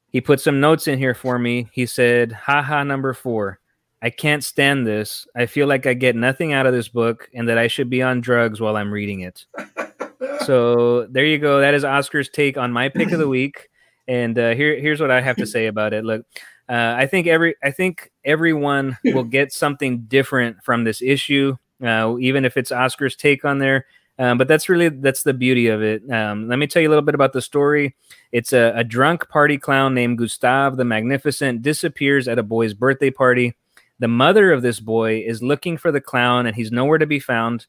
[0.09, 1.69] He put some notes in here for me.
[1.73, 3.61] He said, haha, number four.
[4.03, 5.27] I can't stand this.
[5.37, 8.03] I feel like I get nothing out of this book and that I should be
[8.03, 9.47] on drugs while I'm reading it.
[10.45, 11.61] so there you go.
[11.61, 13.69] That is Oscar's take on my pick of the week.
[14.09, 16.05] And uh, here, here's what I have to say about it.
[16.05, 16.25] Look,
[16.68, 22.16] uh, I think every, I think everyone will get something different from this issue, uh,
[22.18, 23.86] even if it's Oscar's take on there.
[24.18, 26.10] Um, but that's really that's the beauty of it.
[26.10, 27.94] Um, let me tell you a little bit about the story.
[28.32, 33.10] It's a, a drunk party clown named Gustav the Magnificent disappears at a boy's birthday
[33.10, 33.56] party.
[33.98, 37.20] The mother of this boy is looking for the clown, and he's nowhere to be
[37.20, 37.66] found.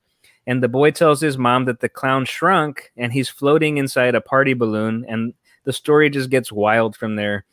[0.48, 4.22] And the boy tells his mom that the clown shrunk and he's floating inside a
[4.22, 5.06] party balloon.
[5.08, 5.34] And
[5.66, 7.44] the story just gets wild from there.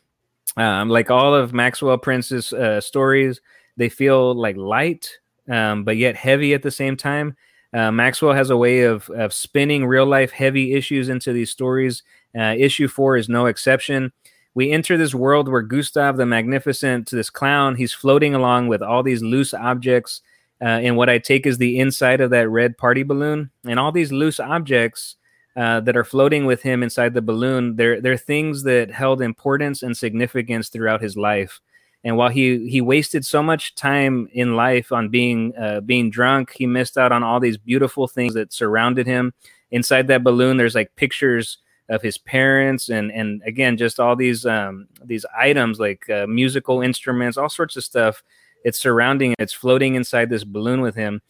[0.56, 3.40] Um, like all of Maxwell Prince's uh, stories,
[3.76, 5.18] they feel like light,
[5.48, 7.36] um, but yet heavy at the same time.
[7.72, 12.04] Uh, Maxwell has a way of, of spinning real life heavy issues into these stories.
[12.38, 14.12] Uh, issue four is no exception.
[14.54, 19.02] We enter this world where Gustav the Magnificent, this clown, he's floating along with all
[19.02, 20.20] these loose objects
[20.64, 23.50] uh, in what I take is the inside of that red party balloon.
[23.66, 25.16] And all these loose objects
[25.56, 29.82] uh, that are floating with him inside the balloon, they're, they're things that held importance
[29.82, 31.60] and significance throughout his life.
[32.04, 36.52] And while he he wasted so much time in life on being uh, being drunk,
[36.52, 39.32] he missed out on all these beautiful things that surrounded him.
[39.70, 41.58] Inside that balloon, there's like pictures
[41.88, 46.82] of his parents, and and again, just all these um, these items like uh, musical
[46.82, 48.22] instruments, all sorts of stuff.
[48.64, 51.22] It's surrounding, it's floating inside this balloon with him.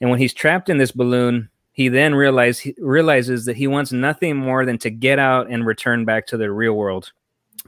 [0.00, 1.48] And when he's trapped in this balloon,
[1.78, 5.64] he then realize, he realizes that he wants nothing more than to get out and
[5.64, 7.12] return back to the real world.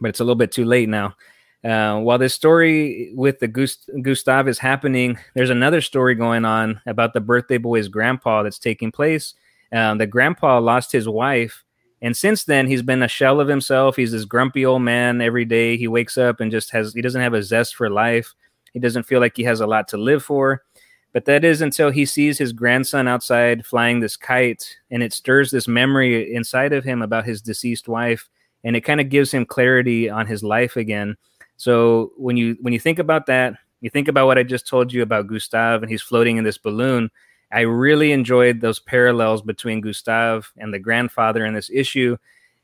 [0.00, 1.14] But it's a little bit too late now.
[1.62, 6.80] Uh, while this story with the Gust- Gustav is happening, there's another story going on
[6.86, 9.34] about the birthday boy's grandpa that's taking place.
[9.70, 11.62] Um, the grandpa lost his wife,
[12.02, 13.94] and since then he's been a shell of himself.
[13.94, 15.20] He's this grumpy old man.
[15.20, 18.34] Every day he wakes up and just has he doesn't have a zest for life.
[18.72, 20.64] He doesn't feel like he has a lot to live for.
[21.12, 25.50] But that is until he sees his grandson outside flying this kite, and it stirs
[25.50, 28.28] this memory inside of him about his deceased wife,
[28.62, 31.16] and it kind of gives him clarity on his life again.
[31.56, 34.92] So when you when you think about that, you think about what I just told
[34.92, 37.10] you about Gustav, and he's floating in this balloon.
[37.52, 42.16] I really enjoyed those parallels between Gustav and the grandfather in this issue,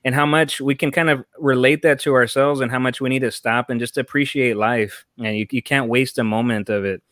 [0.05, 3.09] and how much we can kind of relate that to ourselves, and how much we
[3.09, 5.05] need to stop and just appreciate life.
[5.18, 7.02] And you, you can't waste a moment of it.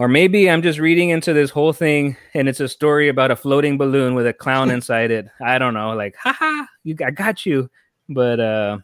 [0.00, 3.36] Or maybe I'm just reading into this whole thing and it's a story about a
[3.36, 5.28] floating balloon with a clown inside it.
[5.44, 7.68] I don't know, like, haha, you I got you.
[8.08, 8.78] But uh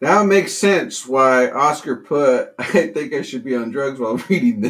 [0.00, 4.14] Now it makes sense why Oscar put, I think I should be on drugs while
[4.28, 4.60] reading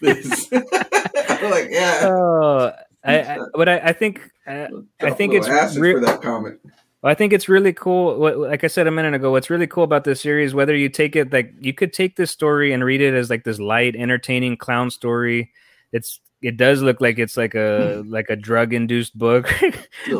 [0.00, 0.48] this.
[0.52, 2.00] I'm like, yeah.
[2.04, 2.72] oh
[3.02, 4.68] I, I but I, I think uh,
[5.00, 6.60] I think it's re- for that comment.
[7.04, 8.16] Well, I think it's really cool.
[8.16, 11.14] Like I said a minute ago, what's really cool about this series, whether you take
[11.14, 14.56] it like you could take this story and read it as like this light, entertaining
[14.56, 15.52] clown story.
[15.92, 19.44] It's it does look like it's like a like a drug induced book,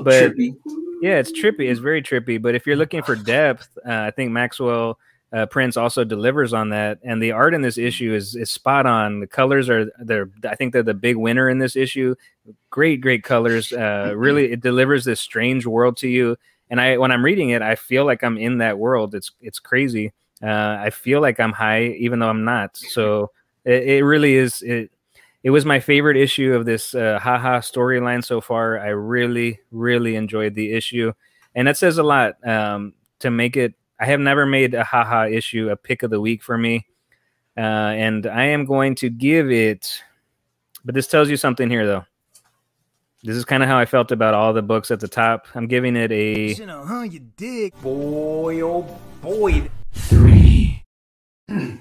[0.02, 0.54] but trippy.
[1.00, 1.70] yeah, it's trippy.
[1.70, 2.40] It's very trippy.
[2.40, 4.98] But if you're looking for depth, uh, I think Maxwell
[5.32, 6.98] uh, Prince also delivers on that.
[7.02, 9.20] And the art in this issue is is spot on.
[9.20, 12.14] The colors are they're I think they're the big winner in this issue.
[12.68, 13.72] Great, great colors.
[13.72, 16.36] Uh, really, it delivers this strange world to you.
[16.74, 19.14] And I when I'm reading it, I feel like I'm in that world.
[19.14, 20.12] It's it's crazy.
[20.42, 22.76] Uh, I feel like I'm high, even though I'm not.
[22.76, 23.30] So
[23.64, 24.60] it, it really is.
[24.60, 24.90] It
[25.44, 28.80] it was my favorite issue of this uh, haha storyline so far.
[28.80, 31.12] I really, really enjoyed the issue,
[31.54, 32.44] and that says a lot.
[32.44, 36.20] Um, to make it, I have never made a haha issue a pick of the
[36.20, 36.88] week for me,
[37.56, 40.02] uh, and I am going to give it.
[40.84, 42.04] But this tells you something here, though.
[43.24, 45.46] This is kind of how I felt about all the books at the top.
[45.54, 47.02] I'm giving it a You know, huh?
[47.04, 47.72] You dig.
[47.80, 48.82] Boy, oh
[49.22, 49.70] boy.
[49.92, 50.84] Three.
[51.50, 51.72] All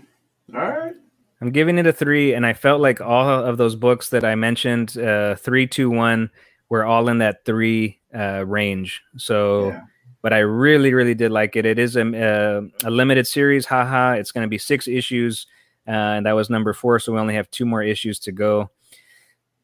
[0.54, 0.94] right.
[1.42, 4.36] I'm giving it a three, and I felt like all of those books that I
[4.36, 6.30] mentioned, uh, three, two, one,
[6.70, 9.02] were all in that three uh, range.
[9.18, 9.82] So, Yeah.
[10.22, 11.66] but I really, really did like it.
[11.66, 14.14] It is a, uh, a limited series, haha.
[14.14, 15.46] It's going to be six issues,
[15.86, 17.00] uh, and that was number four.
[17.00, 18.70] So we only have two more issues to go.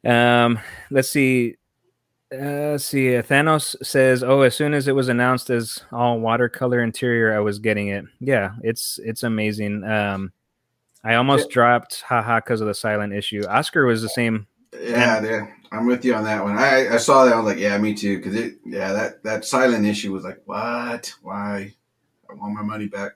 [0.04, 0.60] Um,
[0.92, 1.56] let's see.
[2.32, 3.08] Uh, see.
[3.08, 7.58] Thanos says, "Oh, as soon as it was announced as all watercolor interior, I was
[7.58, 8.06] getting it.
[8.20, 9.84] Yeah, it's it's amazing.
[9.84, 10.32] Um,
[11.04, 13.44] I almost dropped haha because of the silent issue.
[13.48, 14.46] Oscar was the same.
[14.80, 16.58] Yeah, yeah, I'm with you on that one.
[16.58, 17.34] I, I saw that.
[17.34, 18.18] I was like, yeah, me too.
[18.18, 21.12] Because it, yeah, that that silent issue was like, what?
[21.24, 21.74] Why?
[22.30, 23.14] I want my money back.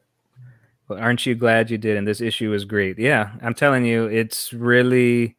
[0.87, 1.97] Well, aren't you glad you did?
[1.97, 2.97] And this issue is great.
[2.97, 5.35] Yeah, I'm telling you, it's really.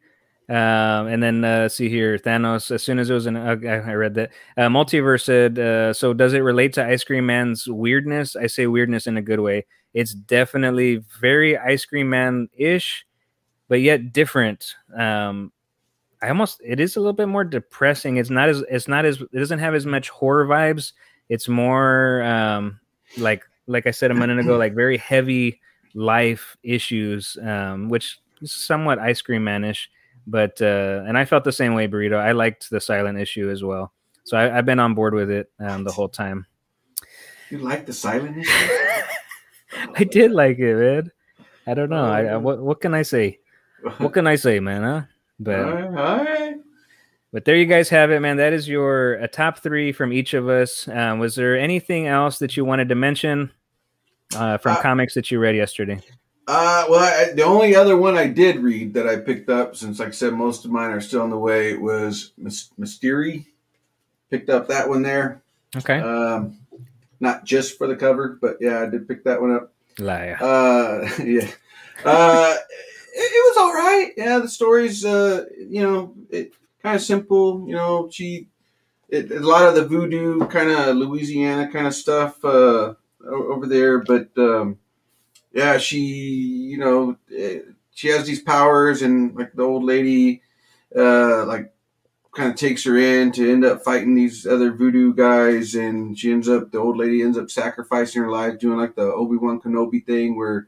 [0.47, 2.69] Um, and then uh, see here, Thanos.
[2.69, 4.31] As soon as it was in, uh, I read that.
[4.55, 8.35] Uh, Multiverse said, uh, "So does it relate to Ice Cream Man's weirdness?
[8.35, 9.65] I say weirdness in a good way.
[9.95, 13.05] It's definitely very Ice Cream Man ish,
[13.67, 14.75] but yet different.
[14.95, 15.51] Um,
[16.21, 18.17] I almost it is a little bit more depressing.
[18.17, 20.93] It's not as it's not as it doesn't have as much horror vibes.
[21.29, 22.79] It's more um,
[23.17, 25.59] like like I said a minute ago, like very heavy
[25.95, 29.87] life issues, um, which is somewhat Ice Cream Manish.
[30.27, 32.17] But uh, and I felt the same way, burrito.
[32.17, 33.93] I liked the silent issue as well,
[34.23, 36.45] so I, I've been on board with it um, the whole time.
[37.51, 38.51] You like the silent issue?
[39.95, 41.11] I did like it, man.
[41.67, 42.05] I don't know.
[42.05, 43.39] I, I what what can I say?
[43.97, 44.81] What can I say, man?
[44.81, 45.01] Huh?
[45.39, 46.55] But all right, all right.
[47.31, 48.37] But there you guys have it, man.
[48.37, 50.87] That is your a top three from each of us.
[50.87, 53.51] Um, was there anything else that you wanted to mention
[54.35, 56.01] uh, from Uh, comics that you read yesterday?
[56.47, 59.99] Uh, well, I, the only other one I did read that I picked up, since
[59.99, 63.47] like I said, most of mine are still on the way, was Mys- Mystery.
[64.29, 65.41] Picked up that one there.
[65.75, 66.57] Okay, Um,
[67.19, 69.73] not just for the cover, but yeah, I did pick that one up.
[69.99, 70.37] liar.
[70.39, 71.47] Uh, yeah.
[72.03, 72.55] Uh,
[73.13, 74.11] it, it was all right.
[74.17, 76.53] Yeah, the story's uh, you know, it
[76.83, 77.65] kind of simple.
[77.67, 78.47] You know, she,
[79.09, 82.93] it, a lot of the voodoo kind of Louisiana kind of stuff uh,
[83.25, 84.77] over there, but um,
[85.55, 87.61] yeah, she, you know, eh,
[87.91, 90.43] she has these powers, and like the old lady,
[90.95, 91.73] uh, like
[92.35, 96.31] kind of takes her in to end up fighting these other voodoo guys, and she
[96.31, 99.59] ends up the old lady ends up sacrificing her life, doing like the Obi Wan
[99.61, 100.67] Kenobi thing, where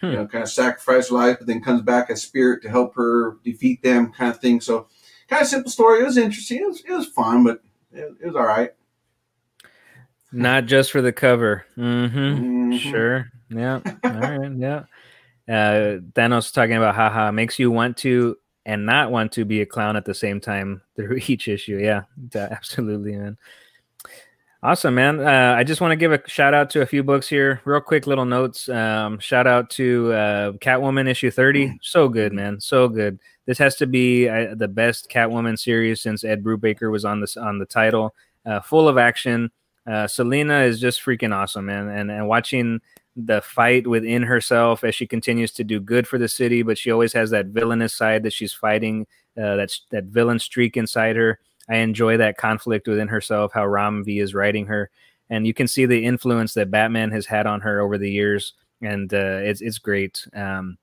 [0.00, 0.06] Hmm.
[0.10, 2.94] you know, kind of sacrifice her life, but then comes back as spirit to help
[2.94, 4.60] her defeat them, kind of thing.
[4.60, 4.86] So,
[5.28, 6.00] kind of simple story.
[6.02, 6.58] It was interesting.
[6.58, 7.62] It was, it was fun, but
[7.92, 8.70] it, it was all right.
[10.30, 11.64] not just for the cover.
[11.76, 12.72] Mm-hmm.
[12.74, 12.78] Mhm.
[12.78, 13.32] Sure.
[13.50, 13.80] Yeah.
[14.04, 14.52] All right.
[14.56, 14.84] Yeah.
[15.48, 19.66] Uh, Thanos talking about haha makes you want to and not want to be a
[19.66, 21.78] clown at the same time through each issue.
[21.78, 22.02] Yeah,
[22.34, 23.38] absolutely, man.
[24.62, 25.20] Awesome, man.
[25.20, 27.62] Uh, I just want to give a shout out to a few books here.
[27.64, 28.68] Real quick little notes.
[28.68, 31.78] Um, shout out to uh, Catwoman issue 30.
[31.80, 32.60] So good, man.
[32.60, 33.20] So good.
[33.46, 37.36] This has to be uh, the best Catwoman series since Ed Brubaker was on this
[37.36, 38.14] on the title.
[38.44, 39.50] Uh, full of action.
[39.86, 41.88] Uh, Selina is just freaking awesome, man.
[41.88, 42.80] And and watching
[43.26, 46.92] the fight within herself as she continues to do good for the city, but she
[46.92, 51.40] always has that villainous side that she's fighting, uh, that's that villain streak inside her.
[51.68, 54.88] I enjoy that conflict within herself, how Ram V is writing her,
[55.30, 58.54] and you can see the influence that Batman has had on her over the years,
[58.80, 60.26] and uh, it's it's great.
[60.32, 60.78] Um,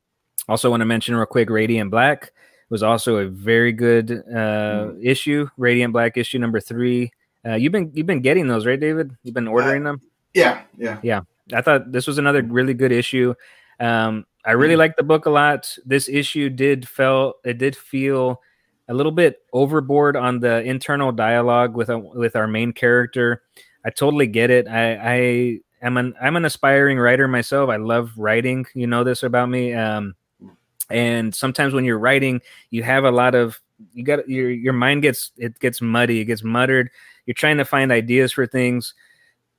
[0.48, 2.32] also, want to mention real quick, Radiant Black
[2.70, 5.48] was also a very good uh, issue.
[5.57, 7.12] Radiant Black issue number three.
[7.45, 9.16] Uh, you've been you've been getting those, right, David?
[9.24, 10.02] You've been ordering them.
[10.34, 11.22] Yeah, yeah, yeah.
[11.54, 13.34] I thought this was another really good issue.
[13.80, 15.76] Um, I really liked the book a lot.
[15.86, 18.42] This issue did felt it did feel
[18.88, 23.42] a little bit overboard on the internal dialogue with a, with our main character.
[23.84, 24.68] I totally get it.
[24.68, 27.70] I, I am an I'm an aspiring writer myself.
[27.70, 28.66] I love writing.
[28.74, 29.74] You know this about me.
[29.74, 30.16] Um,
[30.90, 33.60] and sometimes when you're writing, you have a lot of
[33.94, 36.20] you got your your mind gets it gets muddy.
[36.20, 36.92] It gets muttered.
[37.26, 38.94] You're trying to find ideas for things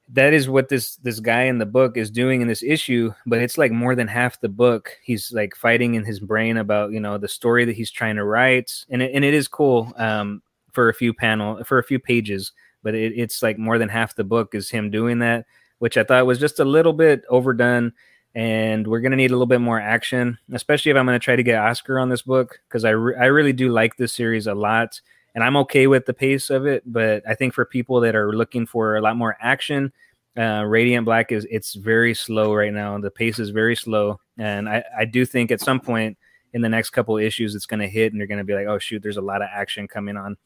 [0.09, 3.41] that is what this this guy in the book is doing in this issue but
[3.41, 4.97] it's like more than half the book.
[5.03, 8.25] He's like fighting in his brain about you know the story that he's trying to
[8.25, 8.85] write.
[8.89, 10.43] And it, and it is cool um
[10.73, 12.53] for a few panel for a few pages
[12.83, 15.47] but it, it's like more than half the book is him doing that
[15.79, 17.93] which i thought was just a little bit overdone.
[18.35, 21.25] And we're going to need a little bit more action especially if i'm going to
[21.25, 24.13] try to get oscar on this book because I, re- I really do like this
[24.13, 25.01] series a lot
[25.37, 26.83] and I'm okay with the pace of it.
[26.85, 29.93] But I think for people that are looking for a lot more action,
[30.37, 32.99] uh, Radiant Black is it's very slow right now.
[32.99, 36.19] The pace is very slow, and I, I do think at some point
[36.53, 38.67] in the next couple issues it's going to hit, and you're going to be like,
[38.67, 40.37] oh shoot, there's a lot of action coming on.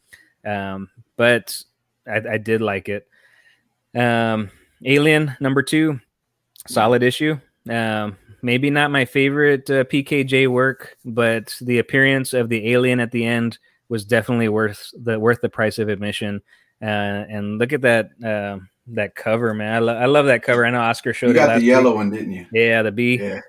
[0.45, 1.63] Um, but
[2.07, 3.09] I, I did like it.
[3.95, 4.51] Um,
[4.85, 6.01] Alien number two,
[6.67, 7.39] solid issue.
[7.69, 13.13] Um, maybe not my favorite uh, PKJ work, but the appearance of the alien at
[13.13, 13.59] the end
[13.91, 16.41] was definitely worth the worth the price of admission.
[16.81, 16.87] Uh,
[17.29, 19.75] and look at that uh, that cover, man.
[19.75, 20.65] I, lo- I love that cover.
[20.65, 21.97] I know Oscar showed You got the yellow week.
[21.97, 22.47] one, didn't you?
[22.53, 23.19] Yeah, the B.
[23.21, 23.41] Yeah.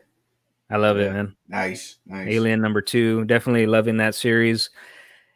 [0.69, 1.35] I love it, man.
[1.47, 1.97] Nice.
[2.05, 2.27] Nice.
[2.29, 4.69] Alien number two, definitely loving that series.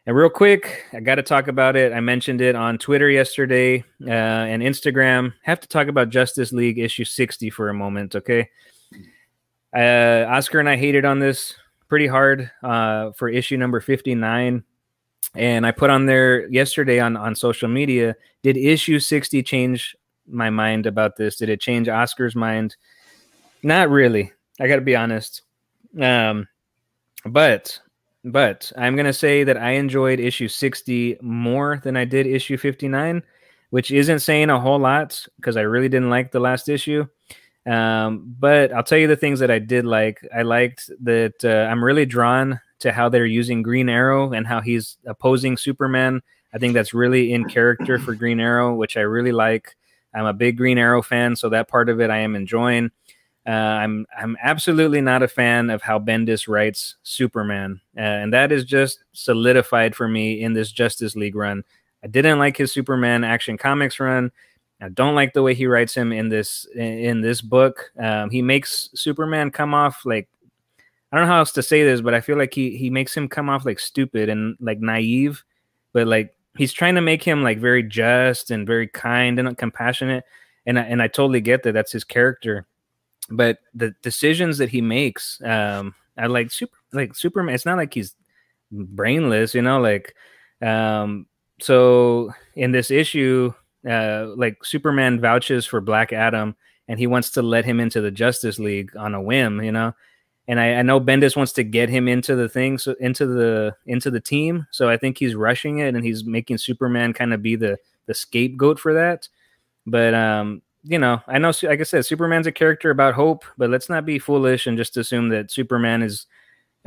[0.06, 1.91] And real quick, I got to talk about it.
[1.91, 5.34] I mentioned it on Twitter yesterday uh, and Instagram.
[5.44, 8.49] Have to talk about Justice League issue 60 for a moment, okay?
[9.76, 11.53] Uh, Oscar and I hated on this
[11.90, 14.64] pretty hard uh, for issue number 59.
[15.36, 19.95] And I put on there yesterday on, on social media did issue 60 change
[20.28, 21.36] my mind about this?
[21.36, 22.76] Did it change Oscar's mind?
[23.64, 24.32] Not really.
[24.60, 25.41] I got to be honest.
[25.99, 26.48] Um,
[27.26, 27.80] but
[28.24, 33.24] but I'm gonna say that I enjoyed issue 60 more than I did issue 59,
[33.70, 37.07] which isn't saying a whole lot because I really didn't like the last issue.
[37.66, 40.22] Um, but I'll tell you the things that I did like.
[40.36, 44.62] I liked that uh, I'm really drawn to how they're using Green Arrow and how
[44.62, 46.22] he's opposing Superman.
[46.53, 49.76] I think that's really in character for Green Arrow, which I really like.
[50.14, 52.91] I'm a big Green Arrow fan, so that part of it I am enjoying.
[53.45, 58.52] Uh, I'm I'm absolutely not a fan of how Bendis writes Superman, uh, and that
[58.52, 61.64] is just solidified for me in this Justice League run.
[62.03, 64.32] I didn't like his Superman Action Comics run.
[64.80, 67.91] I don't like the way he writes him in this in this book.
[67.99, 70.30] Um, he makes Superman come off like
[71.15, 73.15] I don't know how else to say this, but I feel like he he makes
[73.15, 75.43] him come off like stupid and like naive,
[75.93, 80.25] but like he's trying to make him like very just and very kind and compassionate,
[80.65, 82.67] and I, and I totally get that that's his character
[83.29, 87.93] but the decisions that he makes um i like super like superman it's not like
[87.93, 88.15] he's
[88.71, 90.15] brainless you know like
[90.61, 91.25] um
[91.59, 93.53] so in this issue
[93.89, 96.55] uh like superman vouches for black adam
[96.87, 99.93] and he wants to let him into the justice league on a whim you know
[100.47, 103.76] and I, I know bendis wants to get him into the thing so into the
[103.85, 107.41] into the team so i think he's rushing it and he's making superman kind of
[107.41, 109.27] be the the scapegoat for that
[109.85, 113.72] but um you know, I know, like I said, Superman's a character about hope, but
[113.72, 116.27] let's not be foolish and just assume that Superman is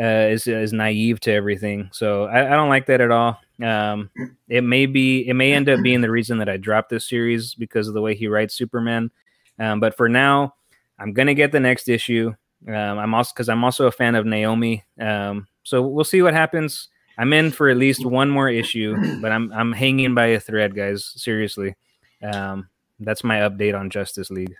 [0.01, 1.91] uh, is is naive to everything.
[1.93, 3.41] So I, I don't like that at all.
[3.61, 4.11] Um,
[4.49, 7.55] it may be, it may end up being the reason that I dropped this series
[7.55, 9.11] because of the way he writes Superman.
[9.59, 10.55] Um, but for now,
[11.01, 12.35] I'm gonna get the next issue.
[12.67, 14.85] Um, I'm also because I'm also a fan of Naomi.
[15.01, 16.89] Um, so we'll see what happens.
[17.17, 20.75] I'm in for at least one more issue, but I'm I'm hanging by a thread,
[20.75, 21.05] guys.
[21.05, 21.77] Seriously.
[22.23, 22.69] Um,
[23.01, 24.55] that's my update on Justice League.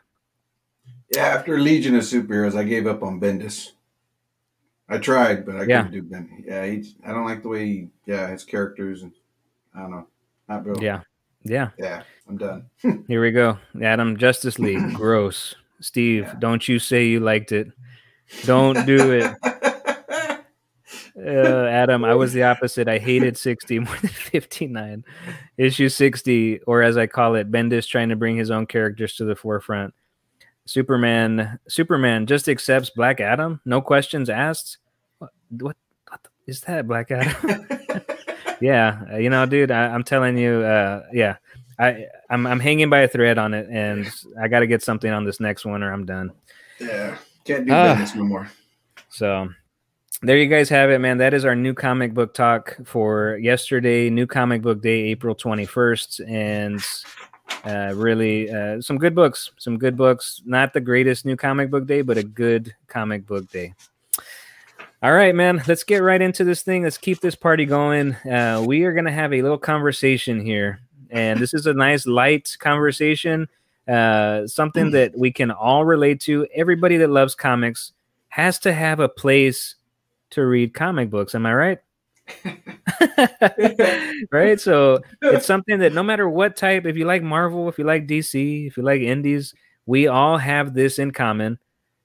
[1.15, 3.73] Yeah, after Legion of Superheroes, I gave up on Bendis.
[4.89, 5.83] I tried, but I Yeah.
[5.85, 6.45] couldn't do Bendis.
[6.47, 9.13] Yeah, he, I don't like the way he, yeah, his characters and
[9.75, 10.07] I don't know.
[10.49, 10.83] Not real.
[10.83, 11.01] Yeah,
[11.45, 11.71] yeah.
[11.79, 12.67] Yeah, I'm done.
[13.07, 13.59] Here we go.
[13.83, 14.95] Adam Justice League.
[14.95, 15.55] Gross.
[15.81, 16.35] Steve, Yeah.
[16.39, 17.69] don't you say you liked it.
[18.45, 19.35] Don't do it.
[21.19, 22.89] Uh, Adam, I was the opposite.
[22.89, 25.05] I hated 60 more than 59.
[25.57, 29.25] Issue 60, or as I call it, Bendis trying to bring his own characters to
[29.25, 29.95] the forefront.
[30.65, 34.79] Superman, Superman just accepts Black Adam, no questions asked.
[35.19, 35.77] What, what,
[36.09, 37.67] what is that, Black Adam?
[38.61, 41.37] yeah, uh, you know, dude, I, I'm telling you, uh, yeah,
[41.79, 44.09] I, I'm, I'm hanging by a thread on it, and
[44.41, 46.33] I got to get something on this next one, or I'm done.
[46.79, 47.17] yeah,
[47.49, 47.97] can't do Ah.
[47.97, 48.49] Bendis no more.
[49.09, 49.49] So
[50.23, 51.19] there you guys have it, man.
[51.19, 56.29] That is our new comic book talk for yesterday, new comic book day, April 21st.
[56.29, 56.85] And
[57.65, 60.43] uh, really, uh, some good books, some good books.
[60.45, 63.75] Not the greatest new comic book day, but a good comic book day.
[65.03, 65.63] All right, man.
[65.67, 66.83] Let's get right into this thing.
[66.83, 68.15] Let's keep this party going.
[68.27, 70.81] Uh, we are going to have a little conversation here.
[71.11, 73.49] And this is a nice, light conversation.
[73.89, 76.47] Uh, something that we can all relate to.
[76.55, 77.93] Everybody that loves comics
[78.29, 79.77] has to have a place
[80.31, 81.35] to read comic books.
[81.35, 81.79] Am I right?
[84.31, 84.61] right.
[84.61, 88.07] So it's something that no matter what type, if you like Marvel, if you like
[88.07, 89.55] DC, if you like indies,
[89.87, 91.59] we all have this in common.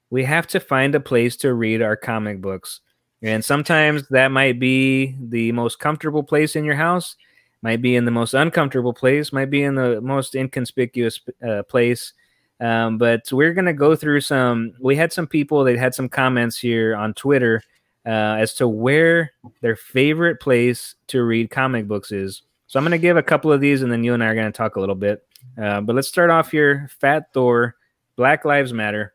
[0.10, 2.80] We have to find a place to read our comic books.
[3.22, 7.16] And sometimes that might be the most comfortable place in your house,
[7.64, 12.14] might be in the most uncomfortable place, might be in the most inconspicuous uh, place.
[12.60, 14.74] Um, but we're going to go through some.
[14.80, 17.64] We had some people that had some comments here on Twitter
[18.06, 19.32] uh, as to where
[19.62, 22.44] their favorite place to read comic books is.
[22.68, 24.36] So I'm going to give a couple of these, and then you and I are
[24.36, 25.26] going to talk a little bit.
[25.62, 26.90] Uh, but let's start off here.
[27.00, 27.76] Fat Thor,
[28.16, 29.14] Black Lives Matter,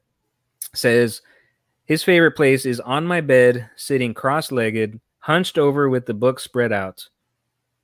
[0.74, 1.22] says
[1.84, 6.72] his favorite place is on my bed, sitting cross-legged, hunched over with the book spread
[6.72, 7.08] out.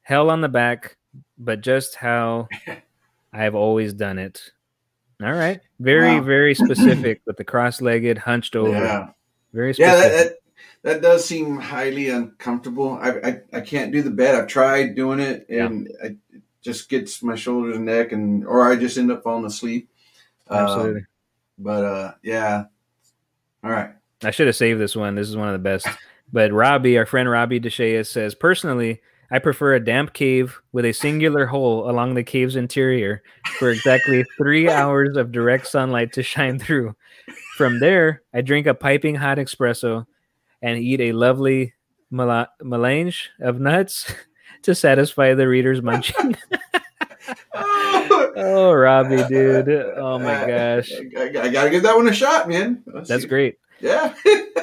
[0.05, 0.97] Hell on the back,
[1.39, 2.49] but just how
[3.33, 4.53] I've always done it.
[5.23, 5.61] All right.
[5.81, 6.23] Very, Wow.
[6.23, 8.71] very specific with the cross-legged, hunched over.
[8.73, 9.09] Yeah,
[9.53, 10.13] Very yeah, specific.
[10.13, 12.99] that, that that does seem highly uncomfortable.
[13.01, 14.35] I, I I can't do the bed.
[14.35, 15.67] I've tried doing it, Yeah.
[15.67, 19.23] and I, it just gets my shoulders and neck, and or I just end up
[19.23, 19.89] falling asleep.
[20.49, 21.07] Um, Absolutely.
[21.59, 22.65] but uh, yeah.
[23.63, 23.91] All right.
[24.23, 25.15] I should have saved this one.
[25.15, 25.87] This is one of the best.
[26.33, 30.93] But Robbie, our friend Robbie DeShea says, personally, I prefer a damp cave with a
[30.93, 33.23] singular hole along the cave's interior
[33.59, 36.95] for exactly three hours of direct sunlight to shine through.
[37.57, 40.07] From there, I drink a piping hot espresso
[40.63, 41.75] and eat a lovely
[42.11, 44.13] mela- melange of nuts
[44.63, 46.37] to satisfy the reader's munching.
[47.55, 49.69] oh, Robbie, dude.
[49.97, 50.91] Oh my gosh.
[50.93, 52.83] I, I- I gotta give that one a shot, man.
[52.87, 53.29] Let's That's see.
[53.29, 53.57] great.
[53.81, 54.15] Yeah,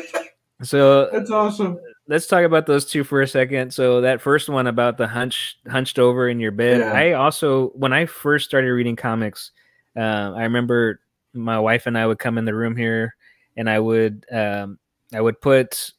[0.63, 1.77] So that's awesome.
[2.11, 3.73] Let's talk about those two for a second.
[3.73, 6.79] So that first one about the hunch hunched over in your bed.
[6.81, 6.91] Yeah.
[6.91, 9.51] I also when I first started reading comics,
[9.97, 10.99] uh, I remember
[11.33, 13.15] my wife and I would come in the room here,
[13.55, 14.77] and I would um,
[15.13, 15.91] I would put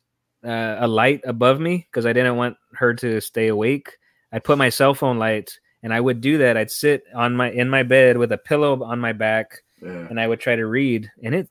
[0.44, 3.96] uh, a light above me because I didn't want her to stay awake.
[4.32, 6.56] I'd put my cell phone light, and I would do that.
[6.56, 10.20] I'd sit on my in my bed with a pillow on my back, Yeah, and
[10.20, 11.48] I would try to read, and it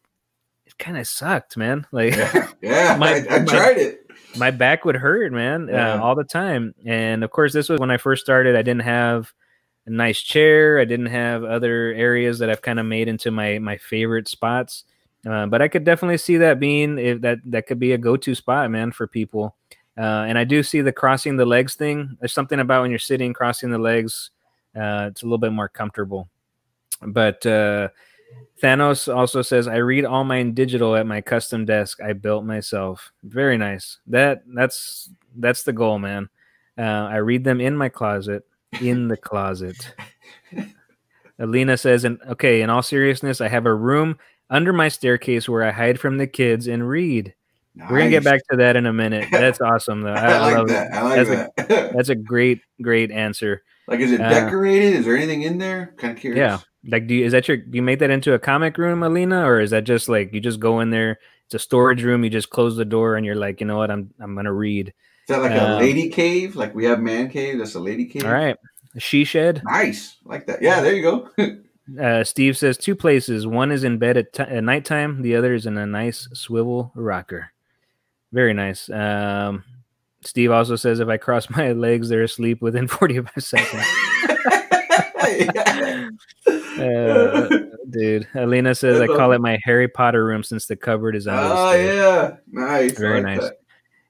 [0.65, 1.85] it kind of sucked, man.
[1.91, 2.15] Like.
[2.15, 2.97] yeah, yeah.
[2.99, 4.00] My- I, I my- tried it.
[4.37, 5.95] My back would hurt, man, Yeah.
[5.95, 6.73] uh, all the time.
[6.85, 8.55] And of course, this was when I first started.
[8.55, 9.31] I didn't have
[9.85, 10.79] a nice chair.
[10.79, 14.85] I didn't have other areas that I've kind of made into my my favorite spots.
[15.27, 18.17] Uh, but I could definitely see that being if that that could be a go
[18.17, 19.55] to spot, man, for people.
[19.97, 22.17] Uh, and I do see the crossing the legs thing.
[22.19, 24.31] There's something about when you're sitting crossing the legs.
[24.75, 26.29] Uh, it's a little bit more comfortable.
[27.01, 27.89] But uh,
[28.61, 33.11] Thanos also says, "I read all mine digital at my custom desk I built myself."
[33.23, 33.97] Very nice.
[34.07, 36.29] That that's that's the goal, man.
[36.77, 36.81] Uh,
[37.11, 38.45] I read them in my closet,
[38.79, 39.93] in the closet.
[41.39, 45.63] Alina says, "And okay, in all seriousness, I have a room under my staircase where
[45.63, 47.33] I hide from the kids and read."
[47.75, 49.29] We're gonna get back to that in a minute.
[49.31, 50.13] That's awesome, though.
[50.13, 50.93] I, like love that.
[50.93, 51.93] I like That's that.
[51.93, 53.63] That's a great, great answer.
[53.87, 54.93] like, is it uh, decorated?
[54.93, 55.95] Is there anything in there?
[55.97, 56.37] Kind of curious.
[56.37, 56.59] Yeah.
[56.87, 57.57] Like, do you, is that your?
[57.57, 60.39] Do you make that into a comic room, Alina, or is that just like you
[60.39, 61.19] just go in there?
[61.45, 62.23] It's a storage room.
[62.23, 63.91] You just close the door and you're like, you know what?
[63.91, 64.87] I'm I'm gonna read.
[64.87, 64.93] Is
[65.27, 66.55] that like Um, a lady cave?
[66.55, 67.59] Like we have man cave.
[67.59, 68.25] That's a lady cave.
[68.25, 68.57] All right.
[68.97, 69.61] She shed.
[69.63, 70.17] Nice.
[70.25, 70.61] Like that.
[70.61, 70.81] Yeah.
[70.81, 71.29] There you go.
[71.99, 73.45] Uh, Steve says two places.
[73.45, 75.23] One is in bed at, t- at nighttime.
[75.23, 77.51] The other is in a nice swivel rocker.
[78.31, 78.89] Very nice.
[78.89, 79.65] Um,
[80.23, 83.83] Steve also says if I cross my legs, they're asleep within 45 seconds.
[86.47, 87.47] Uh,
[87.89, 91.31] dude, Alina says I call it my Harry Potter room since the cupboard is the
[91.33, 92.97] oh yeah, nice.
[92.97, 93.49] Very like nice.
[93.49, 93.57] that.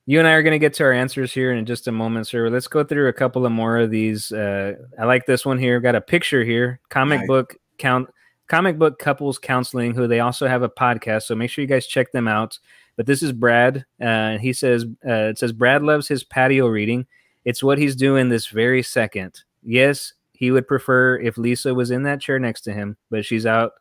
[0.06, 2.28] You and I are going to get to our answers here in just a moment,
[2.28, 2.50] sir.
[2.50, 4.32] Let's go through a couple of more of these.
[4.32, 5.80] Uh, I like this one here.
[5.80, 6.80] Got a picture here.
[6.90, 7.28] Comic Nice.
[7.28, 8.10] book count.
[8.48, 11.24] Comic book couples counseling, who they also have a podcast.
[11.24, 12.60] So make sure you guys check them out.
[12.98, 13.86] But this is Brad.
[14.02, 17.06] Uh, he says uh, it says Brad loves his patio reading.
[17.46, 19.42] It's what he's doing this very second.
[19.64, 23.46] Yes, he would prefer if Lisa was in that chair next to him, but she's
[23.46, 23.74] out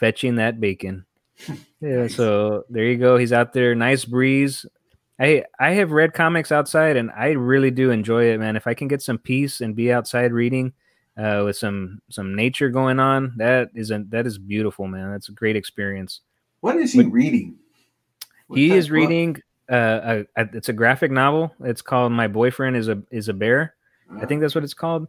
[0.00, 1.04] fetching that bacon.
[1.80, 3.16] Yeah, so there you go.
[3.18, 3.72] He's out there.
[3.76, 4.66] Nice breeze.
[5.20, 8.56] I I have read comics outside and I really do enjoy it, man.
[8.56, 10.72] If I can get some peace and be outside reading
[11.16, 15.12] uh, with some some nature going on, that is a, that is beautiful, man.
[15.12, 16.22] That's a great experience.
[16.58, 17.58] What is he reading?
[18.48, 18.94] What he is book?
[18.94, 21.54] reading uh, a, a, it's a graphic novel.
[21.60, 23.76] It's called My Boyfriend is a is a Bear.
[24.20, 25.08] I think that's what it's called.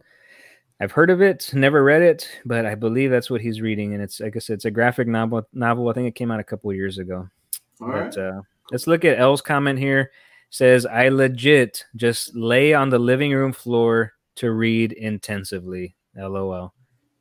[0.80, 4.02] I've heard of it, never read it, but I believe that's what he's reading, and
[4.02, 5.42] it's like I said, it's a graphic novel.
[5.52, 5.88] Novel.
[5.88, 7.28] I think it came out a couple of years ago.
[7.82, 8.14] All right.
[8.14, 8.40] But uh,
[8.70, 10.10] let's look at L's comment here.
[10.48, 15.94] Says I legit just lay on the living room floor to read intensively.
[16.16, 16.72] LOL.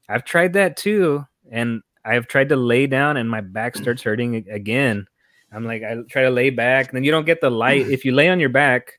[0.07, 4.47] I've tried that too, and I've tried to lay down, and my back starts hurting
[4.49, 5.05] again.
[5.51, 7.87] I'm like, I try to lay back, and then you don't get the light.
[7.89, 8.98] If you lay on your back,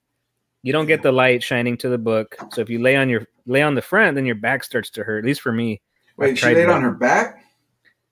[0.63, 2.37] you don't get the light shining to the book.
[2.53, 5.05] So if you lay on your lay on the front, then your back starts to
[5.05, 5.19] hurt.
[5.19, 5.81] At least for me.
[6.17, 7.43] Wait, she laid on her back,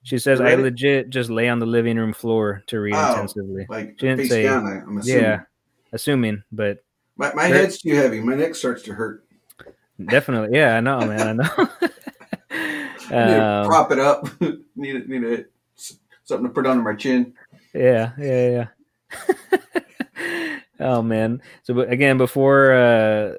[0.03, 3.11] She says, I legit just lay on the living room floor to read Oh.
[3.13, 3.67] intensively.
[3.69, 4.67] like She didn't face say- down.
[4.67, 5.23] I'm assuming.
[5.23, 5.41] Yeah,
[5.93, 6.79] assuming, but
[7.17, 8.21] My, my head's too heavy.
[8.21, 9.25] My neck starts to hurt.
[10.07, 11.69] definitely, yeah, I know, man, I know.
[13.11, 14.29] Um, prop it up.
[14.77, 15.09] need.
[15.09, 15.51] Need it.
[16.25, 17.33] Something to put under my chin.
[17.73, 18.67] yeah, yeah,
[19.31, 20.59] yeah.
[20.81, 21.43] oh man.
[21.63, 23.33] So but again, before uh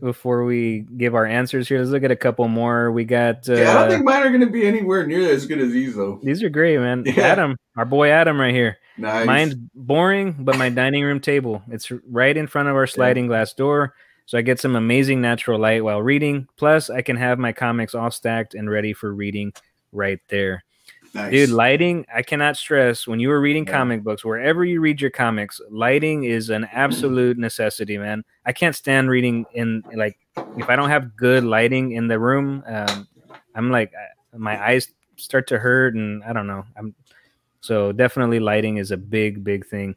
[0.00, 2.90] before we give our answers here, let's look at a couple more.
[2.90, 5.46] We got uh, yeah, I don't think mine are going to be anywhere near as
[5.46, 6.18] good as these though.
[6.22, 7.04] these are great, man.
[7.12, 7.22] Yeah.
[7.22, 8.78] Adam, our boy Adam, right here.
[8.98, 9.26] Nice.
[9.26, 11.62] Mine's boring, but my dining room table.
[11.68, 13.94] It's right in front of our sliding glass door.
[14.26, 16.46] So I get some amazing natural light while reading.
[16.56, 19.52] Plus, I can have my comics all stacked and ready for reading
[19.92, 20.64] right there.
[21.14, 21.30] Nice.
[21.32, 23.72] Dude, lighting, I cannot stress when you were reading Yeah.
[23.72, 28.24] comic books, wherever you read your comics, lighting is an absolute necessity, man.
[28.46, 30.18] I can't stand reading in like
[30.56, 33.06] if I don't have good lighting in the room, um,
[33.54, 36.64] I'm like I- my eyes start to hurt and I don't know.
[36.76, 36.94] I'm
[37.60, 39.94] so definitely lighting is a big big thing.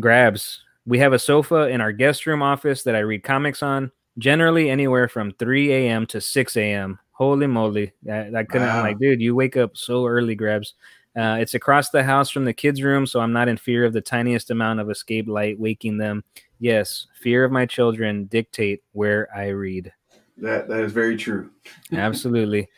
[0.00, 0.62] Grabs.
[0.86, 4.68] We have a sofa in our guest room office that I read comics on, generally
[4.68, 6.06] anywhere from 3 a.m.
[6.06, 6.98] to 6 a.m.
[7.12, 7.92] Holy moly.
[8.10, 10.74] I, I couldn't, I'm like, dude, you wake up so early, Grabs.
[11.16, 13.92] Uh, it's across the house from the kids' room, so I'm not in fear of
[13.92, 16.22] the tiniest amount of escape light waking them.
[16.60, 19.92] Yes, fear of my children dictate where I read.
[20.36, 21.50] that that is very true.
[21.92, 22.68] Absolutely.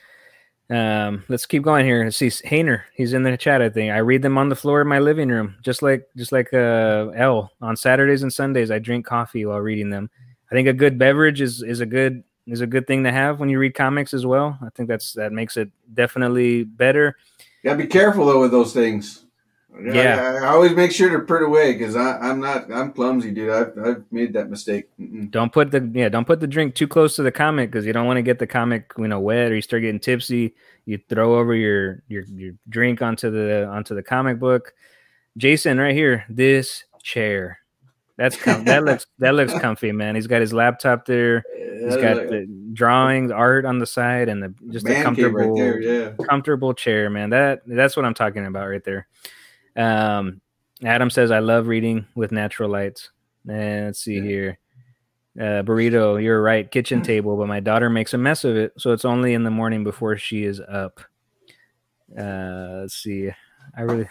[0.71, 2.05] Um, let's keep going here.
[2.05, 3.61] Let's see Hayner, he's in the chat.
[3.61, 6.31] I think I read them on the floor of my living room, just like just
[6.33, 8.71] like uh L on Saturdays and Sundays.
[8.71, 10.09] I drink coffee while reading them.
[10.51, 13.39] I think a good beverage is is a good is a good thing to have
[13.39, 14.59] when you read comics as well.
[14.63, 17.17] I think that's that makes it definitely better.
[17.63, 19.25] Gotta be careful though with those things.
[19.83, 20.39] Yeah.
[20.43, 22.73] I, I always make sure to put away because I'm not.
[22.73, 23.51] I'm clumsy, dude.
[23.51, 24.89] I've, I've made that mistake.
[24.99, 25.31] Mm-mm.
[25.31, 27.93] Don't put the yeah, don't put the drink too close to the comic because you
[27.93, 30.55] don't want to get the comic you know wet or you start getting tipsy.
[30.87, 34.75] You throw over your your your drink onto the onto the comic book.
[35.37, 37.61] Jason, right here, this chair.
[38.21, 40.15] That's com- that looks that looks comfy, man.
[40.15, 41.43] He's got his laptop there.
[41.57, 45.51] He's got the drawings, art on the side, and the just a man cave comfortable
[45.53, 45.81] right there.
[45.81, 46.11] Yeah.
[46.29, 47.31] comfortable chair, man.
[47.31, 49.09] That that's what I'm talking about right there.
[49.75, 50.43] Um,
[50.85, 53.09] Adam says I love reading with natural lights.
[53.49, 54.23] And let's see Yeah.
[54.23, 54.59] here.
[55.39, 56.71] Uh, burrito, you're right.
[56.71, 59.51] Kitchen table, but my daughter makes a mess of it, so it's only in the
[59.51, 61.01] morning before she is up.
[62.15, 63.31] Uh, let's see.
[63.77, 64.09] I really.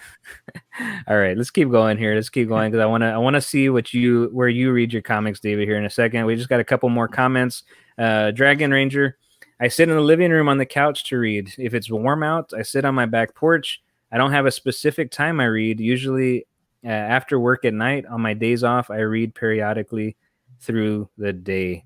[1.07, 2.15] All right, let's keep going here.
[2.15, 3.07] Let's keep going because I want to.
[3.07, 5.67] I want to see what you where you read your comics, David.
[5.67, 6.25] Here in a second.
[6.25, 7.63] We just got a couple more comments.
[7.97, 9.17] Uh, Dragon Ranger.
[9.59, 11.53] I sit in the living room on the couch to read.
[11.57, 13.81] If it's warm out, I sit on my back porch.
[14.11, 15.79] I don't have a specific time I read.
[15.79, 16.45] Usually
[16.83, 18.05] uh, after work at night.
[18.05, 20.15] On my days off, I read periodically
[20.61, 21.83] through the day.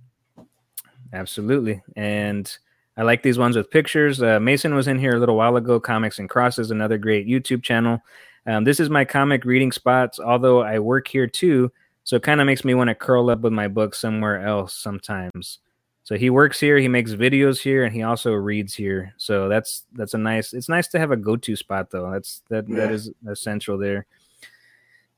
[1.11, 1.81] Absolutely.
[1.95, 2.55] And
[2.95, 4.21] I like these ones with pictures.
[4.21, 5.79] Uh, Mason was in here a little while ago.
[5.79, 7.99] Comics and Crosses, another great YouTube channel.
[8.45, 11.71] Um, this is my comic reading spots, although I work here too.
[12.03, 14.73] So it kind of makes me want to curl up with my book somewhere else
[14.73, 15.59] sometimes.
[16.03, 19.13] So he works here, he makes videos here, and he also reads here.
[19.17, 20.53] So that's that's a nice.
[20.53, 22.11] It's nice to have a go-to spot though.
[22.11, 22.91] That's that that Yeah.
[22.91, 24.05] is essential there.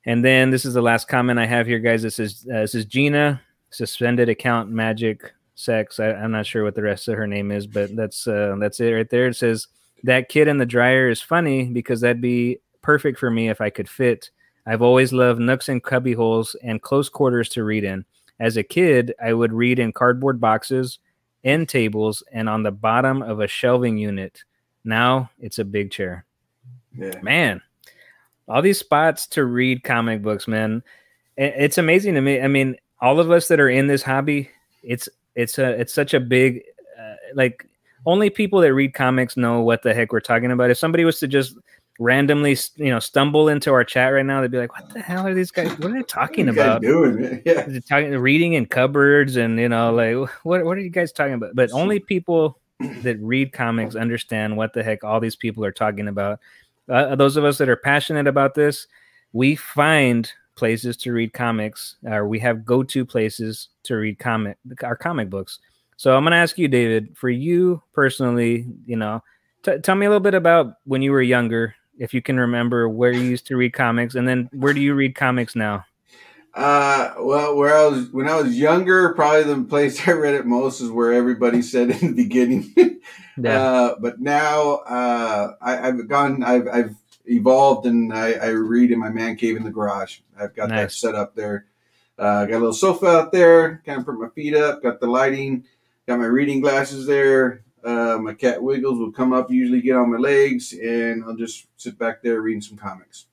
[0.06, 2.04] And then this is the last comment I have here, guys.
[2.04, 3.42] This is uh, this is Gina
[3.72, 6.00] suspended account magic sex.
[6.00, 8.80] I, I'm not sure what the rest of her name is, but that's uh, that's
[8.80, 9.28] it right there.
[9.28, 9.68] It says
[10.04, 13.70] that kid in the dryer is funny because that'd be perfect for me if I
[13.70, 14.30] could fit.
[14.68, 18.06] I've always loved nooks and cubby holes and close quarters to read in.
[18.40, 21.00] As a kid, I would read in cardboard boxes,
[21.44, 24.44] end tables, and on the bottom of a shelving unit.
[24.84, 26.26] Now it's a big chair.
[26.98, 27.20] Yeah.
[27.22, 27.62] Man,
[28.48, 30.84] all these spots to read comic books, man.
[31.38, 32.42] It's amazing to me.
[32.42, 34.50] I mean, all of us that are in this hobby,
[34.84, 36.64] it's it's a it's such a big
[37.00, 37.68] uh, like
[38.06, 40.70] only people that read comics know what the heck we're talking about.
[40.70, 41.58] If somebody was to just
[42.00, 45.26] randomly, you know, stumble into our chat right now, they'd be like, "What the hell
[45.28, 45.70] are these guys?
[45.80, 47.42] What are they talking are about?" doing?
[47.46, 47.68] Yeah.
[47.88, 51.56] Talking reading in cupboards and you know like what what are you guys talking about
[51.56, 56.08] but only people that read comics understand what the heck all these people are talking
[56.08, 56.40] about
[56.90, 58.88] uh, those of us that are passionate about this
[59.32, 64.96] we find places to read comics or we have go-to places to read comic our
[64.96, 65.60] comic books.
[65.98, 69.24] So i'm going to ask you david for you personally you know
[69.64, 72.90] t- tell me a little bit about when you were younger if you can remember
[72.90, 75.86] where you used to read comics and then where do you read comics now?
[76.54, 80.46] Uh, well, where I was when I was younger, probably the place I read it
[80.46, 82.74] most is where everybody said in the beginning.
[83.46, 86.96] Uh, but now uh, I, I've gone, I've, I've
[87.28, 90.20] evolved, and I, I read in my man cave in the garage.
[90.40, 91.66] I've got that set up there.
[92.18, 94.82] Uh, got a little sofa out there, kind of put my feet up.
[94.82, 95.66] Got the lighting.
[96.08, 97.64] Got my reading glasses there.
[97.84, 101.68] Uh, my cat Wiggles will come up, usually get on my legs, and I'll just
[101.78, 103.28] sit back there reading some comics.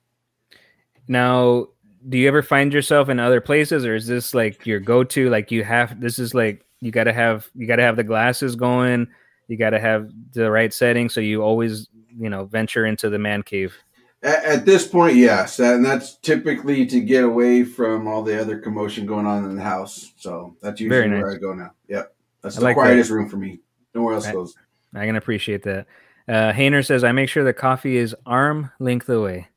[1.09, 1.69] Now,
[2.09, 5.31] do you ever find yourself in other places, or is this like your go-to?
[5.31, 8.05] Like you have this is like you got to have you got to have the
[8.05, 9.07] glasses going,
[9.49, 13.19] you got to have the right setting, so you always you know venture into the
[13.19, 13.77] man cave.
[14.23, 18.59] At, at this point, yes, and that's typically to get away from all the other
[18.59, 20.13] commotion going on in the house.
[20.17, 21.33] So that's usually Very where.
[21.35, 21.73] I go now.
[21.89, 22.83] Yep, that's I the like that.
[22.83, 23.61] quietest room for me.
[23.95, 24.35] Nowhere else Right.
[24.35, 24.55] goes.
[24.95, 25.87] I can appreciate that.
[26.29, 29.49] Uh, Hayner says, "I make sure the coffee is arm length away."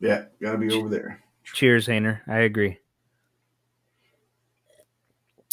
[0.00, 1.20] Yeah, gotta be over there.
[1.44, 2.20] Cheers, Hayner.
[2.26, 2.78] I agree.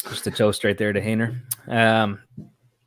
[0.09, 1.41] Just a toast right there to Hayner.
[1.67, 2.19] Um,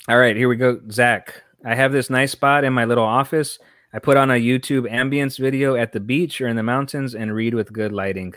[0.08, 0.80] all right, here we go.
[0.90, 3.58] Zach, I have this nice spot in my little office.
[3.92, 7.34] I put on a YouTube ambience video at the beach or in the mountains and
[7.34, 8.34] read with good lighting.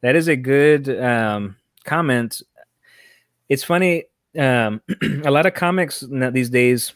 [0.00, 2.42] That is a good um, comment.
[3.48, 4.04] It's funny.
[4.38, 4.82] Um,
[5.24, 6.92] a lot of comics these days,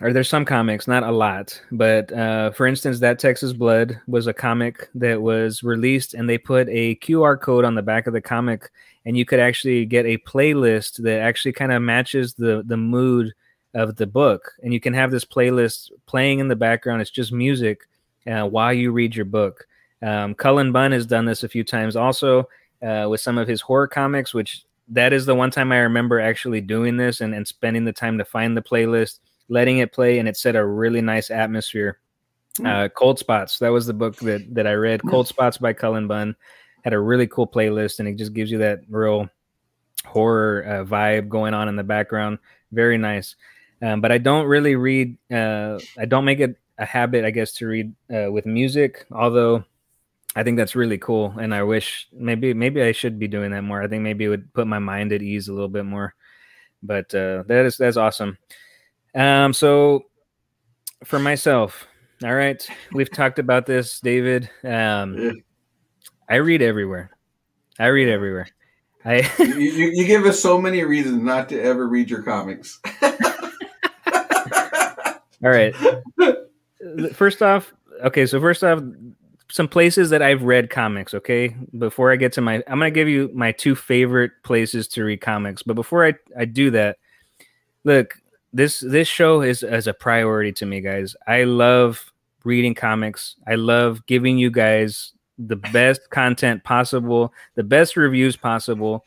[0.00, 4.26] or there's some comics, not a lot, but uh, for instance, that Texas Blood was
[4.26, 8.12] a comic that was released, and they put a QR code on the back of
[8.12, 8.70] the comic,
[9.04, 13.34] and you could actually get a playlist that actually kind of matches the the mood
[13.76, 17.02] of the book, and you can have this playlist playing in the background.
[17.02, 17.86] It's just music
[18.26, 19.66] uh, while you read your book.
[20.02, 22.48] Um, Cullen Bunn has done this a few times also
[22.82, 26.20] uh, with some of his horror comics, which that is the one time I remember
[26.20, 30.18] actually doing this and, and spending the time to find the playlist, letting it play,
[30.18, 31.98] and it set a really nice atmosphere.
[32.64, 35.02] Uh, Cold Spots, that was the book that, that I read.
[35.02, 36.34] Cold Spots by Cullen Bunn
[36.82, 39.28] had a really cool playlist, and it just gives you that real
[40.06, 42.38] horror uh, vibe going on in the background.
[42.72, 43.36] Very nice.
[43.82, 45.18] Um, but I don't really read.
[45.30, 49.06] Uh, I don't make it a habit, I guess, to read uh, with music.
[49.10, 49.64] Although
[50.34, 53.62] I think that's really cool, and I wish maybe maybe I should be doing that
[53.62, 53.82] more.
[53.82, 56.14] I think maybe it would put my mind at ease a little bit more.
[56.82, 58.38] But uh, that is that's awesome.
[59.14, 60.04] Um, so
[61.04, 61.86] for myself,
[62.22, 64.50] all right, we've talked about this, David.
[64.64, 65.42] Um,
[66.28, 67.10] I read everywhere.
[67.78, 68.48] I read everywhere.
[69.04, 72.80] I you, you, you give us so many reasons not to ever read your comics.
[75.46, 75.74] All right.
[77.14, 78.82] First off, okay, so first off,
[79.48, 81.54] some places that I've read comics, okay?
[81.78, 85.04] Before I get to my I'm going to give you my two favorite places to
[85.04, 85.62] read comics.
[85.62, 86.98] But before I I do that,
[87.84, 88.14] look,
[88.52, 91.14] this this show is as a priority to me, guys.
[91.28, 92.12] I love
[92.42, 93.36] reading comics.
[93.46, 99.04] I love giving you guys the best content possible, the best reviews possible.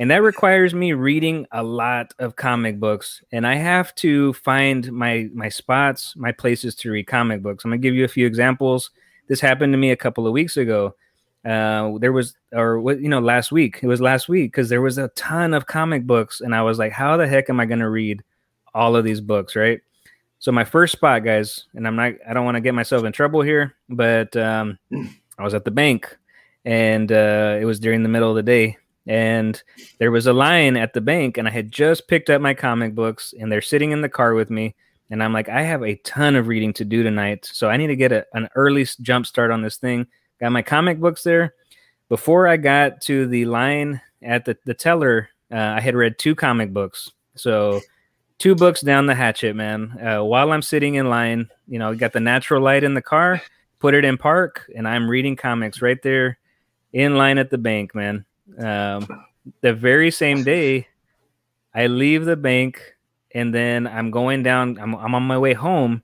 [0.00, 3.22] And that requires me reading a lot of comic books.
[3.32, 7.64] And I have to find my my spots, my places to read comic books.
[7.64, 8.90] I'm gonna give you a few examples.
[9.28, 10.94] This happened to me a couple of weeks ago.
[11.44, 13.80] Uh, there was, or what you know, last week.
[13.82, 16.78] It was last week because there was a ton of comic books, and I was
[16.78, 18.22] like, "How the heck am I going to read
[18.72, 19.80] all of these books?" Right.
[20.38, 23.12] So my first spot, guys, and I'm not, I don't want to get myself in
[23.12, 24.78] trouble here, but um,
[25.38, 26.16] I was at the bank,
[26.64, 29.62] and uh, it was during the middle of the day, and
[29.98, 32.94] there was a line at the bank, and I had just picked up my comic
[32.94, 34.74] books, and they're sitting in the car with me,
[35.10, 37.88] and I'm like, I have a ton of reading to do tonight, so I need
[37.88, 40.06] to get a, an early jump start on this thing.
[40.40, 41.54] Got my comic books there.
[42.08, 46.34] Before I got to the line at the, the teller, uh, I had read two
[46.34, 47.10] comic books.
[47.36, 47.80] So
[48.38, 49.98] two books down the hatchet, man.
[50.00, 53.40] Uh, while I'm sitting in line, you know, got the natural light in the car,
[53.78, 56.38] put it in park, and I'm reading comics right there
[56.92, 58.24] in line at the bank, man.
[58.58, 59.06] Um,
[59.60, 60.88] the very same day,
[61.74, 62.96] I leave the bank
[63.32, 64.78] and then I'm going down.
[64.78, 66.02] I'm, I'm on my way home,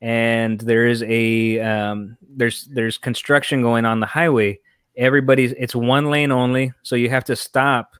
[0.00, 4.58] and there is a um, there's there's construction going on the highway.
[4.96, 7.96] Everybody's it's one lane only, so you have to stop,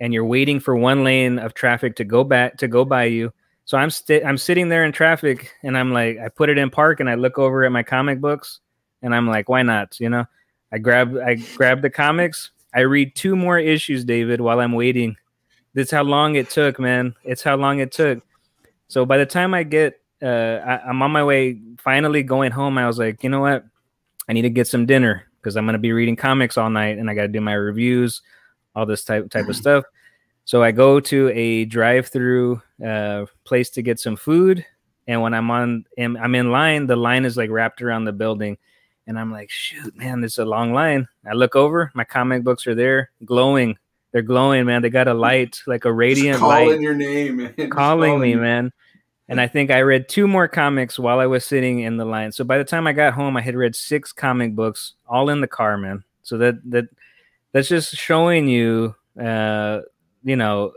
[0.00, 3.32] and you're waiting for one lane of traffic to go back to go by you.
[3.64, 6.70] So I'm sti- I'm sitting there in traffic, and I'm like, I put it in
[6.70, 8.60] park, and I look over at my comic books,
[9.02, 10.00] and I'm like, why not?
[10.00, 10.24] You know,
[10.72, 12.50] I grab I grab the comics.
[12.78, 15.16] I read two more issues, David, while I'm waiting.
[15.74, 17.12] That's how long it took, man.
[17.24, 18.22] It's how long it took.
[18.86, 22.78] So by the time I get, uh, I, I'm on my way, finally going home.
[22.78, 23.64] I was like, you know what?
[24.28, 27.10] I need to get some dinner because I'm gonna be reading comics all night, and
[27.10, 28.22] I got to do my reviews,
[28.76, 29.82] all this type type of stuff.
[30.44, 34.64] So I go to a drive-through uh, place to get some food,
[35.08, 36.86] and when I'm on, I'm in line.
[36.86, 38.56] The line is like wrapped around the building,
[39.08, 41.08] and I'm like, shoot, man, this is a long line.
[41.26, 43.78] I look over, my comic books are there, glowing.
[44.12, 44.82] They're glowing, man.
[44.82, 47.54] They got a light, like a radiant Just calling light, your name, man.
[47.58, 48.38] Just calling me, you.
[48.38, 48.70] man.
[49.28, 52.32] And I think I read two more comics while I was sitting in the line.
[52.32, 55.40] So by the time I got home, I had read six comic books, all in
[55.40, 56.04] the car, man.
[56.22, 56.88] So that that
[57.52, 59.80] that's just showing you, uh,
[60.22, 60.72] you know,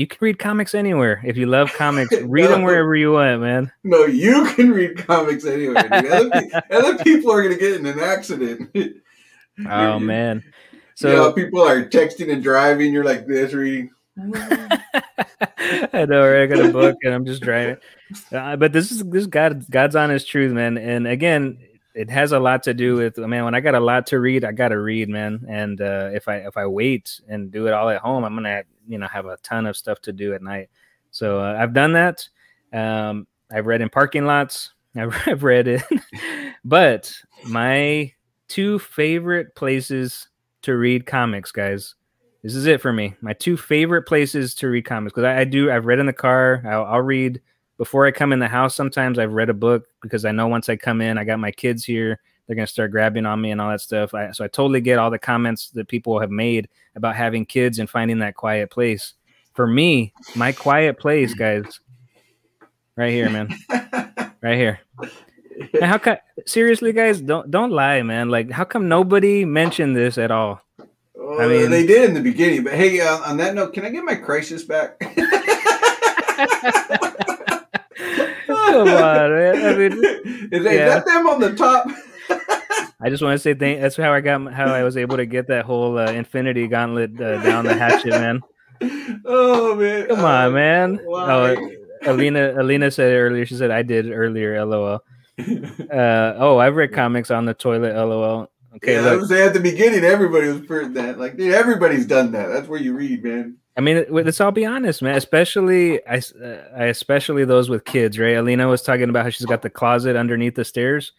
[0.00, 2.16] you can read comics anywhere if you love comics.
[2.22, 3.70] Read them wherever you want, man.
[3.84, 5.86] No, you can read comics anywhere.
[5.92, 8.70] Other, other people are gonna get in an accident.
[9.68, 10.42] Oh man.
[10.94, 12.94] So you know, people are texting and driving.
[12.94, 13.90] You're like this reading.
[14.18, 16.44] I know, right?
[16.44, 17.76] I got a book and I'm just driving.
[18.32, 20.78] Uh, but this is this God God's honest truth, man.
[20.78, 21.58] And again,
[21.94, 23.44] it has a lot to do with man.
[23.44, 25.44] When I got a lot to read, I got to read, man.
[25.46, 28.62] And uh, if I if I wait and do it all at home, I'm gonna
[28.90, 30.68] you know have a ton of stuff to do at night.
[31.10, 32.28] So uh, I've done that.
[32.72, 34.72] Um, I've read in parking lots.
[34.96, 35.82] I've, read it,
[36.64, 37.14] but
[37.46, 38.12] my
[38.48, 40.28] two favorite places
[40.62, 41.94] to read comics, guys.
[42.42, 43.14] This is it for me.
[43.20, 45.70] My two favorite places to read comics because I, I do.
[45.70, 46.64] I've read in the car.
[46.66, 47.40] I'll, I'll read
[47.78, 48.74] before I come in the house.
[48.74, 51.52] Sometimes I've read a book because I know once I come in, I got my
[51.52, 52.20] kids here.
[52.50, 54.12] They're gonna start grabbing on me and all that stuff.
[54.12, 57.78] I, so I totally get all the comments that people have made about having kids
[57.78, 59.14] and finding that quiet place.
[59.54, 61.78] For me, my quiet place, guys,
[62.96, 63.56] right here, man,
[64.42, 64.80] right here.
[65.74, 66.16] And how come?
[66.44, 68.30] Seriously, guys, don't don't lie, man.
[68.30, 70.60] Like, how come nobody mentioned this at all?
[71.16, 73.84] Oh, I mean- they did in the beginning, but hey, uh, on that note, can
[73.84, 74.98] I get my crisis back?
[78.48, 79.66] Come on, man.
[79.66, 80.04] I mean,
[80.50, 80.88] is yeah.
[80.88, 81.86] that them on the top?
[83.02, 83.80] I just want to say thank.
[83.80, 87.18] That's how I got how I was able to get that whole uh, Infinity Gauntlet
[87.20, 88.40] uh, down the hatchet, man.
[89.24, 90.06] oh man!
[90.08, 91.00] Come Uh, on, man.
[91.04, 91.56] why?
[91.56, 91.70] Oh,
[92.06, 93.44] Alina, Alina said earlier.
[93.46, 94.64] She said I did earlier.
[94.64, 95.02] LOL.
[95.90, 97.94] Uh, oh, I've read comics on the toilet.
[97.94, 98.50] LOL.
[98.76, 101.18] Okay, yeah, I was saying at the beginning, everybody was for that.
[101.18, 102.48] Like, dude, everybody's done that.
[102.48, 103.56] That's where you read, man.
[103.76, 105.16] I mean, let's all be honest, man.
[105.16, 108.36] Especially, I, uh, I especially those with kids, right?
[108.36, 111.12] Alina was talking about how she's got the closet underneath the stairs.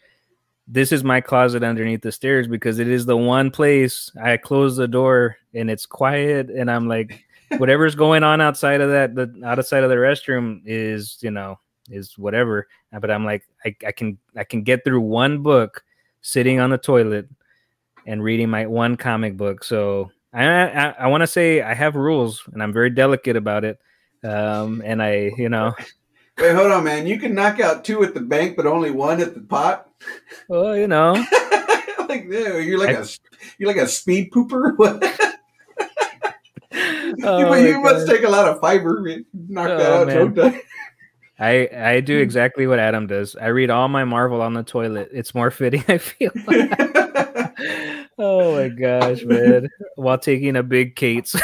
[0.71, 4.77] This is my closet underneath the stairs because it is the one place I close
[4.77, 7.25] the door and it's quiet, and I'm like,
[7.57, 12.17] whatever's going on outside of that, the outside of the restroom is, you know, is
[12.17, 12.69] whatever.
[12.93, 15.83] Uh, But I'm like, I, I can, I can get through one book
[16.21, 17.27] sitting on the toilet
[18.07, 19.65] and reading my one comic book.
[19.65, 23.65] So I I, I want to say I have rules and I'm very delicate about
[23.65, 23.77] it.
[24.23, 25.73] Um, and I, you know,
[26.41, 27.05] Wait, hold on, man.
[27.05, 29.87] You can knock out two at the bank, but only one at the pot.
[30.47, 31.11] well, you know,
[32.09, 33.05] like, you're like a
[33.59, 34.75] you're like a speed pooper.
[37.23, 39.03] Oh you, you must take a lot of fiber.
[39.33, 40.33] Knock that Oh, out, man.
[40.33, 40.61] don't you?
[41.37, 43.35] I I do exactly what Adam does.
[43.35, 45.09] I read all my Marvel on the toilet.
[45.11, 46.31] It's more fitting, I feel.
[48.17, 49.69] oh my gosh, man!
[49.95, 51.35] While taking a big Kate's.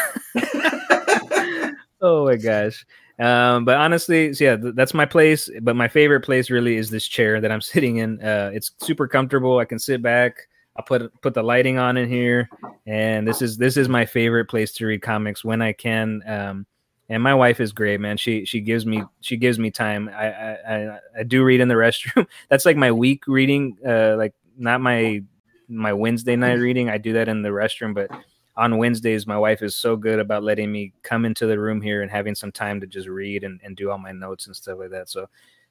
[2.02, 2.86] Oh my gosh.
[3.20, 5.50] Um, but honestly, so yeah, th- that's my place.
[5.62, 8.22] But my favorite place really is this chair that I'm sitting in.
[8.22, 9.60] Uh, it's super comfortable.
[9.60, 10.48] I can sit back.
[10.76, 12.48] I'll put put the lighting on in here,
[12.86, 16.22] and this is this is my favorite place to read comics when I can.
[16.28, 16.68] Um,
[17.10, 18.18] and my wife is great, man.
[18.18, 20.08] She she gives me she gives me time.
[20.10, 22.28] I I, I, I do read in the restroom.
[22.50, 23.78] That's like my week reading.
[23.86, 25.24] Uh, like not my
[25.68, 26.90] my Wednesday night reading.
[26.90, 28.12] I do that in the restroom, but
[28.58, 32.02] on Wednesdays, my wife is so good about letting me come into the room here
[32.02, 34.80] and having some time to just read and, and do all my notes and stuff
[34.80, 35.10] like that.
[35.10, 35.28] So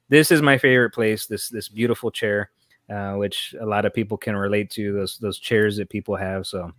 [0.09, 1.25] this is my favorite place.
[1.25, 2.49] This this beautiful chair,
[2.89, 4.93] uh, which a lot of people can relate to.
[4.93, 6.47] Those those chairs that people have.
[6.47, 6.71] So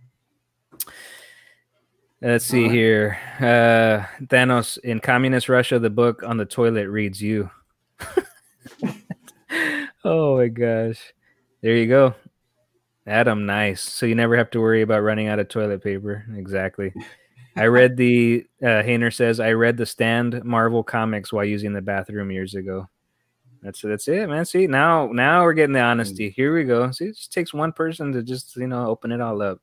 [2.21, 2.75] Let's see Alright.
[2.75, 3.17] here.
[3.39, 7.49] Uh, Thanos in Communist Russia, the book on the toilet reads you.
[10.03, 11.13] oh my gosh.
[11.61, 12.13] There you go.
[13.09, 13.81] Adam, nice.
[13.81, 16.25] So you never have to worry about running out of toilet paper.
[16.35, 16.93] Exactly.
[17.55, 21.81] I read the uh Hayner says I read the stand Marvel comics while using the
[21.81, 22.87] bathroom years ago.
[23.63, 24.45] That's that's it, man.
[24.45, 26.29] See now now we're getting the honesty.
[26.29, 26.91] Here we go.
[26.91, 29.59] See, it just takes one person to just you know open it all up.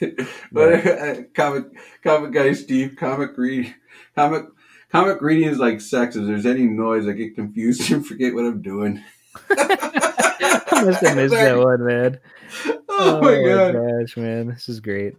[0.52, 1.64] but uh, comic
[2.02, 3.74] comic guy Steve, comic read
[4.14, 4.44] comic
[4.92, 6.16] comic reading is like sex.
[6.16, 9.02] If there's any noise, I get confused and forget what I'm doing.
[10.80, 12.20] I must have missed that one, man.
[12.88, 13.74] Oh, my god.
[13.74, 15.14] gosh, man, this is great.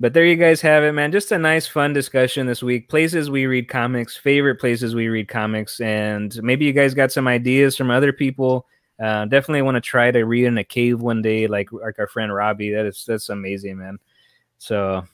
[0.00, 1.12] But there you guys have it, man.
[1.12, 2.88] Just a nice, fun discussion this week.
[2.88, 7.28] Places we read comics, favorite places we read comics, and maybe you guys got some
[7.28, 8.66] ideas from other people.
[9.00, 12.08] Uh, definitely want to try to read in a cave one day, like like our
[12.08, 12.72] friend Robbie.
[12.72, 13.98] That is that's amazing, man.
[14.58, 15.04] So,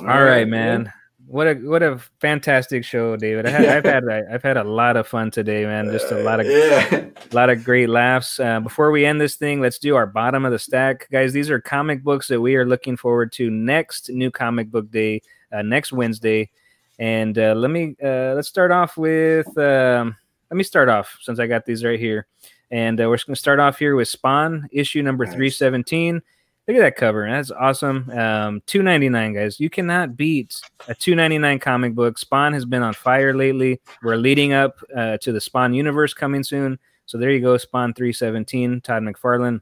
[0.00, 0.92] all right, man.
[1.26, 3.46] What a what a fantastic show, David.
[3.46, 5.90] I had, I've had I've had a lot of fun today, man.
[5.90, 7.06] Just a lot of yeah.
[7.30, 8.38] a lot of great laughs.
[8.38, 11.32] Uh, before we end this thing, let's do our bottom of the stack, guys.
[11.32, 15.22] These are comic books that we are looking forward to next new comic book day,
[15.52, 16.50] uh, next Wednesday.
[16.98, 20.16] And uh, let me uh, let's start off with um,
[20.50, 22.26] let me start off since I got these right here,
[22.70, 25.34] and uh, we're just gonna start off here with Spawn issue number Nice.
[25.34, 26.20] three seventeen.
[26.68, 27.28] Look at that cover.
[27.28, 28.08] That's awesome.
[28.10, 29.58] Um, two ninety nine, guys.
[29.58, 32.18] You cannot beat a two ninety nine comic book.
[32.18, 33.80] Spawn has been on fire lately.
[34.02, 36.78] We're leading up uh, to the Spawn universe coming soon.
[37.06, 39.60] So there you go, Spawn 317, Todd McFarlane.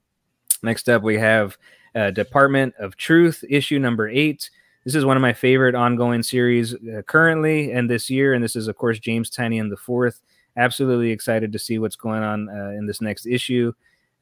[0.63, 1.57] Next up, we have
[1.95, 4.51] uh, Department of Truth, issue number eight.
[4.85, 8.35] This is one of my favorite ongoing series uh, currently and this year.
[8.35, 10.21] And this is, of course, James Tynion the fourth.
[10.57, 13.73] Absolutely excited to see what's going on uh, in this next issue.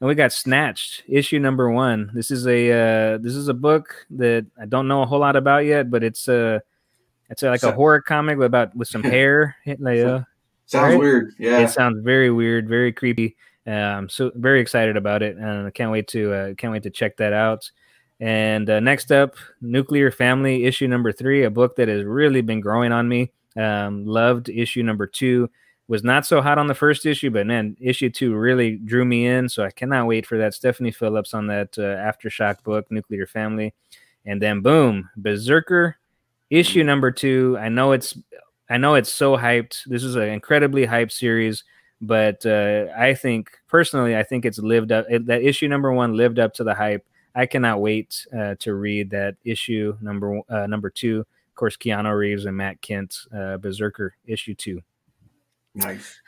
[0.01, 2.11] And we got Snatched, issue number one.
[2.13, 5.35] This is a uh, this is a book that I don't know a whole lot
[5.35, 6.61] about yet, but it's a
[7.29, 9.55] it's a, like a horror comic about with some hair.
[9.65, 10.21] Like, uh,
[10.65, 10.99] Sounds Right?
[10.99, 11.33] weird.
[11.39, 11.59] Yeah.
[11.59, 13.35] it sounds very weird, very creepy.
[13.67, 16.89] Um, so very excited about it, and I can't wait to uh, can't wait to
[16.89, 17.69] check that out.
[18.21, 22.61] And uh, next up, Nuclear Family issue number three, a book that has really been
[22.61, 23.31] growing on me.
[23.57, 25.49] Um, loved issue number two.
[25.89, 29.25] Was not so hot on the first issue, but man, issue two really drew me
[29.25, 29.49] in.
[29.49, 30.53] So I cannot wait for that.
[30.53, 33.73] Stephanie Phillips on that uh, aftershock book, Nuclear Family,
[34.23, 35.97] and then boom, Berserker
[36.51, 37.57] issue number two.
[37.59, 38.15] I know it's
[38.69, 39.83] I know it's so hyped.
[39.85, 41.63] This is an incredibly hyped series,
[42.01, 45.07] but uh, I think personally, I think it's lived up.
[45.09, 47.03] It, that issue number one lived up to the hype.
[47.33, 51.21] I cannot wait uh, to read that issue number uh, number two.
[51.21, 54.83] Of course, Keanu Reeves and Matt Kindt, uh, Berserker issue two.
[55.75, 56.19] Nice.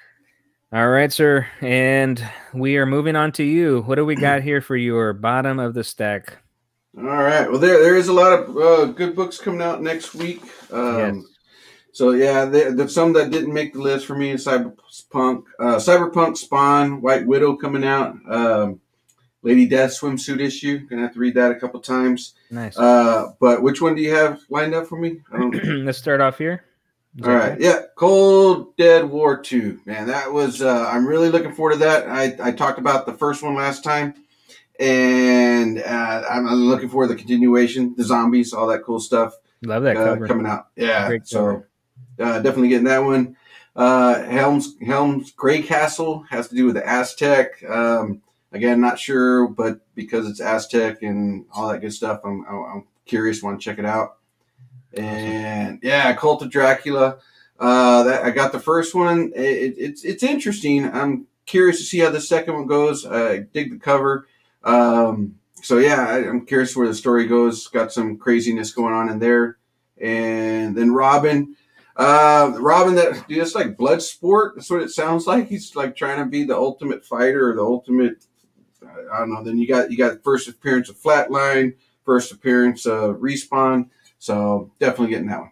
[0.74, 2.24] All right, sir, and
[2.54, 3.82] we are moving on to you.
[3.82, 6.38] What do we got here for your bottom of the stack?
[6.98, 7.50] All right.
[7.50, 10.42] Well, there there is a lot of uh, good books coming out next week.
[10.72, 11.26] Um, Yes.
[11.94, 14.34] So yeah, there, there's some that didn't make the list for me.
[14.36, 18.16] Cyberpunk, uh, Cyberpunk, Spawn, White Widow coming out.
[18.30, 18.80] Um,
[19.44, 20.88] Lady Death swimsuit issue.
[20.88, 22.36] Gonna have to read that a couple times.
[22.50, 22.78] Nice.
[22.78, 25.20] Uh, but which one do you have lined up for me?
[25.34, 25.54] I don't.
[25.86, 26.64] Let's start off here.
[27.18, 30.62] Is All that right, yeah, Cold Dead War Two, man, that was.
[30.62, 32.08] Uh, I'm really looking forward to that.
[32.08, 34.14] I, I talked about the first one last time,
[34.80, 39.84] and uh, I'm, looking forward to the continuation, the zombies, all that cool stuff Love
[39.84, 40.28] that uh, cover.
[40.28, 40.68] coming out.
[40.78, 41.66] Yeah, Great so
[42.18, 43.36] uh, definitely getting that one.
[43.76, 47.62] Uh, Helms Helms Greycastle has to do with the Aztec.
[47.70, 48.22] Um,
[48.54, 53.44] again, not sure, but because it's Aztec and all that good stuff, I'm, I'm curious.
[53.44, 54.18] Want to check it out.
[54.94, 57.18] And yeah, Cult of Dracula.
[57.60, 59.32] Uh, that I got the first one.
[59.36, 60.92] It, it's it's interesting.
[60.92, 63.06] I'm curious to see how the second one goes.
[63.06, 64.28] I dig the cover.
[64.64, 67.68] Um, so yeah, I, I'm curious where the story goes.
[67.68, 69.58] Got some craziness going on in there.
[70.02, 71.56] And then Robin,
[71.96, 74.54] uh, Robin, that dude, that's like blood sport.
[74.56, 75.48] That's what it sounds like.
[75.48, 78.26] He's like trying to be the ultimate fighter or the ultimate.
[79.14, 79.44] I don't know.
[79.44, 83.90] Then you got you got first appearance of Flatline, first appearance of Respawn.
[84.22, 85.52] So definitely getting that one.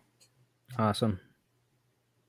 [0.77, 1.19] Awesome.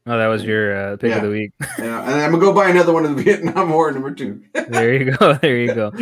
[0.06, 1.52] Oh, that was your uh, pick of the week.
[1.78, 4.42] Yeah, and I'm gonna go buy another one of the Vietnam War number two.
[4.68, 5.34] there you go.
[5.34, 5.92] There you go.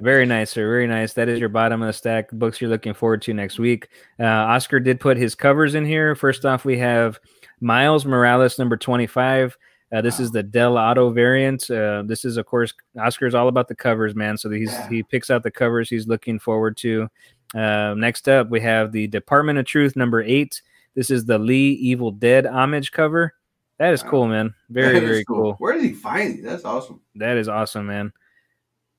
[0.00, 0.62] Very nice, sir.
[0.68, 1.14] Very nice.
[1.14, 3.88] That is your bottom of the stack books you're looking forward to next week.
[4.20, 6.14] Uh, Oscar did put his covers in here.
[6.14, 7.18] First off, we have
[7.60, 9.58] Miles Morales, number 25.
[9.92, 11.68] Uh, this is the Dell'Otto variant.
[11.68, 14.36] Uh, this is, of course, Oscar's all about the covers, man.
[14.38, 14.88] So he's Yeah.
[14.88, 17.08] he picks out the covers he's looking forward to.
[17.54, 20.60] Uh, next up, we have the Department of Truth, number eight.
[20.94, 23.34] This is the Lee Evil Dead homage cover.
[23.78, 24.10] That is Wow.
[24.10, 24.54] cool, man.
[24.70, 25.54] Very, very cool.
[25.58, 26.44] Where did he find these?
[26.44, 27.00] That's awesome.
[27.14, 28.12] That is awesome, man.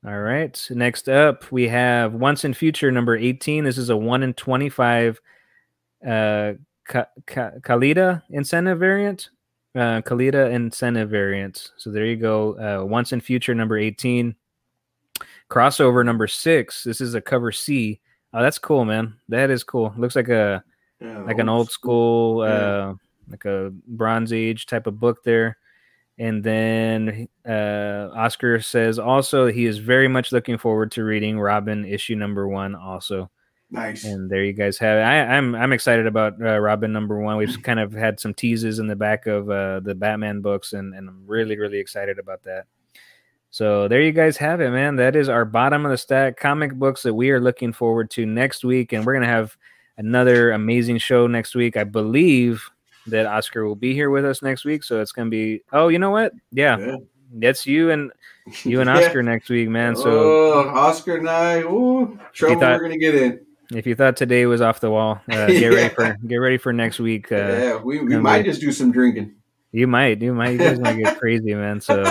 [0.06, 0.66] All right.
[0.72, 3.66] Next up, we have Once in Future number 18.
[3.66, 5.20] This is a 1 in 25
[6.08, 6.54] uh,
[6.88, 9.30] Ka- Ka- Kalita incentive variant.
[9.76, 11.72] Uh, Kalita incentive variant.
[11.78, 12.58] So there you go.
[12.82, 14.34] Uh, once in future number 18.
[15.50, 16.84] Crossover number six.
[16.84, 18.00] This is a cover C.
[18.34, 19.16] Oh, that's cool, man.
[19.30, 19.94] That is cool.
[19.98, 20.64] Looks like a
[21.02, 22.52] Yeah, like an old school, Yeah.
[22.52, 22.94] uh,
[23.30, 25.58] like a Bronze Age type of book there.
[26.18, 31.86] And then uh, Oscar says also he is very much looking forward to reading Robin
[31.86, 32.76] issue number one.
[32.76, 33.30] Also,
[33.72, 34.04] Nice.
[34.04, 35.02] and there you guys have it.
[35.04, 37.38] I, I'm I'm excited about uh, Robin number one.
[37.38, 40.94] We've kind of had some teases in the back of uh, the Batman books, and,
[40.94, 42.66] and I'm really really excited about that.
[43.52, 44.96] So there you guys have it, man.
[44.98, 48.26] That is our bottom of the stack comic books that we are looking forward to
[48.26, 49.58] next week, and we're gonna have
[49.98, 51.76] another amazing show next week.
[51.76, 52.64] I believe
[53.08, 55.64] that Oscar will be here with us next week, so it's gonna be.
[55.74, 56.34] Oh, you know what?
[56.52, 56.96] Yeah, Yeah.
[57.34, 58.12] that's you and
[58.64, 58.98] you and Yeah.
[58.98, 59.96] Oscar next week, man.
[59.96, 63.40] So oh, Oscar and I, ooh, trouble thought- we're gonna get in.
[63.74, 65.68] if you thought today was off the wall, uh, get Yeah.
[65.70, 67.32] ready for get ready for next week.
[67.32, 69.34] Uh, yeah, we, we might just do some drinking.
[69.72, 71.80] You might, you might, you guys might get crazy, man.
[71.82, 72.04] So,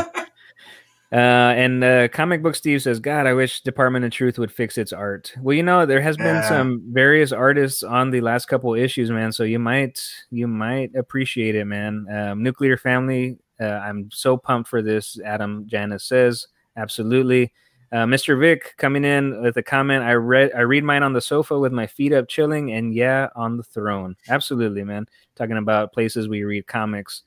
[1.13, 1.15] uh,
[1.57, 4.93] and uh, comic book Steve says, "God, I wish Department of Truth would fix its
[4.93, 6.49] art." Well, you know, there has been Yeah.
[6.49, 9.33] some various artists on the last couple issues, man.
[9.33, 12.07] So you might, you might appreciate it, man.
[12.11, 15.19] Um, Nuclear Family, uh, I'm so pumped for this.
[15.25, 17.53] Adam Janice says, absolutely.
[17.91, 18.39] Uh, Mr.
[18.39, 20.05] Vic coming in with a comment.
[20.05, 23.29] I read, I read mine on the sofa with my feet up, chilling, and yeah,
[23.35, 24.15] on the throne.
[24.29, 25.07] Absolutely, man.
[25.37, 27.23] Talking about places we read comics.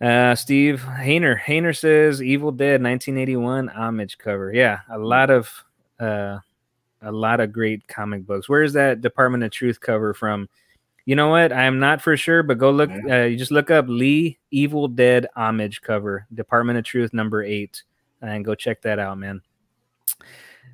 [0.00, 1.40] Uh, Steve Hayner.
[1.40, 4.52] Hayner says Evil Dead 1981 homage cover.
[4.52, 5.50] Yeah, a lot of
[5.98, 6.38] uh,
[7.02, 8.48] a lot of great comic books.
[8.48, 10.48] Where's that Department of Truth cover from?
[11.06, 11.52] You know what?
[11.52, 12.90] I am not for sure, but go look.
[12.90, 17.82] Uh, you just look up Lee Evil Dead homage cover, Department of Truth number eight,
[18.20, 19.40] and go check that out, man.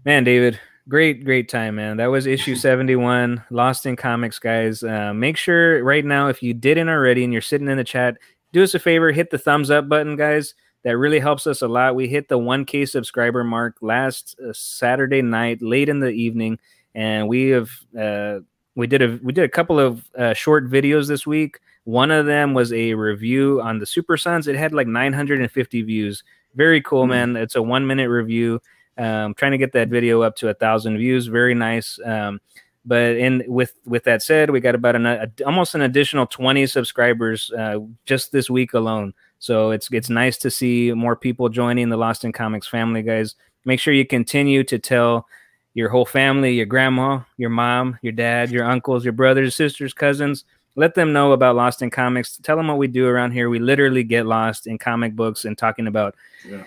[0.04, 0.58] Man, David,
[0.88, 1.98] great, great time, man.
[1.98, 4.82] That was issue 71, Lost in Comics, guys.
[4.82, 8.16] Uh, make sure right now, if you didn't already and you're sitting in the chat,
[8.52, 10.54] do us a favor, hit the thumbs up button, guys.
[10.84, 11.94] That really helps us a lot.
[11.94, 16.58] We hit the 1K subscriber mark last uh, Saturday night, late in the evening,
[16.94, 18.40] and we have uh,
[18.74, 21.60] we did a we did a couple of uh, short videos this week.
[21.84, 24.48] One of them was a review on the Super Sons.
[24.48, 26.24] It had like 950 views.
[26.54, 27.10] Very cool, Hmm.
[27.10, 27.36] man.
[27.36, 28.60] It's a one minute review.
[28.98, 31.26] Um, trying to get that video up to a thousand views.
[31.26, 31.98] Very nice.
[32.04, 32.40] Um,
[32.84, 36.66] but in with with that said, we got about an a, almost an additional 20
[36.66, 39.14] subscribers uh, just this week alone.
[39.38, 43.34] So it's it's nice to see more people joining the Lost in Comics family, guys.
[43.64, 45.26] Make sure you continue to tell
[45.74, 50.44] your whole family, your grandma, your mom, your dad, your uncles, your brothers, sisters, cousins.
[50.74, 52.38] Let them know about Lost in Comics.
[52.42, 53.48] Tell them what we do around here.
[53.50, 56.14] We literally get lost in comic books and talking about
[56.48, 56.64] Yeah.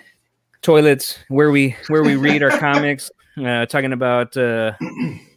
[0.62, 3.10] toilets, where we where we read our comics,
[3.44, 4.72] uh, talking about uh,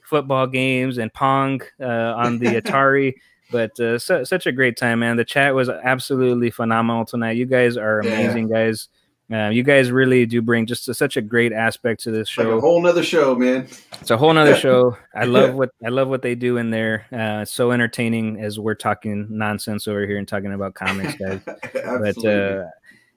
[0.10, 3.14] football games and Pong uh, on the Atari.
[3.52, 5.18] But uh, su- such a great time, man.
[5.18, 7.38] The chat was absolutely phenomenal tonight.
[7.38, 8.12] You guys are Yeah.
[8.20, 8.90] amazing, guys.
[9.32, 12.46] Uh, you guys really do bring just a, such a great aspect to this Like
[12.48, 12.58] show.
[12.58, 13.68] a whole nother show, man.
[14.02, 14.98] It's a whole nother show.
[15.14, 17.06] I love what I love what they do in there.
[17.14, 21.42] Uh, it's so entertaining as we're talking nonsense over here and talking about comics, guys.
[21.74, 22.66] but uh,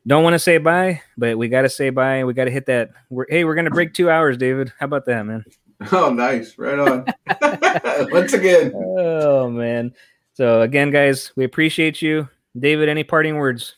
[0.06, 2.24] don't want to say bye, but we got to say bye.
[2.24, 2.90] We got to hit that.
[3.09, 4.70] We're, hey, we're gonna break two hours, David.
[4.78, 5.44] How about that, man?
[5.93, 6.57] oh, nice.
[6.59, 7.07] Right on.
[8.13, 8.73] Once again.
[8.75, 9.95] Oh man.
[10.35, 12.29] So again, guys, we appreciate you,
[12.59, 12.89] David.
[12.89, 13.77] Any parting words?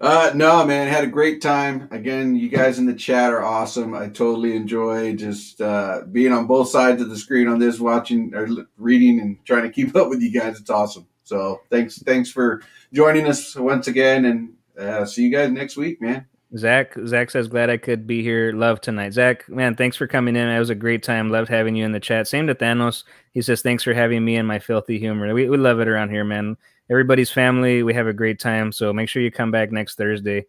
[0.00, 1.88] Uh, no, man, had a great time.
[1.90, 3.94] Again, you guys in the chat are awesome.
[3.94, 8.34] I totally enjoy just uh, being on both sides of the screen on this, watching
[8.34, 10.58] or reading and trying to keep up with you guys.
[10.58, 11.06] It's awesome.
[11.24, 12.62] So thanks, thanks for
[12.92, 16.26] joining us once again, and uh, see you guys next week, man.
[16.56, 18.52] Zach, Zach says, glad I could be here.
[18.52, 19.12] Love tonight.
[19.12, 20.48] Zach, man, thanks for coming in.
[20.48, 21.28] It was a great time.
[21.28, 22.26] Loved having you in the chat.
[22.26, 23.04] Same to Thanos.
[23.32, 25.32] He says, thanks for having me and my filthy humor.
[25.34, 26.56] We, we love it around here, man.
[26.90, 27.82] Everybody's family.
[27.82, 28.72] We have a great time.
[28.72, 30.46] So make sure you come back next Thursday.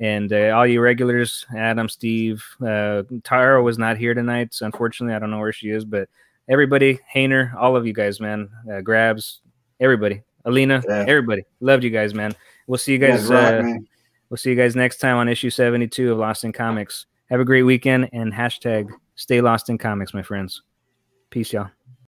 [0.00, 4.54] And uh, all you regulars, Adam, Steve, uh, Tara was not here tonight.
[4.54, 6.08] So unfortunately, I don't know where she is, but
[6.48, 9.42] everybody, Hayner, all of you guys, man, uh, grabs,
[9.80, 11.04] everybody, Alina, Yeah.
[11.06, 11.44] everybody.
[11.60, 12.34] Loved you guys, man.
[12.66, 13.26] We'll see you guys.
[13.26, 13.86] rock, uh, man.
[14.32, 17.04] We'll see you guys next time on issue 72 of Lost in Comics.
[17.28, 20.62] Have a great weekend and hashtag stay lost in comics, my friends.
[21.28, 21.68] Peace, y'all.